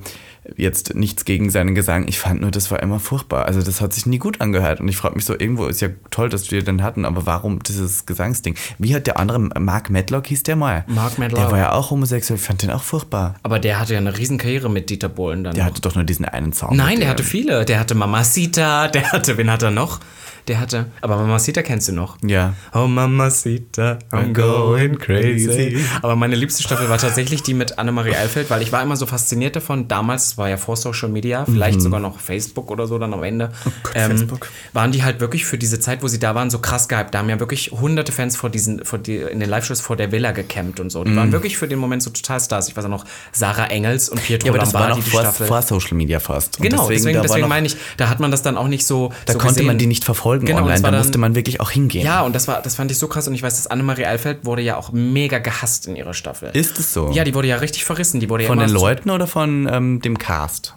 jetzt 0.56 0.94
nichts 0.94 1.24
gegen 1.24 1.50
seinen 1.50 1.74
Gesang, 1.74 2.06
ich 2.08 2.18
fand 2.18 2.40
nur, 2.40 2.50
das 2.50 2.70
war 2.70 2.82
immer 2.82 3.00
furchtbar. 3.00 3.46
Also 3.46 3.62
das 3.62 3.80
hat 3.80 3.92
sich 3.92 4.06
nie 4.06 4.18
gut 4.18 4.40
angehört 4.40 4.80
und 4.80 4.88
ich 4.88 4.96
frage 4.96 5.14
mich 5.14 5.24
so, 5.24 5.38
irgendwo 5.38 5.66
ist 5.66 5.80
ja 5.80 5.88
toll, 6.10 6.28
dass 6.28 6.50
wir 6.50 6.62
den 6.62 6.82
hatten, 6.82 7.04
aber 7.04 7.26
warum 7.26 7.62
dieses 7.62 8.06
Gesangsding? 8.06 8.54
Wie 8.78 8.94
hat 8.94 9.06
der 9.06 9.18
andere, 9.18 9.38
Mark 9.38 9.90
Medlock 9.90 10.26
hieß 10.26 10.42
der 10.42 10.56
mal? 10.56 10.84
Mark 10.86 11.18
Medlock. 11.18 11.40
Der 11.40 11.50
war 11.50 11.58
ja 11.58 11.72
auch 11.72 11.90
homosexuell, 11.90 12.38
ich 12.38 12.44
fand 12.44 12.62
den 12.62 12.70
auch 12.70 12.82
furchtbar. 12.82 13.34
Aber 13.42 13.58
der 13.58 13.78
hatte 13.78 13.94
ja 13.94 14.00
eine 14.00 14.16
riesen 14.16 14.38
Karriere 14.38 14.70
mit 14.70 14.90
Dieter 14.90 15.08
Bohlen 15.08 15.44
dann. 15.44 15.54
Der 15.54 15.64
noch. 15.64 15.70
hatte 15.70 15.82
doch 15.82 15.94
nur 15.94 16.04
diesen 16.04 16.24
einen 16.24 16.52
Song. 16.52 16.76
Nein, 16.76 17.00
der 17.00 17.08
hatte 17.08 17.22
viele. 17.22 17.64
Der 17.64 17.80
hatte 17.80 17.94
Mamacita, 17.94 18.88
der 18.88 19.12
hatte, 19.12 19.36
wen 19.36 19.50
hat 19.50 19.62
er 19.62 19.70
noch? 19.70 20.00
Der 20.48 20.60
hatte, 20.60 20.86
aber 21.02 21.16
Mamacita 21.16 21.62
kennst 21.62 21.88
du 21.88 21.92
noch. 21.92 22.16
Ja. 22.24 22.54
Oh 22.74 22.86
Mamacita, 22.86 23.98
I'm 24.10 24.32
going 24.32 24.98
crazy. 24.98 25.76
Aber 26.02 26.16
meine 26.16 26.36
liebste 26.36 26.62
Staffel 26.62 26.88
war 26.88 26.96
tatsächlich 26.98 27.42
die 27.42 27.52
mit 27.54 27.78
Annemarie 27.78 28.14
Eilfeld, 28.14 28.48
weil 28.50 28.62
ich 28.62 28.72
war 28.72 28.82
immer 28.82 28.96
so 28.96 29.04
fasziniert 29.06 29.56
davon. 29.56 29.88
Damals, 29.88 30.38
war 30.38 30.48
ja 30.48 30.56
vor 30.56 30.76
Social 30.76 31.08
Media, 31.10 31.44
vielleicht 31.44 31.82
sogar 31.82 32.00
noch 32.00 32.18
Facebook 32.18 32.70
oder 32.70 32.86
so 32.86 32.98
dann 32.98 33.12
am 33.12 33.22
Ende. 33.22 33.50
ähm, 33.94 34.10
Facebook. 34.16 34.48
Waren 34.72 34.92
die 34.92 35.02
halt 35.02 35.20
wirklich 35.20 35.44
für 35.44 35.58
diese 35.58 35.80
Zeit, 35.80 36.02
wo 36.02 36.08
sie 36.08 36.18
da 36.18 36.34
waren, 36.34 36.48
so 36.50 36.58
krass 36.60 36.88
gehypt. 36.88 37.12
Da 37.14 37.18
haben 37.18 37.28
ja 37.28 37.38
wirklich 37.40 37.70
hunderte 37.72 38.12
Fans 38.12 38.36
vor 38.36 38.48
diesen, 38.50 38.84
vor 38.84 38.98
die, 38.98 39.16
in 39.16 39.40
den 39.40 39.50
Live-Shows 39.50 39.80
vor 39.82 39.96
der 39.96 40.12
Villa 40.12 40.32
gecampt 40.32 40.80
und 40.80 40.90
so. 40.90 41.04
Die 41.04 41.14
waren 41.14 41.32
wirklich 41.32 41.58
für 41.58 41.68
den 41.68 41.78
Moment 41.78 42.02
so 42.02 42.10
total 42.10 42.40
Stars. 42.40 42.68
Ich 42.68 42.76
weiß 42.76 42.86
auch 42.86 42.88
noch, 42.90 43.04
Sarah 43.32 43.66
Engels 43.66 44.08
und 44.08 44.22
Pietro 44.22 44.46
Ja, 44.46 44.52
aber 44.52 44.60
das 44.60 44.72
war 44.72 44.88
noch 44.88 44.96
die 45.02 45.10
vor, 45.10 45.20
Staffel. 45.20 45.46
vor 45.46 45.60
Social 45.62 45.94
Media 45.96 46.20
fast. 46.20 46.58
Und 46.58 46.62
Genau, 46.68 46.88
deswegen, 46.88 47.20
deswegen 47.22 47.42
noch- 47.42 47.48
meine 47.48 47.66
ich, 47.66 47.76
da 47.96 48.08
hat 48.08 48.20
man 48.20 48.30
das 48.30 48.42
dann 48.42 48.56
auch 48.56 48.68
nicht 48.68 48.86
so. 48.86 49.12
Da 49.26 49.32
so 49.34 49.38
konnte 49.38 49.54
gesehen. 49.54 49.66
man 49.66 49.78
die 49.78 49.86
nicht 49.86 50.04
verfolgen 50.04 50.37
Genau, 50.46 50.62
online, 50.62 50.80
da 50.80 50.90
dann- 50.90 50.98
musste 51.00 51.18
man 51.18 51.34
wirklich 51.34 51.60
auch 51.60 51.70
hingehen. 51.70 52.04
Ja, 52.04 52.22
und 52.22 52.34
das 52.34 52.48
war, 52.48 52.62
das 52.62 52.74
fand 52.74 52.90
ich 52.90 52.98
so 52.98 53.08
krass 53.08 53.26
und 53.28 53.34
ich 53.34 53.42
weiß, 53.42 53.56
dass 53.56 53.66
Annemarie 53.66 54.04
Eilfeld 54.06 54.44
wurde 54.44 54.62
ja 54.62 54.76
auch 54.76 54.92
mega 54.92 55.38
gehasst 55.38 55.86
in 55.86 55.96
ihrer 55.96 56.14
Staffel. 56.14 56.50
Ist 56.52 56.78
es 56.78 56.92
so? 56.92 57.10
Ja, 57.12 57.24
die 57.24 57.34
wurde 57.34 57.48
ja 57.48 57.56
richtig 57.56 57.84
verrissen. 57.84 58.20
Die 58.20 58.28
wurde 58.30 58.44
Von 58.44 58.58
ja 58.60 58.66
den 58.66 58.74
Leuten 58.74 59.10
oder 59.10 59.26
von 59.26 59.68
ähm, 59.70 60.00
dem 60.00 60.18
Cast? 60.18 60.74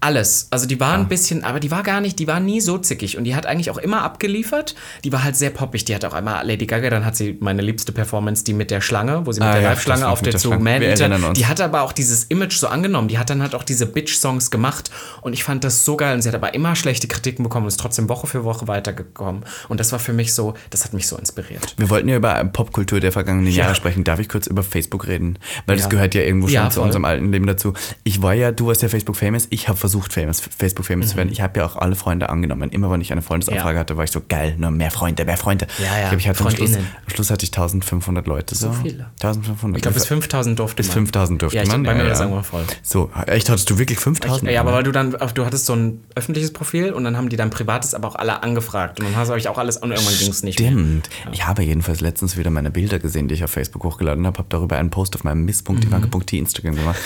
Alles. 0.00 0.46
Also 0.50 0.66
die 0.66 0.78
war 0.78 0.94
ein 0.94 1.08
bisschen, 1.08 1.42
aber 1.42 1.58
die 1.58 1.72
war 1.72 1.82
gar 1.82 2.00
nicht, 2.00 2.20
die 2.20 2.28
war 2.28 2.38
nie 2.38 2.60
so 2.60 2.78
zickig 2.78 3.18
und 3.18 3.24
die 3.24 3.34
hat 3.34 3.46
eigentlich 3.46 3.70
auch 3.70 3.78
immer 3.78 4.02
abgeliefert. 4.02 4.76
Die 5.02 5.12
war 5.12 5.24
halt 5.24 5.34
sehr 5.34 5.50
poppig. 5.50 5.84
Die 5.86 5.94
hat 5.94 6.04
auch 6.04 6.12
einmal 6.12 6.46
Lady 6.46 6.66
Gaga, 6.66 6.88
dann 6.88 7.04
hat 7.04 7.16
sie 7.16 7.36
meine 7.40 7.62
liebste 7.62 7.90
Performance, 7.90 8.44
die 8.44 8.52
mit 8.52 8.70
der 8.70 8.80
Schlange, 8.80 9.26
wo 9.26 9.32
sie 9.32 9.40
mit 9.40 9.48
Ah, 9.48 9.52
der 9.54 9.62
ja, 9.62 9.68
Live-Schlange 9.70 10.06
auf 10.08 10.22
der 10.22 10.34
erinnern 10.34 11.24
uns. 11.24 11.36
Die 11.36 11.46
hat 11.46 11.60
aber 11.60 11.82
auch 11.82 11.90
dieses 11.92 12.24
Image 12.24 12.52
so 12.58 12.68
angenommen. 12.68 13.08
Die 13.08 13.18
hat 13.18 13.28
dann 13.28 13.42
halt 13.42 13.56
auch 13.56 13.64
diese 13.64 13.86
Bitch-Songs 13.86 14.52
gemacht 14.52 14.90
und 15.22 15.32
ich 15.32 15.42
fand 15.42 15.64
das 15.64 15.84
so 15.84 15.96
geil. 15.96 16.14
Und 16.14 16.22
sie 16.22 16.28
hat 16.28 16.36
aber 16.36 16.54
immer 16.54 16.76
schlechte 16.76 17.08
Kritiken 17.08 17.42
bekommen 17.42 17.64
und 17.64 17.68
ist 17.68 17.80
trotzdem 17.80 18.08
Woche 18.08 18.28
für 18.28 18.44
Woche 18.44 18.68
weitergekommen. 18.68 19.44
Und 19.68 19.80
das 19.80 19.90
war 19.90 19.98
für 19.98 20.12
mich 20.12 20.32
so, 20.32 20.54
das 20.70 20.84
hat 20.84 20.92
mich 20.92 21.08
so 21.08 21.16
inspiriert. 21.16 21.74
Wir 21.76 21.90
wollten 21.90 22.08
ja 22.08 22.14
über 22.16 22.44
Popkultur 22.44 23.00
der 23.00 23.10
vergangenen 23.10 23.52
Ja. 23.52 23.64
Jahre 23.64 23.74
sprechen. 23.74 24.04
Darf 24.04 24.20
ich 24.20 24.28
kurz 24.28 24.46
über 24.46 24.62
Facebook 24.62 25.08
reden? 25.08 25.40
Weil 25.66 25.74
das 25.74 25.86
Ja. 25.86 25.90
gehört 25.90 26.14
ja 26.14 26.22
irgendwo 26.22 26.46
schon 26.46 26.54
Ja, 26.54 26.70
zu 26.70 26.82
unserem 26.82 27.04
alten 27.04 27.32
Leben 27.32 27.48
dazu. 27.48 27.72
Ich 28.04 28.22
war 28.22 28.34
ja, 28.34 28.52
du 28.52 28.68
warst 28.68 28.82
ja 28.82 28.88
Facebook 28.88 29.16
famous. 29.16 29.48
Ich 29.50 29.68
habe 29.68 29.76
versucht, 29.88 30.12
famous, 30.12 30.40
Facebook 30.40 30.84
famous 30.86 31.08
zu 31.08 31.14
Mhm. 31.14 31.18
werden. 31.18 31.32
Ich 31.32 31.40
habe 31.40 31.60
ja 31.60 31.66
auch 31.66 31.76
alle 31.76 31.94
Freunde 31.96 32.28
angenommen. 32.28 32.70
Immer 32.70 32.90
wenn 32.90 33.00
ich 33.00 33.10
eine 33.12 33.22
Freundesanfrage 33.22 33.74
Ja. 33.74 33.80
hatte, 33.80 33.96
war 33.96 34.04
ich 34.04 34.10
so 34.10 34.20
geil, 34.28 34.54
nur 34.58 34.70
mehr 34.70 34.90
Freunde, 34.90 35.24
mehr 35.24 35.36
Freunde. 35.38 35.66
Ja, 35.78 35.84
ja, 35.84 35.92
Ich 35.92 36.00
glaube, 36.08 36.16
ich 36.20 36.28
hatte 36.28 36.44
am 36.44 36.50
Schluss, 36.50 36.74
am 36.76 36.82
Schluss 37.06 37.30
hatte 37.30 37.44
ich 37.44 37.50
1500 37.50 38.26
Leute. 38.26 38.54
So, 38.54 38.72
viele. 38.72 39.06
1500. 39.20 39.78
Ich 39.78 39.82
glaube, 39.82 39.94
bis 39.94 40.06
5000 40.06 40.58
durfte 40.58 40.76
Bis 40.76 40.88
man. 40.88 40.94
5000 41.06 41.40
durfte 41.42 41.56
ja, 41.56 41.62
ich, 41.62 41.68
man. 41.70 41.82
Bei 41.82 41.94
mir 41.94 42.02
war 42.02 42.10
das 42.10 42.20
irgendwann 42.20 42.44
voll. 42.44 42.64
So, 42.82 43.10
echt, 43.26 43.48
hattest 43.48 43.70
du 43.70 43.78
wirklich 43.78 43.98
5000? 43.98 44.50
Ja, 44.50 44.60
aber 44.60 44.72
weil 44.74 44.82
du 44.82 44.92
dann, 44.92 45.16
du 45.34 45.44
hattest 45.46 45.64
so 45.66 45.72
ein 45.74 46.04
öffentliches 46.14 46.52
Profil 46.52 46.92
und 46.92 47.04
dann 47.04 47.16
haben 47.16 47.30
die 47.30 47.36
dein 47.36 47.50
privates 47.50 47.94
aber 47.94 48.08
auch 48.08 48.16
alle 48.16 48.42
angefragt 48.42 49.00
und 49.00 49.06
dann 49.06 49.16
hast 49.16 49.28
du 49.28 49.32
euch 49.32 49.48
auch 49.48 49.56
alles 49.58 49.78
und 49.78 49.90
irgendwann 49.90 50.16
ging 50.18 50.28
es 50.30 50.42
nicht 50.42 50.60
mehr. 50.60 50.70
Stimmt. 50.70 51.08
Ich 51.32 51.46
habe 51.46 51.62
jedenfalls 51.62 52.00
letztens 52.00 52.36
wieder 52.36 52.50
meine 52.50 52.70
Bilder 52.70 52.98
gesehen, 52.98 53.28
die 53.28 53.34
ich 53.34 53.44
auf 53.44 53.50
Facebook 53.50 53.84
hochgeladen 53.84 54.26
habe, 54.26 54.38
habe 54.38 54.48
darüber 54.50 54.76
einen 54.76 54.90
Post 54.90 55.14
auf 55.14 55.24
meinem 55.24 55.44
miss.ivanke.t 55.44 56.36
Instagram 56.38 56.76
gemacht 56.76 56.98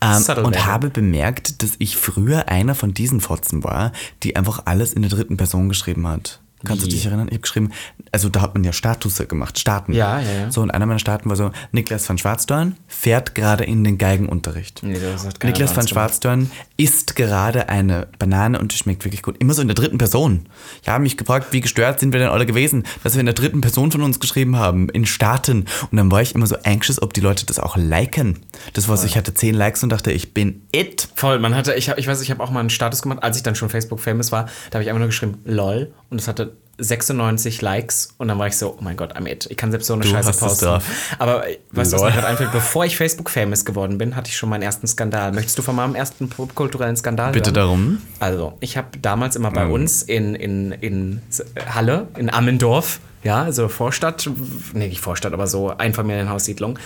ähm, 0.00 0.44
und 0.44 0.66
habe 0.66 0.90
bemerkt, 0.90 1.62
dass 1.62 1.72
ich 1.78 1.96
früher 1.96 2.15
einer 2.48 2.74
von 2.74 2.94
diesen 2.94 3.20
Fotzen 3.20 3.64
war, 3.64 3.92
die 4.22 4.36
einfach 4.36 4.62
alles 4.64 4.92
in 4.92 5.02
der 5.02 5.10
dritten 5.10 5.36
Person 5.36 5.68
geschrieben 5.68 6.06
hat. 6.06 6.40
Kannst 6.66 6.82
du 6.82 6.86
Wie? 6.86 6.90
dich 6.90 7.06
erinnern? 7.06 7.28
Ich 7.28 7.34
habe 7.34 7.42
geschrieben, 7.42 7.72
also 8.12 8.28
da 8.28 8.42
hat 8.42 8.54
man 8.54 8.64
ja 8.64 8.72
Status 8.72 9.18
gemacht, 9.28 9.58
Starten. 9.58 9.92
Ja, 9.92 10.20
ja, 10.20 10.32
ja. 10.32 10.50
So, 10.50 10.62
und 10.62 10.70
einer 10.70 10.86
meiner 10.86 10.98
Starten 10.98 11.28
war 11.28 11.36
so, 11.36 11.50
Niklas 11.72 12.08
van 12.08 12.18
Schwarzdorn 12.18 12.76
fährt 12.86 13.34
gerade 13.34 13.64
in 13.64 13.84
den 13.84 13.98
Geigenunterricht. 13.98 14.82
Nee, 14.82 14.98
das 14.98 15.26
hat 15.26 15.42
Niklas 15.42 15.70
van 15.70 15.78
ernst 15.78 15.88
gemacht. 15.88 15.88
Schwarzdorn 15.88 16.50
isst 16.76 17.16
gerade 17.16 17.68
eine 17.68 18.08
Banane 18.18 18.58
und 18.58 18.72
die 18.72 18.76
schmeckt 18.76 19.04
wirklich 19.04 19.22
gut. 19.22 19.36
Immer 19.38 19.54
so 19.54 19.62
in 19.62 19.68
der 19.68 19.74
dritten 19.74 19.98
Person. 19.98 20.46
Ich 20.82 20.88
habe 20.88 21.02
mich 21.02 21.16
gefragt, 21.16 21.48
wie 21.52 21.60
gestört 21.60 22.00
sind 22.00 22.12
wir 22.12 22.20
denn 22.20 22.28
alle 22.28 22.46
gewesen, 22.46 22.84
dass 23.02 23.14
wir 23.14 23.20
in 23.20 23.26
der 23.26 23.34
dritten 23.34 23.60
Person 23.60 23.92
von 23.92 24.02
uns 24.02 24.20
geschrieben 24.20 24.56
haben, 24.56 24.88
in 24.88 25.06
Staaten. 25.06 25.66
Und 25.90 25.96
dann 25.96 26.10
war 26.10 26.22
ich 26.22 26.34
immer 26.34 26.46
so 26.46 26.56
anxious, 26.64 27.00
ob 27.00 27.14
die 27.14 27.20
Leute 27.20 27.46
das 27.46 27.58
auch 27.58 27.76
liken. 27.76 28.40
Das 28.72 28.88
war 28.88 28.96
so, 28.96 29.06
ich 29.06 29.16
hatte 29.16 29.34
zehn 29.34 29.54
Likes 29.54 29.82
und 29.82 29.90
dachte, 29.90 30.12
ich 30.12 30.34
bin 30.34 30.62
it. 30.72 31.08
Voll, 31.14 31.38
man 31.38 31.54
hatte, 31.54 31.74
ich, 31.74 31.88
hab, 31.88 31.98
ich 31.98 32.06
weiß, 32.06 32.20
ich 32.20 32.30
habe 32.30 32.42
auch 32.42 32.50
mal 32.50 32.60
einen 32.60 32.70
Status 32.70 33.02
gemacht, 33.02 33.22
als 33.22 33.36
ich 33.36 33.42
dann 33.42 33.54
schon 33.54 33.68
Facebook 33.68 34.00
famous 34.00 34.32
war, 34.32 34.46
da 34.70 34.76
habe 34.76 34.82
ich 34.82 34.88
einfach 34.88 34.98
nur 34.98 35.08
geschrieben, 35.08 35.38
lol, 35.44 35.92
und 36.10 36.20
es 36.20 36.28
hatte 36.28 36.56
96 36.78 37.62
Likes 37.62 38.14
und 38.18 38.28
dann 38.28 38.38
war 38.38 38.48
ich 38.48 38.56
so, 38.56 38.76
oh 38.78 38.82
mein 38.82 38.96
Gott, 38.96 39.16
I'm 39.16 39.26
it. 39.26 39.46
Ich 39.50 39.56
kann 39.56 39.70
selbst 39.70 39.86
so 39.86 39.94
eine 39.94 40.02
Du 40.02 40.08
Scheiße 40.08 40.32
posten. 40.38 40.80
Aber 41.18 41.44
weißt 41.72 41.92
du, 41.92 41.96
was 41.96 42.02
mir 42.02 42.12
gerade 42.12 42.26
einfällt? 42.26 42.52
Bevor 42.52 42.84
ich 42.84 42.96
Facebook 42.96 43.30
famous 43.30 43.64
geworden 43.64 43.96
bin, 43.96 44.14
hatte 44.14 44.28
ich 44.28 44.36
schon 44.36 44.50
meinen 44.50 44.62
ersten 44.62 44.86
Skandal. 44.86 45.32
Möchtest 45.32 45.56
du 45.56 45.62
von 45.62 45.74
meinem 45.74 45.94
ersten 45.94 46.28
popkulturellen 46.28 46.96
Skandal 46.96 47.32
Bitte 47.32 47.46
hören? 47.46 47.54
darum. 47.54 47.98
Also, 48.20 48.54
ich 48.60 48.76
habe 48.76 48.88
damals 49.00 49.36
immer 49.36 49.50
bei 49.50 49.66
uns 49.66 50.02
in, 50.02 50.34
in, 50.34 50.72
in 50.72 51.22
Halle, 51.66 52.08
in 52.18 52.28
Ammendorf, 52.28 53.00
ja, 53.24 53.42
also 53.42 53.68
Vorstadt, 53.68 54.28
nee, 54.74 54.88
nicht 54.88 55.00
Vorstadt, 55.00 55.32
aber 55.32 55.46
so 55.46 55.70
Einfamilienhaussiedlung, 55.70 56.78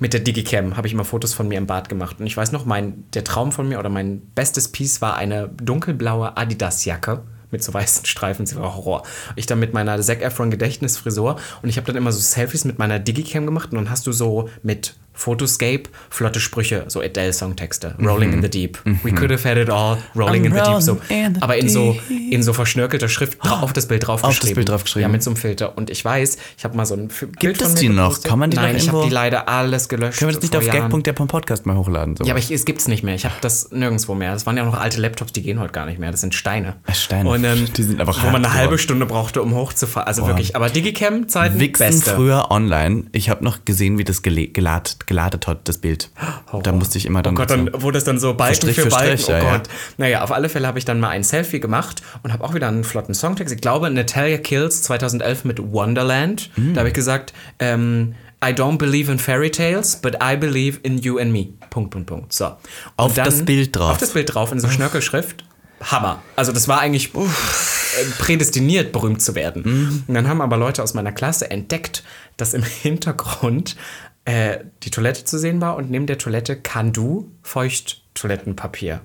mit 0.00 0.14
der 0.14 0.20
Digicam 0.20 0.76
habe 0.76 0.86
ich 0.86 0.94
immer 0.94 1.04
Fotos 1.04 1.34
von 1.34 1.48
mir 1.48 1.58
im 1.58 1.66
Bad 1.66 1.88
gemacht. 1.88 2.16
Und 2.20 2.26
ich 2.26 2.36
weiß 2.36 2.52
noch, 2.52 2.64
mein, 2.64 3.04
der 3.12 3.24
Traum 3.24 3.52
von 3.52 3.68
mir 3.68 3.78
oder 3.78 3.90
mein 3.90 4.20
bestes 4.34 4.68
Piece 4.68 5.02
war 5.02 5.16
eine 5.16 5.48
dunkelblaue 5.48 6.36
Adidas-Jacke 6.36 7.22
mit 7.52 7.62
so 7.62 7.72
weißen 7.72 8.06
Streifen, 8.06 8.46
sie 8.46 8.56
war 8.56 8.74
Horror. 8.76 9.04
Ich 9.36 9.46
dann 9.46 9.60
mit 9.60 9.72
meiner 9.72 10.00
Zac 10.00 10.22
Efron 10.22 10.50
Gedächtnisfrisur 10.50 11.36
und 11.62 11.68
ich 11.68 11.76
habe 11.76 11.86
dann 11.86 11.96
immer 11.96 12.10
so 12.10 12.18
Selfies 12.18 12.64
mit 12.64 12.78
meiner 12.78 12.98
Digicam 12.98 13.46
gemacht 13.46 13.70
und 13.70 13.76
dann 13.76 13.90
hast 13.90 14.06
du 14.06 14.12
so 14.12 14.48
mit 14.62 14.96
Photoscape 15.22 15.84
flotte 16.10 16.40
Sprüche, 16.40 16.84
so 16.88 17.00
Adele-Songtexte. 17.00 17.94
Rolling 18.00 18.32
in 18.32 18.42
the 18.42 18.50
Deep. 18.50 18.78
We 19.04 19.12
could 19.12 19.30
have 19.30 19.48
had 19.48 19.56
it 19.56 19.70
all. 19.70 19.98
Rolling 20.16 20.42
I'm 20.42 20.46
in 20.46 20.52
the 20.54 20.60
Deep. 20.60 20.82
So. 20.82 20.98
in 21.08 21.34
the 21.36 21.42
Aber 21.42 21.56
in 21.56 21.68
so, 21.68 21.96
in 22.30 22.42
so 22.42 22.52
verschnörkelter 22.52 23.08
Schrift 23.08 23.40
dra- 23.42 23.60
auf 23.62 23.72
das 23.72 23.86
Bild 23.86 24.06
draufgeschrieben. 24.06 24.54
Bild 24.56 24.68
draufgeschrieben. 24.68 25.02
Ja, 25.02 25.08
mit 25.08 25.22
so 25.22 25.30
einem 25.30 25.36
Filter. 25.36 25.76
Und 25.78 25.90
ich 25.90 26.04
weiß, 26.04 26.36
ich 26.58 26.64
habe 26.64 26.76
mal 26.76 26.84
so 26.86 26.94
ein 26.94 27.08
Bild 27.40 27.56
es 27.60 27.62
von 27.62 27.74
mir 27.74 27.80
die 27.80 27.88
noch? 27.88 28.22
Kann 28.22 28.38
man 28.38 28.50
die 28.50 28.56
noch 28.56 28.64
Nein, 28.64 28.76
ich 28.76 28.88
habe 28.88 29.04
die 29.04 29.10
leider 29.10 29.48
alles 29.48 29.88
gelöscht. 29.88 30.18
Können 30.18 30.30
wir 30.30 30.34
das 30.34 30.42
nicht 30.42 30.56
auf 30.56 30.66
Jahren. 30.66 30.90
gag.der 30.90 31.12
Podcast 31.12 31.66
mal 31.66 31.76
hochladen? 31.76 32.16
Sowas? 32.16 32.26
Ja, 32.26 32.34
aber 32.34 32.40
ich, 32.40 32.50
es 32.50 32.64
gibt's 32.64 32.88
nicht 32.88 33.02
mehr. 33.04 33.14
Ich 33.14 33.24
habe 33.24 33.34
das 33.40 33.70
nirgendwo 33.70 34.14
mehr. 34.14 34.32
Das 34.32 34.44
waren 34.46 34.56
ja 34.56 34.62
auch 34.66 34.72
noch 34.72 34.80
alte 34.80 35.00
Laptops, 35.00 35.32
die 35.32 35.42
gehen 35.42 35.60
heute 35.60 35.72
gar 35.72 35.86
nicht 35.86 35.98
mehr. 35.98 36.10
Das 36.10 36.20
sind 36.20 36.34
Steine. 36.34 36.74
Steine. 36.92 37.28
Und, 37.30 37.44
ähm, 37.44 37.68
Die 37.76 37.82
sind 37.82 38.00
einfach 38.00 38.20
Wo 38.22 38.26
man 38.30 38.44
eine 38.44 38.52
halbe 38.54 38.64
geworden. 38.70 38.78
Stunde 38.82 39.06
brauchte, 39.06 39.40
um 39.42 39.54
hochzufahren. 39.54 40.06
Also 40.08 40.26
wirklich. 40.26 40.56
Aber 40.56 40.68
Digicam-Zeiten, 40.68 41.60
Wichsen 41.60 41.86
beste. 41.86 42.10
früher 42.14 42.50
online. 42.50 43.04
Ich 43.12 43.30
habe 43.30 43.44
noch 43.44 43.64
gesehen, 43.64 43.98
wie 43.98 44.04
das 44.04 44.22
gele- 44.22 44.52
geladet, 44.52 45.06
geladet 45.12 45.46
hat, 45.46 45.68
das 45.68 45.76
Bild. 45.78 46.10
Da 46.62 46.72
musste 46.72 46.96
ich 46.96 47.04
immer 47.04 47.22
dann. 47.22 47.34
Oh 47.34 47.36
Gott, 47.36 47.50
so- 47.50 47.56
dann 47.56 47.82
wurde 47.82 47.98
es 47.98 48.04
dann 48.04 48.18
so 48.18 48.32
Balken 48.34 48.56
Strich 48.56 48.76
für 48.76 48.82
für 48.84 48.88
Balken. 48.88 49.18
Strich, 49.18 49.28
oh 49.28 49.32
ja, 49.32 49.44
ja. 49.44 49.56
Gott. 49.58 49.68
Naja, 49.98 50.24
auf 50.24 50.32
alle 50.32 50.48
Fälle 50.48 50.66
habe 50.66 50.78
ich 50.78 50.86
dann 50.86 51.00
mal 51.00 51.10
ein 51.10 51.22
Selfie 51.22 51.60
gemacht 51.60 52.02
und 52.22 52.32
habe 52.32 52.42
auch 52.42 52.54
wieder 52.54 52.68
einen 52.68 52.82
flotten 52.82 53.14
Songtext. 53.14 53.54
Ich 53.54 53.60
glaube, 53.60 53.90
Natalia 53.90 54.38
Kills 54.38 54.82
2011 54.82 55.44
mit 55.44 55.62
Wonderland. 55.72 56.50
Mm. 56.56 56.72
Da 56.72 56.80
habe 56.80 56.88
ich 56.88 56.94
gesagt, 56.94 57.34
ähm, 57.58 58.14
I 58.42 58.48
don't 58.48 58.78
believe 58.78 59.12
in 59.12 59.18
fairy 59.18 59.50
tales, 59.50 59.96
but 59.96 60.16
I 60.22 60.36
believe 60.36 60.80
in 60.82 60.98
you 60.98 61.18
and 61.18 61.30
me. 61.30 61.48
Punkt, 61.70 61.90
Punkt, 61.90 62.06
Punkt. 62.08 62.32
So. 62.32 62.46
Und 62.46 62.54
Auf 62.96 63.14
das 63.14 63.44
Bild 63.44 63.76
drauf. 63.76 63.92
Auf 63.92 63.98
das 63.98 64.10
Bild 64.10 64.34
drauf 64.34 64.50
in 64.50 64.58
so 64.60 64.68
Schnörkelschrift. 64.68 65.44
Hammer. 65.82 66.22
Also 66.36 66.52
das 66.52 66.68
war 66.68 66.80
eigentlich 66.80 67.12
äh, 67.14 67.18
prädestiniert, 68.18 68.92
berühmt 68.92 69.20
zu 69.20 69.34
werden. 69.34 70.04
Und 70.06 70.14
dann 70.14 70.28
haben 70.28 70.40
aber 70.40 70.56
Leute 70.56 70.82
aus 70.82 70.94
meiner 70.94 71.12
Klasse 71.12 71.50
entdeckt, 71.50 72.02
dass 72.36 72.54
im 72.54 72.62
Hintergrund 72.62 73.76
äh, 74.24 74.60
die 74.82 74.90
Toilette 74.90 75.24
zu 75.24 75.38
sehen 75.38 75.60
war 75.60 75.76
und 75.76 75.90
neben 75.90 76.06
der 76.06 76.18
Toilette 76.18 76.56
Kandu 76.56 77.30
Feuchttoilettenpapier. 77.42 79.00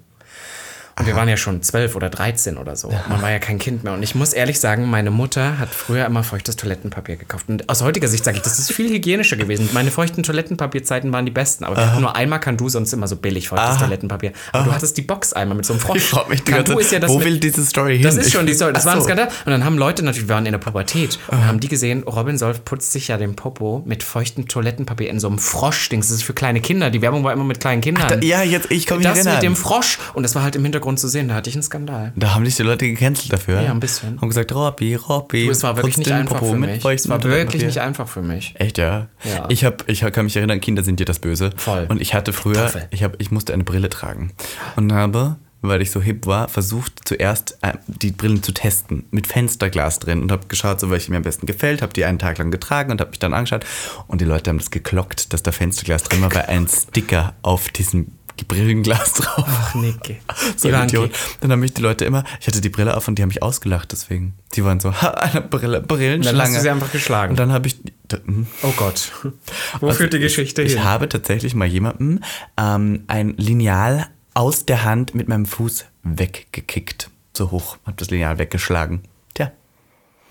Und 1.00 1.06
wir 1.06 1.16
waren 1.16 1.30
ja 1.30 1.38
schon 1.38 1.62
zwölf 1.62 1.96
oder 1.96 2.10
13 2.10 2.58
oder 2.58 2.76
so. 2.76 2.92
Man 3.08 3.22
war 3.22 3.30
ja 3.30 3.38
kein 3.38 3.60
Kind 3.60 3.84
mehr. 3.84 3.94
Und 3.94 4.02
ich 4.02 4.16
muss 4.16 4.34
ehrlich 4.34 4.60
sagen, 4.60 4.90
meine 4.90 5.12
Mutter 5.12 5.60
hat 5.60 5.70
früher 5.70 6.06
immer 6.06 6.24
feuchtes 6.24 6.56
Toilettenpapier 6.56 7.18
gekauft. 7.18 7.50
Und 7.50 7.70
aus 7.70 7.84
heutiger 7.84 8.08
Sicht 8.08 8.26
sage 8.26 8.38
ich, 8.38 8.44
das 8.44 8.58
ist 8.58 8.72
viel 8.72 8.90
hygienischer 8.90 9.36
gewesen. 9.36 9.70
Meine 9.74 9.92
feuchten 9.92 10.24
Toilettenpapierzeiten 10.24 11.14
waren 11.14 11.26
die 11.26 11.32
besten. 11.32 11.66
Aber 11.66 11.76
wir 11.76 11.92
hatten 11.92 12.02
nur 12.02 12.16
einmal 12.16 12.40
Kandu, 12.40 12.68
sonst 12.70 12.94
immer 12.94 13.08
so 13.08 13.16
billig 13.16 13.50
feuchtes 13.50 13.78
Toilettenpapier. 13.78 14.32
Aber 14.54 14.66
du 14.66 14.72
hattest 14.74 14.98
die 14.98 15.04
Box 15.04 15.34
einmal 15.34 15.56
mit 15.56 15.68
so 15.68 15.74
einem 15.74 15.82
Frosch. 15.82 15.98
Ich 15.98 16.04
frag 16.04 16.30
mich 16.30 16.44
die 16.44 16.52
Kandu 16.52 16.74
ganze 16.74 16.82
ist 16.82 16.92
ja 16.92 17.00
das 17.00 17.12
wo 17.12 17.18
mit, 17.20 17.26
will 17.26 17.40
diese 17.40 17.64
Story 17.64 17.98
hin? 17.98 18.04
das 18.04 18.18
ist 18.18 18.32
schon 18.32 18.48
die 18.48 18.56
Story. 18.56 18.74
Das 18.74 18.88
Ach 18.88 18.94
war 18.94 18.96
ein. 18.96 19.04
Skandal. 19.04 19.28
Und 19.46 19.52
dann 19.52 19.64
haben 19.64 19.78
Leute 19.78 20.04
natürlich, 20.04 20.28
wir 20.28 20.34
waren 20.34 20.48
in 20.48 20.54
der 20.54 20.60
Pubertät, 20.60 21.20
und 21.28 21.46
haben 21.46 21.60
die 21.60 21.68
gesehen, 21.68 22.04
Robin 22.04 22.40
Solf 22.40 22.66
putzt 22.66 22.92
sich 22.92 23.10
ja 23.10 23.18
den 23.18 23.36
Popo 23.36 23.84
mit 23.86 24.02
feuchtem 24.02 24.48
Toilettenpapier 24.48 25.12
in 25.12 25.20
so 25.20 25.28
einem 25.28 25.38
Frosch-Dings. 25.38 26.08
Das 26.08 26.18
ist 26.18 26.24
für 26.24 26.34
kleine 26.34 26.60
Kinder. 26.60 26.90
Die 26.90 27.04
Werbung 27.04 27.24
war 27.24 27.34
immer 27.34 27.44
mit 27.44 27.60
kleinen 27.60 27.82
Kindern. 27.82 28.22
Ja, 28.24 28.42
jetzt, 28.42 28.72
ich 28.72 28.88
kann 28.88 28.98
mich 28.98 29.06
das 29.06 29.20
erinnern. 29.20 29.36
mit 29.36 29.44
dem 29.44 29.56
Frosch. 29.56 30.00
Und 30.16 30.24
das 30.24 30.34
war 30.34 30.42
halt 30.42 30.56
im 30.56 30.64
Hintergrund 30.64 30.87
zu 30.96 31.10
sehen. 31.10 31.28
Da 31.28 31.36
hatte 31.36 31.50
ich 31.50 31.56
einen 31.56 31.64
Skandal. 31.64 32.14
Da 32.16 32.34
haben 32.34 32.46
dich 32.46 32.56
die 32.56 32.64
Leute 32.64 32.88
gecancelt 32.88 33.34
dafür. 33.34 33.62
Ja, 33.62 33.72
ein 33.72 33.80
bisschen. 33.80 34.22
Haben 34.22 34.30
gesagt, 34.30 34.54
Robby, 34.54 34.96
Robby. 34.96 35.46
Du, 35.46 35.52
es 35.52 35.64
war 35.64 35.76
wirklich 35.76 35.98
nicht 35.98 36.12
einfach 36.12 36.40
Popo 36.40 36.52
für 36.52 36.58
mich. 36.58 36.86
Es 36.86 37.10
war 37.10 37.22
wirklich 37.24 37.64
nicht 37.64 37.80
einfach 37.80 38.08
für 38.08 38.22
mich. 38.22 38.54
Echt, 38.58 38.78
ja. 38.78 39.08
Ja. 39.24 39.46
Ich, 39.50 39.66
hab, 39.66 39.90
ich 39.90 40.00
kann 40.00 40.26
mich 40.26 40.38
erinnern, 40.38 40.62
Kinder 40.62 40.84
sind 40.84 41.00
dir 41.00 41.06
das 41.06 41.20
Böse. 41.20 41.52
Voll. 41.58 41.88
Und 41.90 42.02
ich 42.02 42.14
hatte 42.14 42.32
früher, 42.32 42.72
ich, 42.92 43.04
hab, 43.04 43.20
ich 43.20 43.32
musste 43.32 43.54
eine 43.54 43.64
Brille 43.64 43.90
tragen. 43.90 44.32
Und 44.76 44.94
habe, 44.94 45.38
weil 45.62 45.82
ich 45.82 45.92
so 45.92 46.02
hip 46.02 46.26
war, 46.26 46.48
versucht 46.48 47.02
zuerst 47.06 47.58
äh, 47.62 47.74
die 47.88 48.12
Brillen 48.12 48.44
zu 48.44 48.52
testen. 48.54 49.06
Mit 49.12 49.28
Fensterglas 49.28 50.00
drin. 50.00 50.22
Und 50.22 50.32
habe 50.32 50.48
geschaut, 50.48 50.80
so 50.80 50.90
welche 50.90 51.12
mir 51.12 51.18
am 51.18 51.24
besten 51.24 51.46
gefällt. 51.46 51.82
Habe 51.82 51.94
die 51.94 52.06
einen 52.06 52.20
Tag 52.20 52.38
lang 52.38 52.52
getragen 52.52 52.92
und 52.92 53.02
habe 53.02 53.10
mich 53.10 53.20
dann 53.20 53.34
angeschaut. 53.34 53.66
Und 54.08 54.22
die 54.22 54.26
Leute 54.26 54.50
haben 54.50 54.60
das 54.60 54.72
geklockt, 54.72 55.34
dass 55.34 55.44
da 55.44 55.52
Fensterglas 55.52 56.04
drin 56.04 56.22
war, 56.22 56.34
weil 56.34 56.46
ein 56.46 56.68
Sticker 56.68 57.34
auf 57.42 57.70
diesem 57.70 58.12
Brillenglas 58.46 59.14
drauf. 59.14 59.46
Ach, 59.48 59.76
Niki. 59.76 60.18
So 60.58 60.70
ein 60.70 60.88
Idiot. 60.88 61.12
Dann 61.40 61.52
haben 61.52 61.60
mich 61.60 61.74
die 61.74 61.82
Leute 61.82 62.06
immer, 62.06 62.24
ich 62.40 62.48
hatte 62.48 62.62
die 62.62 62.70
Brille 62.70 62.96
auf 62.96 63.08
und 63.08 63.18
die 63.18 63.22
haben 63.22 63.30
mich 63.30 63.44
ausgelacht 63.44 63.92
deswegen. 63.92 64.34
Die 64.54 64.64
waren 64.64 64.80
so, 64.80 64.94
ha, 65.02 65.10
eine 65.10 65.42
Brille, 65.42 65.82
Brillenschlange. 65.82 66.38
Dann 66.38 66.48
hast 66.48 66.56
du 66.56 66.62
sie 66.62 66.70
einfach 66.70 66.92
geschlagen. 66.92 67.32
Und 67.32 67.40
dann 67.40 67.52
habe 67.52 67.68
ich, 67.68 67.78
hm. 68.12 68.48
Oh 68.64 68.74
Gott. 68.76 69.12
Wo 69.80 69.92
führt 69.92 70.14
die 70.14 70.20
Geschichte 70.20 70.62
ich, 70.62 70.74
hin? 70.74 70.80
Ich 70.80 70.86
habe 70.86 71.10
tatsächlich 71.10 71.56
mal 71.56 71.68
jemandem 71.68 72.22
ähm, 72.58 73.04
ein 73.08 73.36
Lineal 73.38 74.08
aus 74.34 74.66
der 74.66 74.84
Hand 74.84 75.16
mit 75.16 75.28
meinem 75.28 75.46
Fuß 75.46 75.86
weggekickt. 76.04 77.10
So 77.36 77.52
hoch, 77.52 77.78
habe 77.86 77.98
das 77.98 78.10
Lineal 78.10 78.40
weggeschlagen. 78.40 79.02
Tja, 79.34 79.52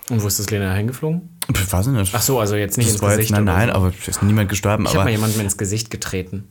Und 0.09 0.23
wo 0.23 0.27
ist 0.27 0.39
das 0.39 0.49
Lena 0.49 0.73
hingeflogen? 0.73 1.29
ich 1.53 1.71
weiß 1.71 1.87
nicht. 1.87 2.13
Ach 2.13 2.21
so, 2.21 2.39
also 2.39 2.55
jetzt 2.55 2.77
nicht 2.77 2.87
das 2.89 2.95
ins 2.95 3.01
Gesicht. 3.01 3.29
jetzt, 3.29 3.31
nein, 3.31 3.45
nein, 3.45 3.69
so. 3.69 3.75
aber 3.75 3.93
es 3.97 4.07
ist 4.07 4.21
niemand 4.21 4.49
gestorben. 4.49 4.85
Ich 4.85 4.93
habe 4.93 5.05
mal 5.05 5.11
jemandem 5.11 5.41
ins 5.41 5.57
Gesicht 5.57 5.89
getreten. 5.89 6.47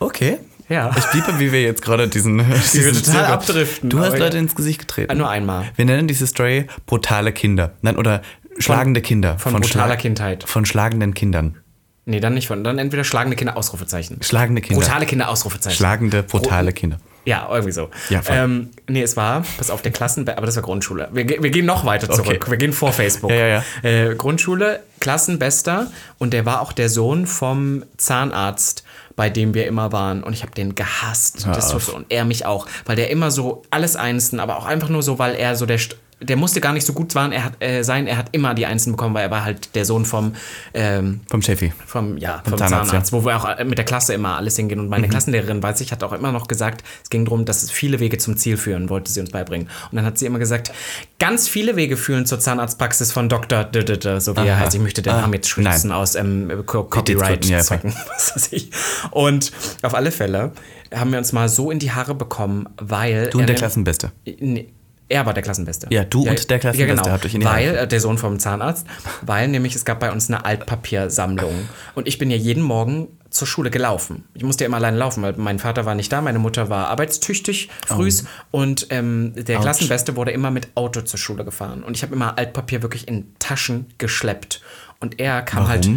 Okay. 0.00 0.38
Ja. 0.68 0.90
Ich 0.98 1.12
liebe, 1.14 1.38
wie 1.38 1.52
wir 1.52 1.62
jetzt 1.62 1.80
gerade 1.82 2.08
diesen. 2.08 2.38
diesen 2.72 2.92
total 2.92 3.02
Zirkel- 3.02 3.24
abdriften, 3.26 3.90
Du 3.90 4.00
hast 4.00 4.18
Leute 4.18 4.36
ja. 4.36 4.42
ins 4.42 4.54
Gesicht 4.56 4.80
getreten. 4.80 5.10
Ah, 5.12 5.14
nur 5.14 5.28
einmal. 5.28 5.66
Wir 5.76 5.84
nennen 5.84 6.08
diese 6.08 6.26
Story 6.26 6.66
brutale 6.86 7.32
Kinder. 7.32 7.72
Nein, 7.82 7.96
oder 7.96 8.22
schlagende 8.58 9.00
Kinder. 9.00 9.38
von 9.38 9.52
brutaler 9.54 9.94
schla- 9.94 9.96
Kindheit. 9.96 10.44
Von 10.44 10.66
schlagenden 10.66 11.14
Kindern. 11.14 11.56
Nee, 12.04 12.18
dann 12.20 12.34
nicht 12.34 12.48
von. 12.48 12.64
Dann 12.64 12.78
entweder 12.78 13.04
schlagende 13.04 13.36
Kinder, 13.36 13.56
Ausrufezeichen. 13.56 14.22
Schlagende 14.22 14.60
Kinder. 14.60 14.80
Brutale 14.82 15.06
Kinder, 15.06 15.28
Ausrufezeichen. 15.28 15.76
Schlagende, 15.76 16.22
brutale 16.24 16.72
Kinder. 16.72 16.98
Ja, 17.24 17.48
irgendwie 17.50 17.72
so. 17.72 17.90
Ja, 18.08 18.22
voll. 18.22 18.36
ähm, 18.36 18.70
nee, 18.88 19.02
es 19.02 19.16
war, 19.16 19.42
pass 19.58 19.70
auf, 19.70 19.82
der 19.82 19.90
Klassen, 19.90 20.28
aber 20.28 20.46
das 20.46 20.54
war 20.54 20.62
Grundschule. 20.62 21.08
Wir, 21.12 21.28
wir 21.42 21.50
gehen 21.50 21.66
noch 21.66 21.84
weiter 21.84 22.08
zurück. 22.08 22.36
Okay. 22.42 22.50
Wir 22.52 22.56
gehen 22.58 22.72
vor 22.72 22.92
Facebook. 22.92 23.32
Ja, 23.32 23.46
ja, 23.48 23.64
Äh, 23.82 24.14
Grundschule, 24.14 24.80
Klassenbester 25.00 25.88
und 26.18 26.32
der 26.32 26.46
war 26.46 26.60
auch 26.60 26.72
der 26.72 26.88
Sohn 26.88 27.26
vom 27.26 27.82
Zahnarzt, 27.96 28.84
bei 29.16 29.30
dem 29.30 29.54
wir 29.54 29.66
immer 29.66 29.92
waren. 29.92 30.22
Und 30.22 30.34
ich 30.34 30.42
habe 30.42 30.52
den 30.52 30.74
gehasst. 30.74 31.40
So, 31.40 31.96
und 31.96 32.06
er 32.10 32.24
mich 32.24 32.46
auch. 32.46 32.66
Weil 32.84 32.96
der 32.96 33.10
immer 33.10 33.30
so 33.30 33.62
alles 33.70 33.96
Einsen, 33.96 34.38
aber 34.38 34.58
auch 34.58 34.66
einfach 34.66 34.90
nur 34.90 35.02
so, 35.02 35.18
weil 35.18 35.34
er 35.34 35.56
so 35.56 35.66
der. 35.66 35.80
Der 36.22 36.36
musste 36.36 36.62
gar 36.62 36.72
nicht 36.72 36.86
so 36.86 36.94
gut 36.94 37.12
sein, 37.12 37.30
er 37.30 37.44
hat, 37.44 37.62
äh, 37.62 37.82
sein, 37.82 38.06
er 38.06 38.16
hat 38.16 38.28
immer 38.32 38.54
die 38.54 38.64
Einsen 38.64 38.92
bekommen, 38.92 39.14
weil 39.14 39.24
er 39.24 39.30
war 39.30 39.44
halt 39.44 39.74
der 39.74 39.84
Sohn 39.84 40.06
vom, 40.06 40.32
ähm, 40.72 41.20
Vom 41.28 41.42
Chefi. 41.42 41.74
vom, 41.84 42.16
ja, 42.16 42.42
vom 42.48 42.56
Zahnarzt, 42.56 42.88
Zahnarzt, 42.90 43.12
ja. 43.12 43.18
wo 43.18 43.24
wir 43.26 43.36
auch 43.36 43.44
äh, 43.46 43.64
mit 43.64 43.76
der 43.76 43.84
Klasse 43.84 44.14
immer 44.14 44.36
alles 44.36 44.56
hingehen. 44.56 44.80
Und 44.80 44.88
meine 44.88 45.08
Klassenlehrerin, 45.08 45.62
weiß 45.62 45.82
ich, 45.82 45.92
hat 45.92 46.02
auch 46.02 46.14
immer 46.14 46.32
noch 46.32 46.48
gesagt, 46.48 46.82
es 47.02 47.10
ging 47.10 47.26
darum, 47.26 47.44
dass 47.44 47.62
es 47.62 47.70
viele 47.70 48.00
Wege 48.00 48.16
zum 48.16 48.38
Ziel 48.38 48.56
führen, 48.56 48.88
wollte 48.88 49.12
sie 49.12 49.20
uns 49.20 49.30
beibringen. 49.30 49.68
Und 49.90 49.96
dann 49.96 50.06
hat 50.06 50.16
sie 50.16 50.24
immer 50.24 50.38
gesagt, 50.38 50.72
ganz 51.18 51.48
viele 51.48 51.76
Wege 51.76 51.98
führen 51.98 52.24
zur 52.24 52.40
Zahnarztpraxis 52.40 53.12
von 53.12 53.28
Dr. 53.28 53.64
D 53.64 53.80
-D 53.80 53.96
-D, 54.00 54.20
so 54.20 54.34
wie 54.36 54.40
er 54.46 54.54
Aha. 54.54 54.60
heißt. 54.64 54.74
Ich 54.74 54.80
möchte 54.80 55.02
den 55.02 55.12
Ah, 55.12 55.20
Namen 55.20 55.34
jetzt 55.34 55.50
schützen 55.50 55.92
aus 55.92 56.14
ähm, 56.14 56.50
Co 56.64 56.80
Edith 56.80 56.90
Copyright 56.90 57.44
Scruton, 57.44 57.50
ja, 57.50 57.60
Zwecken, 57.60 57.92
was 58.08 58.34
weiß 58.34 58.52
ich. 58.52 58.70
Und 59.10 59.52
auf 59.82 59.94
alle 59.94 60.10
Fälle 60.10 60.52
haben 60.94 61.10
wir 61.10 61.18
uns 61.18 61.32
mal 61.32 61.48
so 61.50 61.70
in 61.70 61.78
die 61.78 61.90
Haare 61.92 62.14
bekommen, 62.14 62.68
weil 62.78 63.28
Du 63.30 63.38
und 63.38 63.44
er 63.44 63.48
der 63.48 63.56
Klassenbeste. 63.56 64.12
Nee, 64.24 64.68
er 65.08 65.24
war 65.26 65.34
der 65.34 65.42
Klassenbeste. 65.42 65.86
Ja, 65.90 66.04
du 66.04 66.28
und 66.28 66.50
der 66.50 66.58
Klassenbeste 66.58 66.94
ja, 66.94 67.02
genau. 67.02 67.10
habt 67.12 67.24
euch 67.24 67.34
in 67.34 67.40
die 67.40 67.46
Weil, 67.46 67.76
äh, 67.76 67.88
der 67.88 68.00
Sohn 68.00 68.18
vom 68.18 68.38
Zahnarzt, 68.38 68.86
weil 69.22 69.48
nämlich 69.48 69.74
es 69.74 69.84
gab 69.84 70.00
bei 70.00 70.10
uns 70.10 70.28
eine 70.28 70.44
Altpapiersammlung. 70.44 71.68
Und 71.94 72.08
ich 72.08 72.18
bin 72.18 72.30
ja 72.30 72.36
jeden 72.36 72.62
Morgen 72.62 73.08
zur 73.30 73.46
Schule 73.46 73.70
gelaufen. 73.70 74.24
Ich 74.34 74.42
musste 74.42 74.64
ja 74.64 74.66
immer 74.66 74.78
alleine 74.78 74.96
laufen, 74.96 75.22
weil 75.22 75.34
mein 75.36 75.58
Vater 75.58 75.84
war 75.84 75.94
nicht 75.94 76.10
da, 76.12 76.20
meine 76.22 76.38
Mutter 76.38 76.70
war 76.70 76.88
arbeitstüchtig, 76.88 77.68
frühs. 77.86 78.24
Und 78.50 78.86
ähm, 78.90 79.32
der 79.36 79.56
Oh. 79.56 79.58
Autsch. 79.58 79.64
Klassenbeste 79.64 80.16
wurde 80.16 80.30
immer 80.30 80.50
mit 80.50 80.68
Auto 80.74 81.02
zur 81.02 81.18
Schule 81.18 81.44
gefahren. 81.44 81.82
Und 81.82 81.96
ich 81.96 82.02
habe 82.02 82.14
immer 82.14 82.38
Altpapier 82.38 82.82
wirklich 82.82 83.08
in 83.08 83.34
Taschen 83.38 83.86
geschleppt. 83.98 84.62
Und 85.00 85.20
er 85.20 85.42
kam 85.42 85.60
Warum? 85.60 85.70
halt. 85.70 85.88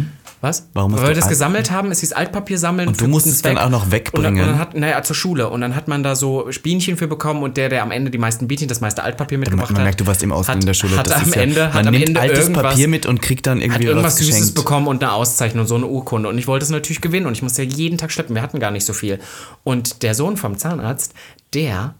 Was? 0.42 0.68
Warum 0.72 0.92
Weil 0.96 1.08
wir 1.08 1.14
das 1.14 1.24
Alt- 1.24 1.32
gesammelt 1.32 1.70
haben, 1.70 1.90
es 1.90 2.00
hieß 2.00 2.14
Altpapier 2.14 2.56
sammeln. 2.56 2.88
Und 2.88 2.98
du 2.98 3.08
musstest 3.08 3.42
guten 3.42 3.56
dann 3.56 3.64
auch 3.66 3.70
noch 3.70 3.82
Und 3.84 3.90
dann, 3.90 3.92
wegbringen? 3.92 4.40
und 4.40 4.46
dann 4.48 4.58
hat, 4.58 4.74
naja, 4.74 5.02
zur 5.02 5.14
Schule. 5.14 5.50
Und 5.50 5.60
dann 5.60 5.76
hat 5.76 5.86
man 5.86 6.02
da 6.02 6.16
so 6.16 6.48
Bienchen 6.62 6.96
für 6.96 7.08
bekommen 7.08 7.42
und 7.42 7.58
der, 7.58 7.68
der 7.68 7.82
am 7.82 7.90
Ende 7.90 8.10
die 8.10 8.16
meisten 8.16 8.48
Bienchen, 8.48 8.66
das 8.66 8.80
meiste 8.80 9.02
Altpapier 9.02 9.36
mitgebracht 9.36 9.68
Man 9.70 9.80
hat. 9.80 9.84
merkt, 9.84 10.00
du 10.00 10.06
warst 10.06 10.22
im 10.22 10.32
Ausland 10.32 10.62
in 10.62 10.66
der 10.66 10.72
Schule. 10.72 10.96
Hat 10.96 11.06
Das 11.08 11.12
am 11.16 11.22
ist 11.28 11.34
ja- 11.34 11.42
Ende, 11.42 11.60
man 11.60 11.72
hat 11.74 11.86
am 11.86 11.92
nimmt 11.92 12.06
Ende 12.08 12.20
altes 12.20 12.38
irgendwas, 12.38 12.62
Papier 12.62 12.88
mit 12.88 13.04
und 13.04 13.20
kriegt 13.20 13.46
dann 13.46 13.58
hat 13.58 13.64
irgendwie 13.64 13.84
irgendwas 13.84 14.12
was 14.14 14.18
Süßes 14.18 14.34
geschenkt. 14.34 14.54
bekommen 14.54 14.86
und 14.86 15.02
eine 15.02 15.12
Auszeichnung, 15.12 15.66
so 15.66 15.74
eine 15.74 15.86
Urkunde. 15.86 16.30
Und 16.30 16.38
ich 16.38 16.46
wollte 16.46 16.64
es 16.64 16.70
natürlich 16.70 17.02
gewinnen 17.02 17.26
und 17.26 17.32
ich 17.34 17.42
musste 17.42 17.62
ja 17.62 17.68
jeden 17.68 17.98
Tag 17.98 18.10
schleppen. 18.10 18.34
Wir 18.34 18.40
hatten 18.40 18.60
gar 18.60 18.70
nicht 18.70 18.86
so 18.86 18.94
viel. 18.94 19.18
Und 19.62 20.02
der 20.02 20.14
Sohn 20.14 20.38
vom 20.38 20.56
Zahnarzt, 20.56 21.12
der, 21.52 21.94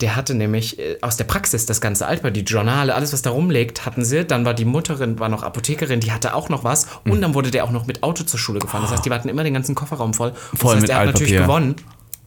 der 0.00 0.16
hatte 0.16 0.34
nämlich 0.34 0.78
äh, 0.78 0.98
aus 1.00 1.16
der 1.16 1.24
Praxis 1.24 1.66
das 1.66 1.80
ganze 1.80 2.06
Altpapier, 2.06 2.42
die 2.42 2.52
Journale, 2.52 2.94
alles, 2.94 3.12
was 3.12 3.22
da 3.22 3.30
rumliegt, 3.30 3.86
hatten 3.86 4.04
sie. 4.04 4.24
Dann 4.24 4.44
war 4.44 4.54
die 4.54 4.64
Mutterin, 4.64 5.18
war 5.18 5.28
noch 5.28 5.42
Apothekerin, 5.42 6.00
die 6.00 6.12
hatte 6.12 6.34
auch 6.34 6.48
noch 6.48 6.64
was. 6.64 6.86
Mhm. 7.04 7.12
Und 7.12 7.20
dann 7.22 7.34
wurde 7.34 7.50
der 7.50 7.64
auch 7.64 7.70
noch 7.70 7.86
mit 7.86 8.02
Auto 8.02 8.24
zur 8.24 8.38
Schule 8.38 8.60
gefahren. 8.60 8.82
Das 8.82 8.92
heißt, 8.92 9.04
die 9.04 9.10
hatten 9.10 9.28
immer 9.28 9.44
den 9.44 9.54
ganzen 9.54 9.74
Kofferraum 9.74 10.14
voll. 10.14 10.32
Voll 10.32 10.56
das 10.56 10.68
heißt, 10.74 10.82
mit 10.82 10.90
er 10.90 10.98
hat 10.98 11.06
natürlich 11.06 11.36
gewonnen. 11.36 11.76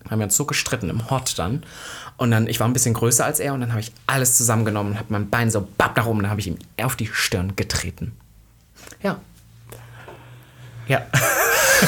Haben 0.09 0.19
wir 0.19 0.25
uns 0.25 0.35
so 0.35 0.45
gestritten 0.45 0.89
im 0.89 1.09
Hort 1.09 1.39
dann. 1.39 1.63
Und 2.17 2.31
dann, 2.31 2.47
ich 2.47 2.59
war 2.59 2.67
ein 2.67 2.73
bisschen 2.73 2.93
größer 2.93 3.25
als 3.25 3.39
er 3.39 3.53
und 3.53 3.61
dann 3.61 3.71
habe 3.71 3.81
ich 3.81 3.91
alles 4.05 4.37
zusammengenommen 4.37 4.93
und 4.93 4.99
habe 4.99 5.07
mein 5.09 5.29
Bein 5.29 5.49
so 5.49 5.67
bapp 5.77 5.97
nach 5.97 6.05
oben, 6.05 6.21
dann 6.21 6.29
habe 6.29 6.41
ich 6.41 6.47
ihm 6.47 6.57
auf 6.81 6.95
die 6.95 7.09
Stirn 7.11 7.55
getreten. 7.55 8.13
Ja. 9.01 9.19
Ja. 10.87 11.01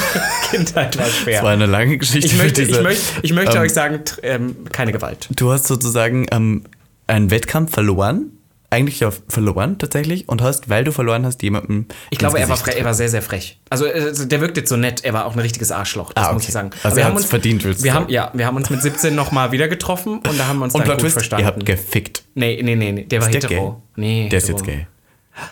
Kindheit 0.50 0.96
war 0.98 1.06
schwer. 1.06 1.34
Das 1.34 1.42
war 1.44 1.50
eine 1.52 1.66
lange 1.66 1.98
Geschichte. 1.98 2.26
ich 2.26 2.36
möchte, 2.36 2.62
ich 2.62 2.68
diese- 2.68 2.82
möchte, 2.82 3.02
ich 3.22 3.32
möchte 3.32 3.56
ähm, 3.56 3.62
euch 3.62 3.72
sagen, 3.72 4.00
ähm, 4.22 4.56
keine 4.72 4.92
Gewalt. 4.92 5.28
Du 5.34 5.52
hast 5.52 5.66
sozusagen 5.66 6.26
ähm, 6.30 6.64
einen 7.06 7.30
Wettkampf 7.30 7.72
verloren. 7.72 8.30
Eigentlich 8.68 8.98
ja 8.98 9.10
verloren 9.28 9.78
tatsächlich 9.78 10.28
und 10.28 10.42
hast, 10.42 10.68
weil 10.68 10.82
du 10.82 10.90
verloren 10.90 11.24
hast, 11.24 11.40
jemandem. 11.44 11.86
Ich 12.10 12.18
glaube, 12.18 12.40
er 12.40 12.48
war, 12.48 12.58
er 12.68 12.84
war 12.84 12.94
sehr, 12.94 13.08
sehr 13.08 13.22
frech. 13.22 13.60
Also, 13.70 13.86
äh, 13.86 14.12
der 14.26 14.40
wirkt 14.40 14.56
jetzt 14.56 14.68
so 14.68 14.76
nett, 14.76 15.04
er 15.04 15.12
war 15.12 15.24
auch 15.26 15.34
ein 15.34 15.38
richtiges 15.38 15.70
Arschloch, 15.70 16.12
das 16.12 16.26
Ah, 16.26 16.32
muss 16.32 16.42
okay. 16.42 16.48
ich 16.48 16.52
sagen. 16.52 16.70
Also 16.82 16.96
wir 16.96 17.04
er 17.04 17.08
haben 17.08 17.16
uns 17.16 17.26
verdient, 17.26 17.62
willst 17.62 17.80
du 17.80 17.84
wir 17.84 17.92
sagen. 17.92 18.04
haben, 18.06 18.12
Ja, 18.12 18.30
wir 18.34 18.44
haben 18.44 18.56
uns 18.56 18.68
mit 18.68 18.82
17 18.82 19.14
nochmal 19.14 19.52
wieder 19.52 19.68
getroffen 19.68 20.14
und 20.18 20.36
da 20.38 20.48
haben 20.48 20.58
wir 20.58 20.64
uns 20.64 20.74
Und 20.74 20.80
dann 20.82 20.90
gut 20.96 21.00
Twist, 21.02 21.12
verstanden. 21.14 21.44
ihr 21.44 21.46
habt 21.46 21.64
gefickt. 21.64 22.24
nee, 22.34 22.60
nee, 22.60 22.74
nee, 22.74 22.90
nee, 22.90 23.04
der 23.04 23.20
war 23.20 23.28
Ist 23.30 23.34
der 23.40 23.50
hetero. 23.50 23.70
gay? 23.70 23.82
Nee, 24.02 24.28
Der 24.30 24.38
ist 24.38 24.48
jetzt 24.48 24.64
gay. 24.64 24.88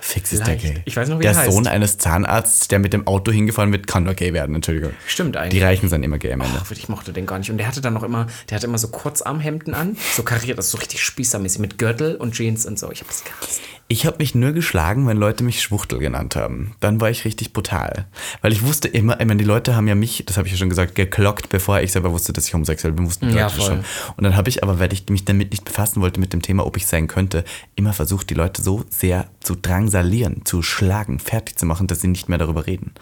Fix 0.01 0.33
ist 0.33 0.47
der 0.47 0.57
gay. 0.57 0.83
Ich 0.85 0.97
weiß 0.97 1.09
noch, 1.09 1.19
wie 1.19 1.23
der 1.23 1.33
er 1.33 1.39
heißt. 1.39 1.53
Sohn 1.53 1.67
eines 1.67 1.99
Zahnarztes, 1.99 2.69
der 2.69 2.79
mit 2.79 2.93
dem 2.93 3.07
Auto 3.07 3.31
hingefahren 3.31 3.71
wird, 3.73 3.87
kann 3.87 4.05
doch 4.05 4.17
gay 4.17 4.33
werden, 4.33 4.55
Entschuldigung. 4.55 4.93
Stimmt 5.07 5.37
eigentlich. 5.37 5.61
Die 5.61 5.65
Reichen 5.65 5.89
sind 5.89 6.03
immer 6.03 6.19
gay 6.19 6.33
am 6.33 6.41
Ende. 6.41 6.59
Ach, 6.63 6.71
ich 6.71 6.89
mochte 6.89 7.13
den 7.13 7.27
gar 7.27 7.39
nicht. 7.39 7.51
Und 7.51 7.59
der 7.59 7.67
hatte 7.67 7.81
dann 7.81 7.95
noch 7.95 8.03
immer, 8.03 8.27
der 8.49 8.57
hatte 8.57 8.67
immer 8.67 8.79
so 8.79 8.89
Kurzarmhemden 8.89 9.75
an, 9.75 9.97
so 10.17 10.23
kariert, 10.23 10.59
das 10.59 10.67
ist 10.67 10.73
so 10.73 10.79
richtig 10.79 11.03
spießermäßig 11.03 11.61
mit 11.61 11.79
Gürtel 11.79 12.17
und 12.17 12.35
Jeans 12.35 12.67
und 12.67 12.79
so. 12.79 12.91
Ich 12.91 13.01
hab 13.01 13.09
das 13.09 13.25
gehasst. 13.25 13.61
Ich 13.87 14.07
habe 14.07 14.17
mich 14.19 14.35
nur 14.35 14.53
geschlagen, 14.53 15.07
wenn 15.07 15.19
Leute 15.19 15.45
mich 15.45 15.61
Schwuchtel 15.61 15.99
genannt 15.99 16.37
haben. 16.37 16.75
Dann 16.81 17.03
war 17.03 17.11
ich 17.11 17.27
richtig 17.27 17.53
brutal. 17.53 18.07
Weil 18.41 18.51
ich 18.53 18.63
wusste 18.65 18.89
immer, 18.89 19.21
ich 19.21 19.27
meine, 19.27 19.37
die 19.37 19.45
Leute 19.45 19.77
haben 19.77 19.87
ja 19.87 19.95
mich, 19.95 20.25
das 20.27 20.39
habe 20.39 20.47
ich 20.49 20.53
ja 20.55 20.59
schon 20.59 20.71
gesagt, 20.71 20.95
geklockt, 20.95 21.51
bevor 21.51 21.81
ich 21.81 21.93
selber 21.93 22.11
wusste, 22.11 22.33
dass 22.33 22.47
ich 22.47 22.55
homosexuell 22.55 22.95
bin, 22.95 23.07
wussten 23.07 23.29
die 23.29 23.35
Ja, 23.37 23.45
Leute 23.49 23.57
voll. 23.57 23.67
schon. 23.67 23.85
Und 24.17 24.25
dann 24.25 24.37
habe 24.37 24.49
ich 24.49 24.63
aber, 24.63 24.81
weil 24.81 24.91
ich 24.95 25.07
mich 25.11 25.27
damit 25.27 25.51
nicht 25.51 25.67
befassen 25.67 26.01
wollte 26.01 26.19
mit 26.19 26.33
dem 26.33 26.41
Thema, 26.41 26.65
ob 26.65 26.79
ich 26.79 26.87
sein 26.87 27.09
könnte, 27.09 27.45
immer 27.77 27.93
versucht, 27.93 28.31
die 28.31 28.35
Leute 28.35 28.63
so 28.63 28.85
sehr 28.89 29.27
zu 29.41 29.55
drangsalieren, 29.55 30.47
zu 30.47 30.63
schlagen, 30.63 31.19
fertig 31.19 31.59
zu 31.59 31.67
machen, 31.67 31.87
dass 31.87 32.01
sie 32.01 32.09
nicht 32.09 32.31
mehr 32.31 32.39
darüber 32.39 32.67
reden. 32.67 32.93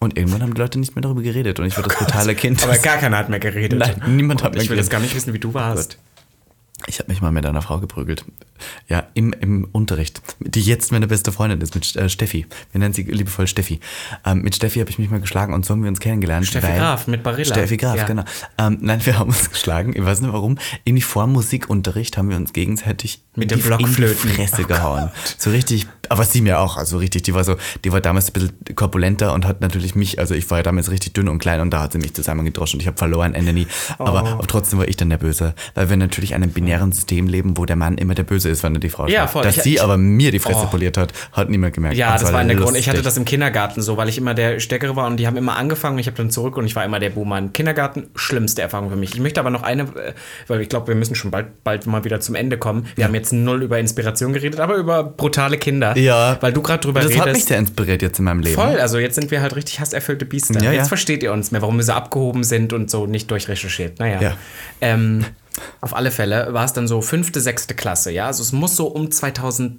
Und 0.00 0.18
irgendwann 0.18 0.42
haben 0.42 0.52
die 0.54 0.60
Leute 0.60 0.78
nicht 0.78 0.94
mehr 0.94 1.02
darüber 1.02 1.22
geredet 1.22 1.58
und 1.60 1.66
ich 1.66 1.76
war 1.78 1.82
das 1.84 1.96
brutale 1.96 2.34
Kind. 2.34 2.62
Aber 2.62 2.76
gar 2.76 2.98
keiner 2.98 3.16
hat 3.16 3.30
mehr 3.30 3.40
geredet. 3.40 3.78
Nein, 3.78 4.02
niemand 4.14 4.42
hat 4.42 4.50
Und 4.50 4.56
mehr 4.56 4.64
Ich 4.64 4.68
will 4.70 4.76
jetzt 4.76 4.90
geredet. 4.90 4.92
gar 4.92 5.00
nicht 5.00 5.14
wissen, 5.16 5.32
wie 5.32 5.38
du 5.38 5.54
warst. 5.54 5.96
Ich 6.88 6.98
habe 7.00 7.10
mich 7.10 7.20
mal 7.20 7.32
mit 7.32 7.44
einer 7.44 7.62
Frau 7.62 7.80
geprügelt. 7.80 8.24
Ja, 8.88 9.04
im, 9.14 9.32
im 9.34 9.68
Unterricht. 9.72 10.22
Die 10.40 10.62
jetzt 10.62 10.92
meine 10.92 11.06
beste 11.08 11.32
Freundin 11.32 11.60
ist, 11.60 11.74
mit 11.74 11.94
äh, 11.96 12.08
Steffi. 12.08 12.46
Wir 12.72 12.78
nennen 12.78 12.94
sie 12.94 13.02
liebevoll 13.02 13.46
Steffi. 13.48 13.80
Ähm, 14.24 14.42
mit 14.42 14.54
Steffi 14.54 14.78
habe 14.78 14.88
ich 14.90 14.98
mich 14.98 15.10
mal 15.10 15.20
geschlagen 15.20 15.52
und 15.52 15.66
so 15.66 15.74
haben 15.74 15.82
wir 15.82 15.88
uns 15.90 16.00
kennengelernt. 16.00 16.46
Steffi 16.46 16.66
Graf 16.78 17.06
mit 17.08 17.22
Barilla. 17.22 17.52
Steffi 17.54 17.76
Graf, 17.76 17.96
Ja. 17.96 18.04
genau. 18.04 18.24
Ähm, 18.58 18.78
nein, 18.80 19.04
wir 19.04 19.18
haben 19.18 19.28
uns 19.30 19.50
geschlagen. 19.50 19.92
Ich 19.94 20.04
weiß 20.04 20.20
nicht 20.20 20.32
warum. 20.32 20.58
Irgendwie 20.84 21.02
vor 21.02 21.24
dem 21.24 21.32
Musikunterricht 21.32 22.16
haben 22.16 22.30
wir 22.30 22.36
uns 22.36 22.52
gegenseitig 22.52 23.20
Mit 23.34 23.50
die- 23.50 23.54
in 23.56 23.60
die. 23.78 23.84
Fresse 24.06 24.64
gehauen. 24.64 25.10
So 25.38 25.50
richtig, 25.50 25.86
aber 26.10 26.24
sie 26.24 26.40
mir 26.40 26.58
auch, 26.60 26.76
also 26.76 26.98
richtig. 26.98 27.22
Die 27.22 27.34
war 27.34 27.44
so, 27.44 27.56
die 27.84 27.92
war 27.92 28.00
damals 28.00 28.28
ein 28.28 28.32
bisschen 28.32 28.52
korpulenter 28.74 29.32
und 29.32 29.46
hat 29.46 29.60
natürlich 29.60 29.94
mich, 29.94 30.18
also 30.18 30.34
ich 30.34 30.50
war 30.50 30.58
ja 30.58 30.62
damals 30.62 30.90
richtig 30.90 31.12
dünn 31.14 31.28
und 31.28 31.38
klein 31.38 31.60
und 31.60 31.70
da 31.70 31.80
hat 31.82 31.92
sie 31.92 31.98
mich 31.98 32.14
zusammengedroschen 32.14 32.78
und 32.78 32.82
ich 32.82 32.86
habe 32.86 32.96
verloren, 32.96 33.34
Ende 33.34 33.52
nie. 33.52 33.66
Aber, 33.98 34.22
Oh. 34.24 34.26
aber 34.26 34.46
trotzdem 34.46 34.78
war 34.78 34.88
ich 34.88 34.96
dann 34.96 35.10
der 35.10 35.18
Böse, 35.18 35.54
weil 35.74 35.88
wir 35.90 35.96
natürlich 35.96 36.30
in 36.32 36.36
einem 36.42 36.50
binären 36.52 36.92
System 36.92 37.26
leben, 37.28 37.56
wo 37.56 37.64
der 37.66 37.76
Mann 37.76 37.98
immer 37.98 38.14
der 38.14 38.22
Böse 38.24 38.48
ist, 38.48 38.62
wenn 38.62 38.74
er 38.74 38.80
die 38.80 38.88
Frau 38.88 39.06
Ja, 39.08 39.26
voll. 39.26 39.42
Dass 39.42 39.56
Ich- 39.58 39.62
sie 39.62 39.80
aber 39.80 39.96
mir 39.96 40.30
die 40.30 40.38
Fresse 40.38 40.62
Oh. 40.64 40.66
poliert 40.70 40.96
hat, 40.96 41.12
hat 41.32 41.48
niemand 41.50 41.74
gemerkt. 41.74 41.96
Ja, 41.96 42.12
Und 42.14 42.22
das 42.22 42.32
war 42.32 42.42
in 42.42 42.48
der 42.48 42.56
Grund. 42.56 42.76
Ich 42.76 42.88
hatte 42.88 43.02
das 43.02 43.16
im 43.16 43.24
Kindergarten 43.24 43.82
so, 43.82 43.96
weil 43.96 44.08
ich 44.08 44.18
immer 44.18 44.34
der 44.34 44.60
Stärkere 44.60 44.96
war 44.96 45.06
und 45.06 45.16
die 45.18 45.26
haben 45.26 45.36
immer 45.36 45.56
angefangen 45.56 45.94
und 45.96 46.00
ich 46.00 46.06
habe 46.06 46.16
dann 46.16 46.30
zurück 46.30 46.56
und 46.56 46.64
ich 46.66 46.76
war 46.76 46.84
immer 46.84 46.98
der 46.98 47.10
Boomer. 47.10 47.38
Im 47.38 47.52
Kindergarten, 47.52 48.08
schlimmste 48.16 48.62
Erfahrung 48.62 48.90
für 48.90 48.96
mich. 48.96 49.14
Ich 49.14 49.20
möchte 49.20 49.40
aber 49.40 49.50
noch 49.50 49.62
eine, 49.62 49.82
äh, 49.82 50.12
weil 50.48 50.60
ich 50.60 50.68
glaube, 50.68 50.88
wir 50.88 50.94
müssen 50.94 51.14
schon 51.14 51.30
bald, 51.30 51.62
bald 51.64 51.86
mal 51.86 52.04
wieder 52.04 52.20
zum 52.20 52.34
Ende 52.34 52.58
kommen. 52.58 52.86
Wir 52.96 53.04
haben 53.04 53.14
jetzt 53.14 53.32
null 53.32 53.62
über 53.62 53.78
Inspiration 53.78 54.32
geredet, 54.32 54.60
aber 54.60 54.76
über 54.76 55.02
brutale 55.04 55.58
Kinder. 55.58 55.95
Ja. 55.96 56.36
Weil 56.40 56.52
du 56.52 56.62
gerade 56.62 56.80
drüber 56.80 57.00
Das 57.00 57.10
redest. 57.10 57.26
hat 57.26 57.32
mich 57.32 57.44
sehr 57.44 57.58
inspiriert 57.58 58.02
jetzt 58.02 58.18
in 58.18 58.24
meinem 58.24 58.40
Leben. 58.40 58.54
Voll, 58.54 58.78
also 58.78 58.98
jetzt 58.98 59.14
sind 59.14 59.30
wir 59.30 59.40
halt 59.40 59.56
richtig 59.56 59.80
hasserfüllte 59.80 60.24
Biester. 60.24 60.62
Ja, 60.62 60.72
jetzt 60.72 60.82
ja. 60.82 60.88
versteht 60.88 61.22
ihr 61.22 61.32
uns 61.32 61.50
mehr, 61.50 61.62
warum 61.62 61.76
wir 61.76 61.84
so 61.84 61.92
abgehoben 61.92 62.44
sind 62.44 62.72
und 62.72 62.90
so 62.90 63.06
nicht 63.06 63.30
durchrecherchiert. 63.30 63.98
Naja. 63.98 64.20
Ja. 64.20 64.36
Ähm, 64.80 65.24
auf 65.80 65.94
alle 65.96 66.10
Fälle 66.10 66.52
war 66.52 66.64
es 66.64 66.72
dann 66.72 66.86
so 66.86 67.00
fünfte, 67.00 67.40
sechste 67.40 67.74
Klasse, 67.74 68.10
ja. 68.12 68.26
Also 68.26 68.42
es 68.42 68.52
muss 68.52 68.76
so 68.76 68.86
um 68.88 69.10
2008, 69.10 69.78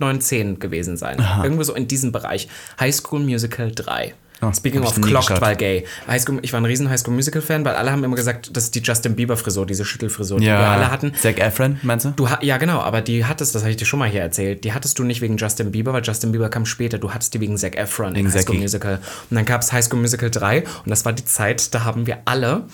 9, 0.00 0.20
10 0.20 0.58
gewesen 0.58 0.96
sein. 0.96 1.24
Irgendwo 1.42 1.62
so 1.62 1.74
in 1.74 1.86
diesem 1.88 2.12
Bereich. 2.12 2.48
High 2.78 2.94
School 2.94 3.20
Musical 3.20 3.70
3. 3.72 4.14
Oh, 4.42 4.52
Speaking 4.52 4.82
of 4.82 4.98
Clocked, 5.00 5.40
weil 5.40 5.56
gay. 5.56 5.84
High 6.06 6.20
School, 6.20 6.38
ich 6.42 6.52
war 6.52 6.60
ein 6.60 6.64
riesen 6.64 6.88
High 6.88 6.98
School 6.98 7.14
Musical 7.14 7.42
Fan, 7.42 7.64
weil 7.64 7.74
alle 7.74 7.92
haben 7.92 8.02
immer 8.02 8.16
gesagt, 8.16 8.56
das 8.56 8.64
ist 8.64 8.74
die 8.74 8.80
Justin 8.80 9.14
Bieber 9.14 9.36
Frisur, 9.36 9.66
diese 9.66 9.84
Schüttelfrisur, 9.84 10.38
die 10.40 10.46
wir 10.46 10.56
alle 10.56 10.90
hatten. 10.90 11.12
Zac 11.14 11.38
Efron, 11.38 11.78
meinst 11.82 12.06
du? 12.06 12.10
Du 12.10 12.26
ja, 12.40 12.56
genau, 12.56 12.80
aber 12.80 13.02
die 13.02 13.24
hattest, 13.26 13.54
das 13.54 13.62
habe 13.62 13.70
ich 13.70 13.76
dir 13.76 13.84
schon 13.84 13.98
mal 13.98 14.08
hier 14.08 14.22
erzählt, 14.22 14.64
die 14.64 14.72
hattest 14.72 14.98
du 14.98 15.04
nicht 15.04 15.20
wegen 15.20 15.36
Justin 15.36 15.72
Bieber, 15.72 15.92
weil 15.92 16.02
Justin 16.02 16.32
Bieber 16.32 16.48
kam 16.48 16.64
später. 16.64 16.98
Du 16.98 17.12
hattest 17.12 17.34
die 17.34 17.40
wegen 17.40 17.58
Zac 17.58 17.76
Efron 17.76 18.14
Wegen 18.14 18.26
in 18.26 18.32
High 18.32 18.42
School 18.42 18.54
Zachy. 18.54 18.62
Musical. 18.62 18.94
Und 19.30 19.36
dann 19.36 19.44
gab 19.44 19.60
es 19.60 19.72
High 19.72 19.84
School 19.84 20.00
Musical 20.00 20.30
3 20.30 20.60
und 20.60 20.90
das 20.90 21.04
war 21.04 21.12
die 21.12 21.24
Zeit, 21.24 21.74
da 21.74 21.84
haben 21.84 22.06
wir 22.06 22.18
alle 22.24 22.64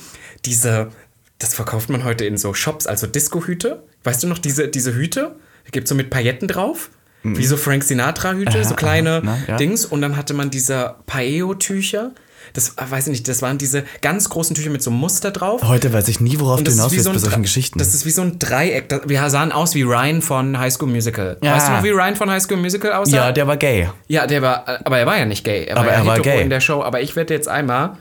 diese, 0.44 0.90
das 1.38 1.54
verkauft 1.54 1.90
man 1.90 2.04
heute 2.04 2.24
in 2.24 2.38
so 2.38 2.54
Shops, 2.54 2.86
also 2.86 3.06
Disco-Hüte. 3.06 3.82
Weißt 4.04 4.22
du 4.22 4.28
noch, 4.28 4.38
diese, 4.38 4.68
diese 4.68 4.94
Hüte? 4.94 5.34
Gibt 5.72 5.86
es 5.86 5.88
so 5.88 5.94
mit 5.96 6.10
Pailletten 6.10 6.46
drauf. 6.46 6.90
Wie 7.34 7.46
so 7.46 7.56
Frank 7.56 7.82
Sinatra-Hüte, 7.84 8.62
so 8.64 8.74
kleine 8.74 9.22
na, 9.24 9.38
ja. 9.48 9.56
Dings. 9.56 9.84
Und 9.86 10.02
dann 10.02 10.16
hatte 10.16 10.34
man 10.34 10.50
diese 10.50 10.94
Paeo-Tücher. 11.06 12.12
Das 12.52 12.70
äh, 12.70 12.88
weiß 12.88 13.08
ich 13.08 13.10
nicht, 13.10 13.28
das 13.28 13.42
waren 13.42 13.58
diese 13.58 13.82
ganz 14.02 14.28
großen 14.30 14.54
Tücher 14.54 14.70
mit 14.70 14.80
so 14.82 14.90
einem 14.90 15.00
Muster 15.00 15.30
drauf. 15.32 15.62
Heute 15.64 15.92
weiß 15.92 16.06
ich 16.08 16.20
nie, 16.20 16.38
worauf 16.38 16.62
du 16.62 16.70
hinaus 16.70 16.92
willst 16.92 17.04
so 17.04 17.12
bei 17.12 17.18
solchen 17.18 17.42
Geschichten. 17.42 17.78
Das 17.78 17.92
ist 17.92 18.06
wie 18.06 18.10
so 18.10 18.22
ein 18.22 18.38
Dreieck. 18.38 18.88
Das- 18.88 19.00
Wir 19.06 19.28
sahen 19.30 19.50
aus 19.52 19.74
wie 19.74 19.82
Ryan 19.82 20.22
von 20.22 20.56
High 20.58 20.72
School 20.72 20.88
Musical. 20.88 21.36
Ja. 21.42 21.54
Weißt 21.56 21.68
du 21.68 21.72
noch, 21.72 21.82
wie 21.82 21.90
Ryan 21.90 22.14
von 22.16 22.30
High 22.30 22.42
School 22.42 22.56
Musical 22.58 22.92
aussah? 22.92 23.16
ja, 23.16 23.32
der 23.32 23.46
war 23.48 23.56
gay. 23.56 23.88
ja, 24.06 24.26
der 24.28 24.42
war, 24.42 24.64
aber 24.84 24.98
er 24.98 25.06
war 25.06 25.18
ja 25.18 25.24
nicht 25.26 25.44
gay. 25.44 25.64
Er 25.64 25.74
war 25.76 25.82
Aber 25.82 25.92
ja 25.92 25.98
er 25.98 26.06
war 26.06 26.14
hetero 26.18 26.34
gay. 26.36 26.42
in 26.42 26.50
der 26.50 26.60
Show. 26.60 26.82
Aber 26.82 27.00
ich 27.00 27.16
werde 27.16 27.34
jetzt 27.34 27.48
einmal, 27.48 27.96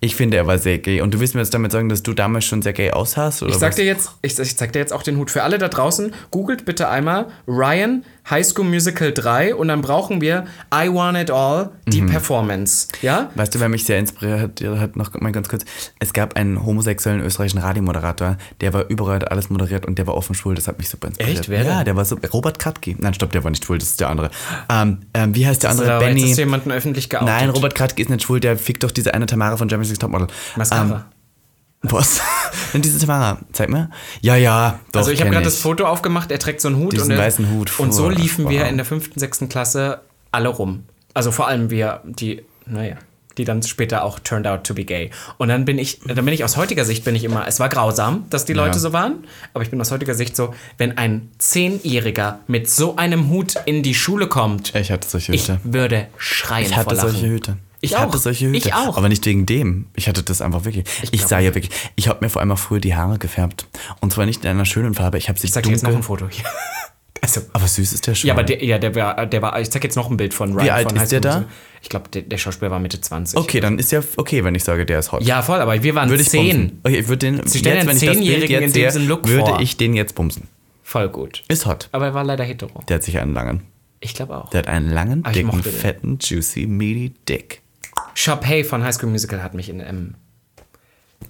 Ich 0.00 0.14
finde, 0.14 0.36
er 0.36 0.46
war 0.46 0.58
sehr 0.58 0.78
gay. 0.78 1.00
Und 1.00 1.14
du 1.14 1.20
willst 1.20 1.34
mir 1.34 1.40
jetzt 1.40 1.54
damit 1.54 1.72
sagen, 1.72 1.88
dass 1.88 2.02
du 2.02 2.12
damals 2.12 2.44
schon 2.44 2.60
sehr 2.60 2.74
gay 2.74 2.90
aussahst? 2.90 3.42
Oder 3.42 3.52
ich 3.52 3.58
sag 3.58 3.70
was? 3.70 3.76
dir 3.76 3.84
jetzt, 3.86 4.10
ich, 4.20 4.38
ich 4.38 4.56
zeig 4.56 4.72
dir 4.72 4.78
jetzt 4.78 4.92
auch 4.92 5.02
den 5.02 5.16
Hut 5.16 5.30
für 5.30 5.42
alle 5.42 5.56
da 5.58 5.68
draußen. 5.68 6.12
Googelt 6.30 6.66
bitte 6.66 6.88
einmal 6.88 7.26
Ryan 7.48 8.04
High 8.28 8.44
School 8.44 8.64
Musical 8.66 9.12
3 9.12 9.54
und 9.54 9.68
dann 9.68 9.80
brauchen 9.82 10.20
wir 10.20 10.46
I 10.74 10.92
Want 10.92 11.16
It 11.16 11.30
All, 11.30 11.70
die 11.86 12.02
Mhm. 12.02 12.08
Performance. 12.10 12.88
Ja? 13.00 13.30
Weißt 13.36 13.54
du, 13.54 13.60
wer 13.60 13.68
mich 13.68 13.84
sehr 13.84 13.98
inspiriert 13.98 14.60
hat, 14.80 14.96
noch 14.96 15.14
mal 15.14 15.30
ganz 15.32 15.48
kurz. 15.48 15.64
Es 16.00 16.12
gab 16.12 16.34
einen 16.36 16.66
homosexuellen 16.66 17.20
österreichischen 17.22 17.60
Radiomoderator, 17.60 18.36
der 18.60 18.72
war 18.74 18.88
überall 18.88 19.24
alles 19.24 19.48
moderiert 19.48 19.86
und 19.86 19.96
der 19.98 20.06
war 20.08 20.14
offen 20.16 20.34
schwul. 20.34 20.56
Das 20.56 20.66
hat 20.68 20.76
mich 20.78 20.88
super 20.88 21.06
inspiriert. 21.08 21.38
Echt? 21.38 21.48
Wer 21.48 21.62
ja, 21.64 21.84
der 21.84 21.94
war 21.96 22.04
so. 22.04 22.16
Robert 22.32 22.58
Kratky. 22.58 22.96
Nein, 22.98 23.14
stopp, 23.14 23.30
der 23.32 23.44
war 23.44 23.50
nicht 23.50 23.64
schwul, 23.64 23.78
das 23.78 23.90
ist 23.90 24.00
der 24.00 24.08
andere. 24.10 24.30
Ähm, 24.68 24.98
ähm, 25.14 25.34
wie 25.34 25.46
heißt 25.46 25.62
der 25.62 25.70
andere? 25.70 25.86
da 25.86 26.00
jetzt 26.00 26.08
Benny. 26.16 26.30
ist 26.32 26.36
jemanden 26.36 26.72
öffentlich 26.72 27.08
geoutet. 27.08 27.28
Nein, 27.28 27.48
Robert 27.50 27.74
Kratky 27.76 28.02
ist 28.02 28.08
nicht 28.10 28.24
schwul, 28.24 28.40
der 28.40 28.58
fickt 28.58 28.82
doch 28.82 28.90
diese 28.90 29.14
eine 29.14 29.26
Tamara 29.26 29.56
von 29.56 29.68
Germany's 29.98 30.26
Topmodel. 30.26 30.26
Mascara. 30.56 30.94
Ähm, 31.82 31.90
was? 31.92 32.20
Denn 32.72 32.82
diese 32.82 32.98
Tamara, 32.98 33.38
zeig 33.52 33.68
mal. 33.68 33.90
Ja, 34.20 34.34
ja, 34.36 34.80
doch. 34.92 35.00
Also 35.00 35.12
ich 35.12 35.20
habe 35.20 35.30
gerade 35.30 35.44
das 35.44 35.58
Foto 35.58 35.84
aufgemacht, 35.84 36.30
er 36.30 36.38
trägt 36.38 36.60
so 36.60 36.68
einen 36.68 36.78
Hut. 36.78 36.92
Diesen 36.92 37.12
und 37.12 37.18
weißen 37.18 37.50
Hut, 37.50 37.78
Und 37.78 37.92
so 37.92 38.08
liefen 38.08 38.48
wir 38.48 38.66
in 38.66 38.76
der 38.76 38.86
fünften, 38.86 39.20
sechsten 39.20 39.48
Klasse 39.48 40.00
alle 40.32 40.48
rum. 40.48 40.84
Also 41.14 41.30
vor 41.32 41.46
allem 41.48 41.70
wir, 41.70 42.00
die, 42.04 42.42
naja, 42.66 42.96
die 43.38 43.44
dann 43.44 43.62
später 43.62 44.02
auch 44.02 44.18
turned 44.18 44.46
out 44.46 44.64
to 44.64 44.74
be 44.74 44.84
gay. 44.84 45.10
Und 45.36 45.48
dann 45.48 45.64
bin 45.66 45.78
ich, 45.78 46.00
dann 46.00 46.24
bin 46.24 46.34
ich 46.34 46.42
aus 46.42 46.56
heutiger 46.56 46.84
Sicht, 46.84 47.04
bin 47.04 47.14
ich 47.14 47.22
immer, 47.24 47.46
es 47.46 47.60
war 47.60 47.68
grausam, 47.68 48.24
dass 48.30 48.46
die 48.46 48.54
Leute 48.54 48.76
Ja. 48.76 48.80
so 48.80 48.92
waren, 48.92 49.24
aber 49.54 49.62
ich 49.62 49.70
bin 49.70 49.80
aus 49.80 49.90
heutiger 49.90 50.14
Sicht 50.14 50.34
so, 50.34 50.54
wenn 50.78 50.96
ein 50.98 51.30
Zehnjähriger 51.38 52.40
mit 52.46 52.68
so 52.70 52.96
einem 52.96 53.28
Hut 53.28 53.54
in 53.66 53.82
die 53.82 53.94
Schule 53.94 54.26
kommt, 54.26 54.74
Ich 54.74 54.90
hatte 54.90 55.06
solche 55.08 55.32
ich 55.34 55.42
Hüte. 55.42 55.60
würde 55.64 56.08
schreien 56.16 56.66
Ich 56.66 56.76
hatte 56.76 56.96
solche 56.96 57.26
Hüte. 57.28 57.56
Ich 57.80 57.96
hatte 57.98 58.16
auch. 58.16 58.20
solche 58.20 58.46
Hüte. 58.48 58.56
Ich 58.58 58.74
auch. 58.74 58.96
Aber 58.96 59.08
nicht 59.08 59.24
wegen 59.26 59.46
dem. 59.46 59.86
Ich 59.94 60.08
hatte 60.08 60.22
das 60.22 60.40
einfach 60.40 60.64
wirklich. 60.64 60.84
Ich, 61.02 61.12
glaub 61.12 61.28
sah 61.28 61.38
ja 61.40 61.54
wirklich. 61.54 61.72
Ich 61.96 62.08
habe 62.08 62.24
mir 62.24 62.30
vor 62.30 62.40
allem 62.40 62.52
auch 62.52 62.58
früher 62.58 62.80
die 62.80 62.94
Haare 62.94 63.18
gefärbt. 63.18 63.66
Und 64.00 64.12
zwar 64.12 64.26
nicht 64.26 64.44
in 64.44 64.50
einer 64.50 64.64
schönen 64.64 64.94
Farbe. 64.94 65.18
Ich 65.18 65.28
habe 65.28 65.38
sie 65.38 65.46
Ich 65.46 65.52
zeig 65.52 65.64
dir 65.64 65.70
jetzt 65.70 65.82
noch 65.82 65.90
dunkel. 65.90 66.00
ein 66.00 66.06
Foto 66.06 66.28
hier. 66.28 66.44
Also, 67.22 67.40
Aber 67.54 67.66
süß 67.66 67.92
ist 67.94 68.06
der 68.06 68.14
schon. 68.14 68.28
ja, 68.28 68.34
aber 68.34 68.44
der, 68.44 68.62
ja, 68.62 68.78
der 68.78 68.94
war, 68.94 69.26
der 69.26 69.42
war, 69.42 69.58
ich 69.58 69.70
zeig 69.70 69.82
jetzt 69.82 69.96
noch 69.96 70.10
ein 70.10 70.16
Bild 70.16 70.32
von 70.34 70.52
Ryan. 70.52 70.68
alt 70.70 70.92
von 70.92 71.00
ist 71.00 71.10
der 71.10 71.20
da? 71.20 71.44
Ich 71.82 71.88
glaube, 71.88 72.08
der, 72.10 72.22
der 72.22 72.36
Schauspieler 72.38 72.70
war 72.70 72.78
Mitte 72.78 73.00
20. 73.00 73.36
Okay, 73.38 73.58
dann 73.58 73.78
ist 73.80 73.90
ja 73.90 74.00
okay, 74.16 74.44
wenn 74.44 74.54
ich 74.54 74.62
sage, 74.62 74.86
der 74.86 74.98
ist 75.00 75.10
hot. 75.10 75.22
Ja, 75.22 75.42
voll, 75.42 75.58
aber 75.58 75.82
wir 75.82 75.94
waren 75.94 76.08
würde 76.10 76.22
ich 76.22 76.28
zehn. 76.28 76.68
bumsen. 76.68 76.80
Okay, 76.84 76.98
ich 76.98 77.08
würde 77.08 77.18
den. 77.32 77.46
Sie 77.46 77.58
stellen 77.58 77.76
jetzt, 77.78 77.86
wenn 77.88 77.96
ich 77.96 78.04
das 78.04 78.18
Bild 78.18 78.50
jetzt 78.50 78.74
sehe, 78.74 78.86
diesem 78.86 79.08
Look 79.08 79.26
würde 79.26 79.46
vor. 79.52 79.60
ich 79.60 79.76
den 79.76 79.94
jetzt 79.94 80.14
bumsen. 80.14 80.46
Voll 80.82 81.08
gut. 81.08 81.42
Ist 81.48 81.66
hot. 81.66 81.88
Aber 81.90 82.04
er 82.06 82.14
war 82.14 82.22
leider 82.22 82.44
hetero. 82.44 82.84
Der 82.86 82.96
hat 82.96 83.02
sich 83.02 83.18
einen 83.18 83.32
langen. 83.34 83.62
Ich 84.00 84.14
glaube 84.14 84.36
auch. 84.36 84.50
Der 84.50 84.58
hat 84.58 84.68
einen 84.68 84.90
langen, 84.90 85.24
ich 85.26 85.32
dicken, 85.32 85.62
fetten, 85.64 86.18
juicy, 86.20 86.66
meaty 86.66 87.14
Dick. 87.28 87.62
Sharpay 88.14 88.64
von 88.64 88.82
High 88.82 88.94
School 88.94 89.10
Musical 89.10 89.42
hat 89.42 89.54
mich 89.54 89.68
in, 89.68 89.80
ähm, 89.80 90.14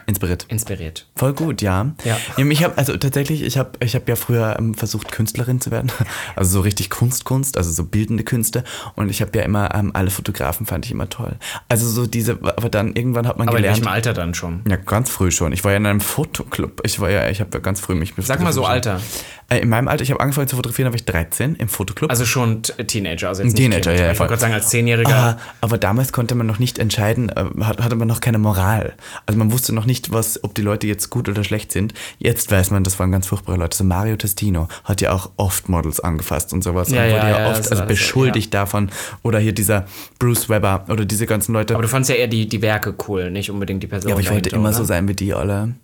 Inspiriert. 0.06 0.46
inspiriert. 0.48 1.06
Voll 1.16 1.32
gut, 1.32 1.62
ja. 1.62 1.92
Ja. 2.04 2.16
ich 2.38 2.62
habe 2.64 2.78
also 2.78 2.96
tatsächlich, 2.96 3.42
ich 3.42 3.58
habe 3.58 3.72
ich 3.80 3.94
hab 3.96 4.08
ja 4.08 4.14
früher 4.16 4.56
ähm, 4.58 4.74
versucht 4.74 5.10
Künstlerin 5.10 5.60
zu 5.60 5.70
werden, 5.70 5.90
also 6.36 6.50
so 6.52 6.60
richtig 6.60 6.90
Kunst, 6.90 7.24
Kunst, 7.24 7.56
also 7.56 7.70
so 7.72 7.84
bildende 7.84 8.22
Künste. 8.24 8.62
Und 8.94 9.08
ich 9.10 9.20
habe 9.20 9.36
ja 9.36 9.44
immer 9.44 9.74
ähm, 9.74 9.90
alle 9.94 10.10
Fotografen 10.10 10.64
fand 10.66 10.84
ich 10.86 10.92
immer 10.92 11.08
toll. 11.08 11.36
Also 11.68 11.88
so 11.88 12.06
diese, 12.06 12.32
aber 12.42 12.68
dann 12.68 12.94
irgendwann 12.94 13.26
hat 13.26 13.38
man 13.38 13.48
Aber 13.48 13.56
in 13.58 13.62
gelernt. 13.64 13.78
welchem 13.78 13.92
Alter 13.92 14.12
dann 14.14 14.34
schon? 14.34 14.62
Ja, 14.68 14.76
ganz 14.76 15.10
früh 15.10 15.30
schon. 15.30 15.52
Ich 15.52 15.64
war 15.64 15.72
ja 15.72 15.76
in 15.78 15.86
einem 15.86 16.00
Fotoclub. 16.00 16.80
Ich 16.84 17.00
war 17.00 17.10
ja, 17.10 17.28
ich 17.28 17.40
habe 17.40 17.50
ja 17.54 17.58
ganz 17.60 17.80
früh 17.80 17.94
mich. 17.94 18.14
Sag 18.18 18.40
mal 18.40 18.52
so 18.52 18.62
fotografiert. 18.62 18.86
Alter. 18.96 19.04
Äh, 19.48 19.60
in 19.60 19.68
meinem 19.68 19.86
Alter, 19.88 20.02
ich 20.02 20.10
habe 20.10 20.20
angefangen 20.20 20.48
zu 20.48 20.56
fotografieren, 20.56 20.86
da 20.86 20.92
war 20.92 20.96
ich 20.96 21.04
13 21.04 21.54
im 21.56 21.68
Fotoclub. 21.68 22.10
Also 22.10 22.24
schon 22.26 22.62
Teenager. 22.62 23.28
Also 23.28 23.42
jetzt 23.44 23.56
Teenager, 23.56 23.90
Kind. 23.92 24.00
ja, 24.00 24.12
Ich 24.12 24.18
wollte 24.18 24.30
gerade 24.30 24.40
sagen, 24.40 24.54
als 24.54 24.68
Zehnjähriger. 24.68 25.14
Ah, 25.14 25.38
aber 25.60 25.78
damals 25.78 26.12
konnte 26.12 26.34
man 26.34 26.46
noch 26.46 26.58
nicht 26.58 26.78
entscheiden, 26.80 27.28
äh, 27.28 27.44
hat- 27.62 27.80
hatte 27.82 27.94
man 27.96 28.08
noch 28.08 28.20
keine 28.20 28.38
Moral. 28.38 28.94
Also 29.26 29.38
man 29.38 29.52
wusste 29.52 29.72
noch 29.72 29.86
nicht, 29.86 29.95
was, 30.12 30.42
ob 30.44 30.54
die 30.54 30.62
Leute 30.62 30.86
jetzt 30.86 31.10
gut 31.10 31.28
oder 31.28 31.44
schlecht 31.44 31.72
sind. 31.72 31.94
Jetzt 32.18 32.50
weiß 32.50 32.70
man, 32.70 32.84
das 32.84 32.98
waren 32.98 33.10
ganz 33.12 33.26
furchtbare 33.26 33.58
Leute. 33.58 33.76
So 33.76 33.84
Mario 33.84 34.16
Testino 34.16 34.68
hat 34.84 35.00
ja 35.00 35.12
auch 35.12 35.30
oft 35.36 35.68
Models 35.68 36.00
angefasst 36.00 36.52
und 36.52 36.62
sowas. 36.62 36.90
Ja, 36.90 37.02
und 37.04 37.10
wurde 37.10 37.16
ja, 37.18 37.28
ja, 37.28 37.40
ja, 37.40 37.50
oft 37.50 37.70
also 37.70 37.84
beschuldigt 37.86 38.52
davon. 38.54 38.90
Oder 39.22 39.38
hier 39.38 39.52
dieser 39.52 39.86
Bruce 40.18 40.48
Weber 40.48 40.84
oder 40.88 41.04
diese 41.04 41.26
ganzen 41.26 41.52
Leute. 41.52 41.74
aber 41.74 41.82
du 41.82 41.88
fandst 41.88 42.10
ja 42.10 42.16
eher 42.16 42.28
die, 42.28 42.48
die 42.48 42.62
Werke 42.62 42.94
cool, 43.08 43.30
nicht 43.30 43.50
unbedingt 43.50 43.82
die 43.82 43.86
Person. 43.86 44.08
ja, 44.08 44.14
aber 44.14 44.22
ich 44.22 44.30
wollte 44.30 44.50
immer 44.50 44.68
oder? 44.68 44.78
so 44.78 44.84
sein 44.84 45.08
wie 45.08 45.14
die 45.14 45.32
alle. 45.34 45.74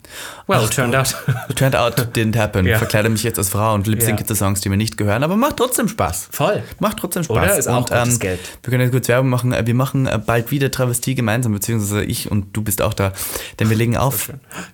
Well, 0.46 0.68
turned 0.68 0.94
out. 0.94 1.14
Turned 1.56 1.76
out 1.76 1.96
didn't 2.14 2.36
happen. 2.38 2.66
Ja. 2.66 2.78
Verkleide 2.78 3.08
mich 3.08 3.22
jetzt 3.22 3.38
als 3.38 3.48
Frau 3.48 3.74
und 3.74 3.86
lip-sync 3.86 4.20
Ja. 4.20 4.26
zu 4.26 4.34
Songs, 4.34 4.60
die 4.60 4.68
mir 4.68 4.76
nicht 4.76 4.96
gehören, 4.96 5.22
aber 5.22 5.36
macht 5.36 5.56
trotzdem 5.56 5.88
Spaß. 5.88 6.28
Voll. 6.30 6.62
Macht 6.78 6.98
trotzdem 6.98 7.22
Spaß. 7.24 7.36
Oder? 7.36 7.56
Ist 7.58 7.68
auch 7.68 7.90
und, 7.90 7.90
ähm, 7.92 8.18
Geld. 8.18 8.40
Wir 8.62 8.70
können 8.70 8.82
jetzt 8.82 8.92
kurz 8.92 9.08
Werbung 9.08 9.30
machen. 9.30 9.52
Äh, 9.52 9.66
Wir 9.66 9.74
machen 9.74 10.06
äh, 10.06 10.18
bald 10.24 10.50
wieder 10.50 10.70
Travestie 10.70 11.14
gemeinsam, 11.14 11.52
beziehungsweise 11.52 12.04
ich 12.04 12.30
und 12.30 12.56
du 12.56 12.62
bist 12.62 12.82
auch 12.82 12.94
da. 12.94 13.12
Denn 13.60 13.70
wir 13.70 13.76
legen 13.76 13.96
auf 14.03 14.30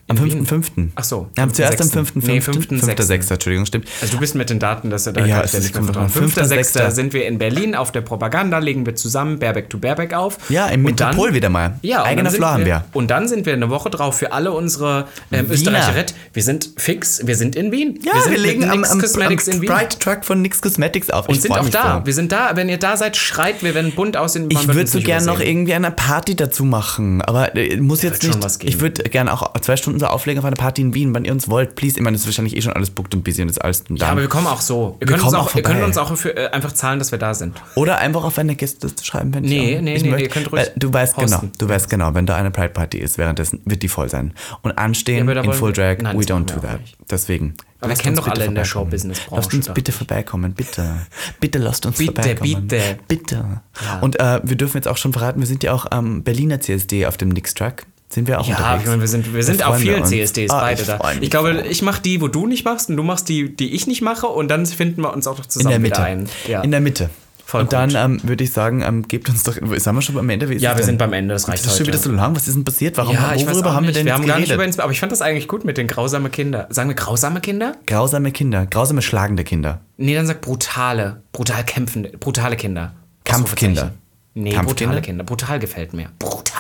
am 0.08 0.16
In 0.16 0.24
Wien? 0.24 0.46
5.5. 0.46 0.88
Ach 0.94 1.04
so, 1.04 1.28
Ja, 1.36 1.48
zuerst 1.52 1.80
am 1.80 1.88
5.6.. 2.04 2.22
5.5. 2.22 2.26
Nee, 2.26 2.38
5.6.. 2.38 2.96
5.6. 2.96 3.32
Entschuldigung, 3.32 3.66
stimmt. 3.66 3.88
Also 4.00 4.14
du 4.14 4.20
bist 4.20 4.34
mit 4.34 4.50
den 4.50 4.58
Daten, 4.58 4.90
dass 4.90 5.06
er 5.06 5.12
da 5.12 5.24
Ja, 5.24 5.40
ist- 5.40 5.52
kommt 5.72 5.86
vertrauen. 5.86 6.06
drauf 6.08 6.16
an. 6.16 6.28
5.6. 6.30 6.74
5.6. 6.76 6.90
sind 6.90 7.12
wir 7.12 7.26
in 7.26 7.38
Berlin 7.38 7.74
auf 7.74 7.92
der 7.92 8.00
Propaganda, 8.00 8.58
legen 8.58 8.86
wir 8.86 8.94
zusammen 8.94 9.38
Baerbeck 9.38 9.70
to 9.70 9.78
Baerbeck 9.78 10.14
auf. 10.14 10.38
Ja, 10.48 10.66
im 10.68 10.84
Und 10.84 11.00
dann- 11.00 11.10
Metropol 11.10 11.34
wieder 11.34 11.48
mal. 11.48 11.74
Ja, 11.82 12.02
Eigener 12.04 12.30
Floor 12.30 12.50
haben 12.52 12.64
wir. 12.66 12.84
Und 12.92 13.10
dann 13.10 13.28
sind 13.28 13.46
wir 13.46 13.52
eine 13.52 13.70
Woche 13.70 13.90
drauf 13.90 14.18
für 14.18 14.32
alle 14.32 14.52
unsere 14.52 15.06
ähm. 15.30 15.46
Österreicherett. 15.50 16.14
Wir 16.32 16.42
sind 16.42 16.70
fix, 16.76 17.26
wir 17.26 17.36
sind 17.36 17.56
in 17.56 17.72
Wien. 17.72 17.98
Ja, 18.04 18.14
wir 18.14 18.22
sind 18.22 18.32
wir, 18.32 18.38
legen 18.38 18.64
am, 18.64 18.84
am, 18.84 19.00
Cosmetics 19.00 19.48
am 19.48 19.54
in 19.56 19.62
Wien. 19.62 19.68
Bright 19.68 20.00
Truck 20.00 20.24
von 20.24 20.40
Nix 20.42 20.60
Cosmetics 20.60 21.10
auf. 21.10 21.28
Und 21.28 21.34
Ich 21.36 21.42
sind 21.42 21.52
auch 21.52 21.68
da. 21.68 22.02
Wir 22.04 22.14
sind 22.14 22.32
da. 22.32 22.56
Wenn 22.56 22.68
ihr 22.68 22.78
da 22.78 22.96
seid, 22.96 23.16
schreit, 23.16 23.62
wir 23.62 23.74
werden 23.74 23.92
bunt 23.92 24.16
aussehen. 24.16 24.46
Ich 24.50 24.66
würde 24.68 24.86
so 24.86 24.98
nicht 24.98 25.06
gern 25.06 25.24
noch 25.24 25.40
irgendwie 25.40 25.74
eine 25.74 25.90
Party 25.90 26.36
dazu 26.36 26.64
machen, 26.64 27.22
aber 27.22 27.54
äh, 27.56 27.76
muss 27.76 28.02
jetzt 28.02 28.22
nicht. 28.22 28.64
ich 28.64 28.80
würde 28.80 29.02
gerne 29.18 29.32
auch 29.32 29.52
zwei 29.60 29.76
Stunden 29.76 29.98
so 30.00 30.06
auflegen 30.06 30.38
auf 30.38 30.44
einer 30.44 30.56
Party 30.56 30.82
in 30.82 30.94
Wien, 30.94 31.14
wann 31.14 31.24
ihr 31.24 31.32
uns 31.32 31.48
wollt. 31.48 31.74
Please, 31.74 31.96
ich 31.96 32.02
meine, 32.02 32.14
das 32.14 32.22
ist 32.22 32.26
wahrscheinlich 32.28 32.56
eh 32.56 32.62
schon 32.62 32.72
alles 32.72 32.90
booked 32.90 33.14
und 33.14 33.24
busy 33.24 33.42
und 33.42 33.48
ist 33.48 33.58
alles 33.58 33.84
Ja, 33.90 34.08
aber 34.08 34.20
wir 34.20 34.28
kommen 34.28 34.46
auch 34.46 34.60
so. 34.60 34.96
Ihr 35.00 35.08
Wir 35.08 35.16
könnt, 35.16 35.24
uns 35.24 35.34
auch, 35.34 35.52
könnt 35.52 35.66
vorbei. 35.66 35.84
uns 35.84 35.98
auch 35.98 36.16
für, 36.16 36.36
äh, 36.36 36.50
einfach 36.50 36.72
zahlen, 36.72 36.98
dass 36.98 37.10
wir 37.10 37.18
da 37.18 37.34
sind. 37.34 37.60
Oder 37.74 37.98
einfach 37.98 38.24
auf 38.24 38.38
eine 38.38 38.54
Gästeliste 38.54 39.04
schreiben, 39.04 39.34
wenn 39.34 39.42
Nee, 39.42 39.76
ich, 39.76 39.82
nee, 39.82 39.94
ich 39.96 40.02
nee, 40.04 40.10
möchte. 40.10 40.24
ihr 40.24 40.30
könnt 40.30 40.52
ruhig 40.52 40.70
Du 40.76 40.92
weißt 40.92 41.16
hosten. 41.16 41.40
genau, 41.40 41.52
du 41.58 41.68
weißt 41.68 41.90
genau, 41.90 42.14
wenn 42.14 42.26
da 42.26 42.36
eine 42.36 42.50
Pride 42.50 42.70
Party 42.70 42.98
ist, 42.98 43.18
währenddessen 43.18 43.60
wird 43.64 43.82
die 43.82 43.88
voll 43.88 44.08
sein. 44.08 44.32
Und 44.62 44.78
anstehen 44.78 45.26
da 45.26 45.40
in 45.42 45.52
Full 45.52 45.76
wir- 45.76 45.94
Drag, 45.96 46.02
Nein, 46.02 46.16
we 46.18 46.22
don't 46.22 46.48
wir 46.48 46.56
do 46.56 46.60
that. 46.60 46.80
Deswegen. 47.10 47.54
Aber 47.80 47.90
wir 47.90 47.96
kennen 47.96 48.16
doch 48.16 48.26
alle 48.26 48.34
bitte 48.34 48.48
in 48.48 48.54
der. 48.56 48.64
Showbusiness-Branche, 48.64 49.36
Lasst 49.36 49.54
uns 49.54 49.68
bitte 49.74 49.92
vorbeikommen, 49.92 50.52
bitte. 50.52 51.06
Bitte 51.38 51.58
lasst 51.58 51.86
uns 51.86 51.98
Bitte, 51.98 52.12
vorbeikommen. 52.22 52.66
bitte. 52.68 52.98
Bitte. 53.06 53.60
Und 54.00 54.18
äh, 54.18 54.40
wir 54.42 54.56
dürfen 54.56 54.76
jetzt 54.78 54.88
auch 54.88 54.96
schon 54.96 55.12
verraten, 55.12 55.38
wir 55.40 55.46
sind 55.46 55.62
ja 55.62 55.72
auch 55.72 55.86
am 55.90 56.22
Berliner 56.24 56.60
CSD 56.60 57.06
auf 57.06 57.16
dem 57.16 57.28
Nix-Track. 57.28 57.86
Sind 58.10 58.26
wir 58.26 58.40
auch 58.40 58.48
Ja, 58.48 58.56
unterwegs. 58.56 58.82
ich 58.84 58.88
meine, 58.88 59.00
wir 59.02 59.08
sind, 59.08 59.34
wir 59.34 59.42
sind 59.42 59.62
auf 59.66 59.76
vielen. 59.78 60.04
CSDs 60.04 60.50
Ah, 60.50 60.60
beide 60.60 60.80
ich 60.80 60.86
da. 60.86 60.98
Ich 61.20 61.30
glaube, 61.30 61.64
ich 61.68 61.82
mache 61.82 62.00
die, 62.00 62.20
wo 62.22 62.28
du 62.28 62.46
nicht 62.46 62.64
machst 62.64 62.88
und 62.88 62.96
du 62.96 63.02
machst 63.02 63.28
die, 63.28 63.54
die 63.54 63.74
ich 63.74 63.86
nicht 63.86 64.00
mache 64.00 64.26
und 64.28 64.48
dann 64.48 64.64
finden 64.64 65.02
wir 65.02 65.12
uns 65.12 65.26
auch 65.26 65.36
noch 65.36 65.44
in 65.44 65.50
zusammen 65.50 65.70
der 65.70 65.78
Mitte. 65.80 66.02
ein. 66.02 66.28
Ja. 66.46 66.62
In 66.62 66.70
der 66.70 66.80
Mitte. 66.80 67.10
Voll 67.44 67.62
und 67.62 67.72
dann 67.72 67.88
gut. 67.88 67.98
ähm, 67.98 68.20
würde 68.24 68.44
ich 68.44 68.52
sagen, 68.52 68.82
ähm, 68.82 69.08
gebt 69.08 69.28
uns 69.30 69.42
doch. 69.42 69.54
Sind 69.54 69.94
wir 69.94 70.02
schon 70.02 70.18
am 70.18 70.28
Ende? 70.28 70.46
Ja, 70.54 70.70
wir 70.72 70.74
denn? 70.76 70.84
sind 70.84 70.98
beim 70.98 71.14
Ende, 71.14 71.32
das 71.34 71.42
Das 71.44 71.50
reicht 71.52 71.64
ist 71.66 71.76
schon 71.78 71.86
wieder 71.86 71.96
so 71.98 72.10
lang. 72.12 72.36
Was 72.36 72.46
ist 72.46 72.54
denn 72.54 72.64
passiert? 72.64 72.98
Warum, 72.98 73.14
ja, 73.14 73.32
worüber 73.50 73.72
haben 73.74 73.86
wir 73.86 73.92
denn 73.94 74.04
wir 74.04 74.12
haben 74.12 74.26
gar 74.26 74.38
nicht 74.38 74.48
geredet? 74.50 74.66
über 74.74 74.82
Insp- 74.82 74.82
aber 74.84 74.92
ich 74.92 75.00
fand 75.00 75.12
das 75.12 75.22
eigentlich 75.22 75.48
gut 75.48 75.64
mit 75.64 75.78
den 75.78 75.86
grausame 75.86 76.28
Kinder. 76.28 76.66
Sagen 76.70 76.90
wir 76.90 76.94
grausame 76.94 77.40
Kinder? 77.40 77.72
Grausame 77.86 78.32
Kinder, 78.32 78.66
grausame 78.66 79.00
schlagende 79.00 79.44
Kinder. 79.44 79.80
Nee, 79.96 80.14
dann 80.14 80.26
sag 80.26 80.42
brutale, 80.42 81.22
brutal 81.32 81.64
kämpfende, 81.64 82.10
brutale 82.18 82.56
Kinder. 82.56 82.92
Kampfkinder. 83.24 83.92
Nee, 84.34 84.52
Kampfkinder? 84.52 84.92
brutale 84.92 85.00
Kinder. 85.02 85.24
Brutal 85.24 85.58
gefällt 85.58 85.94
mir. 85.94 86.08
Brutal. 86.18 86.54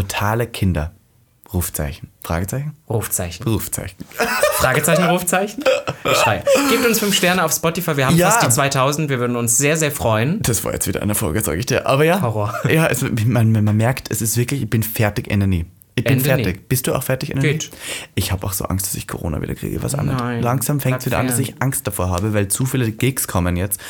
Brutale 0.00 0.46
Kinder. 0.46 0.92
Rufzeichen. 1.54 2.10
Fragezeichen? 2.22 2.74
Rufzeichen. 2.86 3.44
Rufzeichen. 3.44 3.96
Fragezeichen, 4.58 5.04
Rufzeichen? 5.04 5.64
Ich 6.04 6.18
schreie. 6.18 6.44
Gebt 6.70 6.84
uns 6.86 6.98
fünf 6.98 7.14
Sterne 7.14 7.42
auf 7.42 7.50
Spotify. 7.54 7.96
Wir 7.96 8.06
haben 8.08 8.16
Ja. 8.18 8.30
fast 8.30 8.44
die 8.46 8.50
2000. 8.50 9.08
Wir 9.08 9.20
würden 9.20 9.36
uns 9.36 9.56
sehr, 9.56 9.78
sehr 9.78 9.90
freuen. 9.90 10.42
Das 10.42 10.64
war 10.64 10.74
jetzt 10.74 10.86
wieder 10.86 11.00
eine 11.00 11.14
Folge, 11.14 11.40
sage 11.40 11.56
ich 11.58 11.64
dir. 11.64 11.86
Aber 11.86 12.04
ja. 12.04 12.20
Horror. 12.20 12.52
Ja, 12.68 12.84
also, 12.84 13.06
man, 13.24 13.52
man 13.52 13.74
merkt, 13.74 14.10
es 14.10 14.20
ist 14.20 14.36
wirklich, 14.36 14.60
ich 14.64 14.68
bin 14.68 14.82
fertig, 14.82 15.30
Ende 15.30 15.46
nie. 15.46 15.64
Ich 15.94 16.04
bin 16.04 16.14
Ende 16.18 16.24
fertig. 16.26 16.56
nie. 16.56 16.62
Bist 16.68 16.86
du 16.88 16.94
auch 16.94 17.02
fertig, 17.02 17.30
Ende 17.30 17.40
Geht. 17.50 17.70
nie? 17.72 17.78
Ich 18.16 18.32
habe 18.32 18.44
auch 18.46 18.52
so 18.52 18.66
Angst, 18.66 18.84
dass 18.84 18.94
ich 18.96 19.08
Corona 19.08 19.40
wieder 19.40 19.54
kriege. 19.54 19.82
Was 19.82 19.94
anderes. 19.94 20.20
Nein, 20.20 20.42
Langsam 20.42 20.78
fängt 20.78 20.98
es 20.98 21.06
wieder 21.06 21.16
an, 21.20 21.26
dass 21.26 21.36
fern. 21.36 21.46
ich 21.48 21.62
Angst 21.62 21.86
davor 21.86 22.10
habe, 22.10 22.34
weil 22.34 22.48
zu 22.48 22.66
viele 22.66 22.90
Gigs 22.92 23.26
kommen 23.28 23.56
jetzt. 23.56 23.80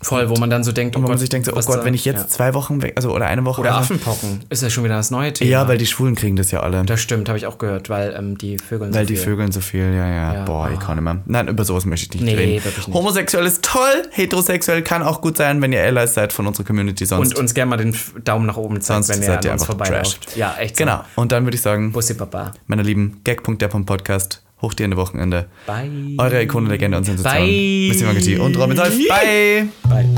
Voll, 0.00 0.28
wo 0.30 0.36
man 0.36 0.48
dann 0.48 0.62
so 0.62 0.70
denkt, 0.72 0.94
oh 0.96 0.98
wo 0.98 1.02
man 1.02 1.12
Gott, 1.12 1.20
sich 1.20 1.28
denkt, 1.28 1.46
so, 1.46 1.52
oh 1.52 1.60
Gott, 1.60 1.78
da- 1.80 1.84
wenn 1.84 1.94
ich 1.94 2.04
jetzt 2.04 2.20
ja. 2.20 2.28
zwei 2.28 2.54
Wochen 2.54 2.82
weg, 2.82 2.92
also 2.96 3.10
oder 3.12 3.26
eine 3.26 3.44
Woche. 3.44 3.60
Oder 3.60 3.70
also, 3.76 3.94
Affenpocken 3.94 4.40
ist 4.48 4.62
ja 4.62 4.70
schon 4.70 4.84
wieder 4.84 4.96
das 4.96 5.10
neue 5.10 5.32
Thema. 5.32 5.50
Ja, 5.50 5.68
weil 5.68 5.78
die 5.78 5.86
Schwulen 5.86 6.14
kriegen 6.14 6.36
das 6.36 6.50
ja 6.50 6.60
alle. 6.60 6.84
Das 6.84 7.00
stimmt, 7.00 7.28
habe 7.28 7.38
ich 7.38 7.46
auch 7.46 7.58
gehört, 7.58 7.88
weil 7.88 8.14
ähm, 8.16 8.38
die 8.38 8.58
Vögel 8.58 8.94
Weil 8.94 9.06
die 9.06 9.16
Vögeln 9.16 9.50
so 9.50 9.60
viel, 9.60 9.80
ja, 9.80 10.08
ja, 10.08 10.34
Ja, 10.34 10.44
boah, 10.44 10.70
ich 10.70 10.78
ah. 10.78 10.82
kann 10.82 10.96
nicht 10.96 11.04
mehr. 11.04 11.18
Nein, 11.26 11.48
über 11.48 11.64
sowas 11.64 11.84
möchte 11.84 12.14
ich 12.16 12.22
nicht 12.22 12.36
Nee, 12.36 12.40
reden. 12.40 12.64
wirklich 12.64 12.86
nicht. 12.86 12.96
Homosexuell 12.96 13.46
ist 13.46 13.64
toll, 13.64 14.02
heterosexuell 14.10 14.82
kann 14.82 15.02
auch 15.02 15.20
gut 15.20 15.36
sein, 15.36 15.60
wenn 15.62 15.72
ihr 15.72 15.82
Allies 15.82 16.14
seid 16.14 16.32
von 16.32 16.46
unserer 16.46 16.64
Community, 16.66 17.04
sonst, 17.04 17.34
Und 17.34 17.38
uns 17.40 17.54
gerne 17.54 17.70
mal 17.70 17.76
den 17.76 17.94
Daumen 18.24 18.46
nach 18.46 18.56
oben 18.56 18.80
zeigt, 18.80 19.04
sonst 19.04 19.20
wenn 19.20 19.22
ihr 19.28 19.36
an 19.38 19.44
ihr 19.44 19.52
uns 19.52 19.64
vorbeiläuft. 19.64 20.36
Ja, 20.36 20.54
echt 20.58 20.76
so. 20.76 20.84
Genau, 20.84 21.00
und 21.16 21.32
dann 21.32 21.44
würde 21.44 21.56
ich 21.56 21.62
sagen, 21.62 21.92
Bussi 21.92 22.14
Papa. 22.14 22.52
meine 22.66 22.82
Lieben, 22.82 23.20
Gag.der 23.24 23.70
vom 23.70 23.84
Podcast, 23.84 24.42
hoch 24.62 24.74
die 24.74 24.82
Ende 24.82 24.96
Wochenende. 24.96 25.46
Bye. 25.66 25.90
Eure 26.18 26.42
Ikonenlegende 26.42 26.96
und 26.98 27.04
Sensation. 27.04 27.42
Bye. 27.46 27.88
Missy 27.88 28.04
Mangetti 28.04 28.36
und 28.38 28.56
Robin 28.58 28.76
Solf. 28.76 28.94
Bye. 29.08 29.68
Bye. 29.88 30.08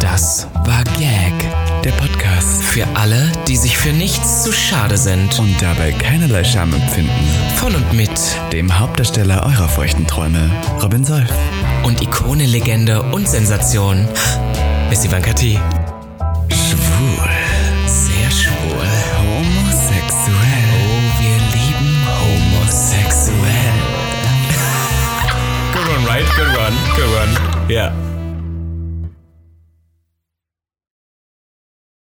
Das 0.00 0.46
war 0.64 0.84
Gag, 0.98 1.32
Der 1.82 1.90
Podcast. 1.92 2.62
für 2.62 2.86
alle, 2.94 3.30
die 3.48 3.56
sich 3.56 3.76
für 3.76 3.90
nichts 3.92 4.42
zu 4.44 4.52
schade 4.52 4.96
sind. 4.96 5.38
Und 5.38 5.54
dabei 5.60 5.92
keinerlei 5.92 6.44
Scham 6.44 6.72
empfinden. 6.74 7.10
Von 7.56 7.74
und 7.74 7.92
mit 7.94 8.10
Dem 8.52 8.78
Hauptdarsteller 8.78 9.42
eurer 9.44 9.68
feuchten 9.68 10.06
Träume, 10.06 10.50
Robin 10.82 11.04
Solf. 11.04 11.30
und 11.84 12.00
Ikone, 12.02 12.46
Legende 12.46 13.02
und 13.02 13.28
Sensation, 13.28 14.06
Miss 14.90 15.04
Ivanka 15.04 15.32
T. 15.32 15.58
Schwul. 16.50 17.33
Yeah. 27.68 28.03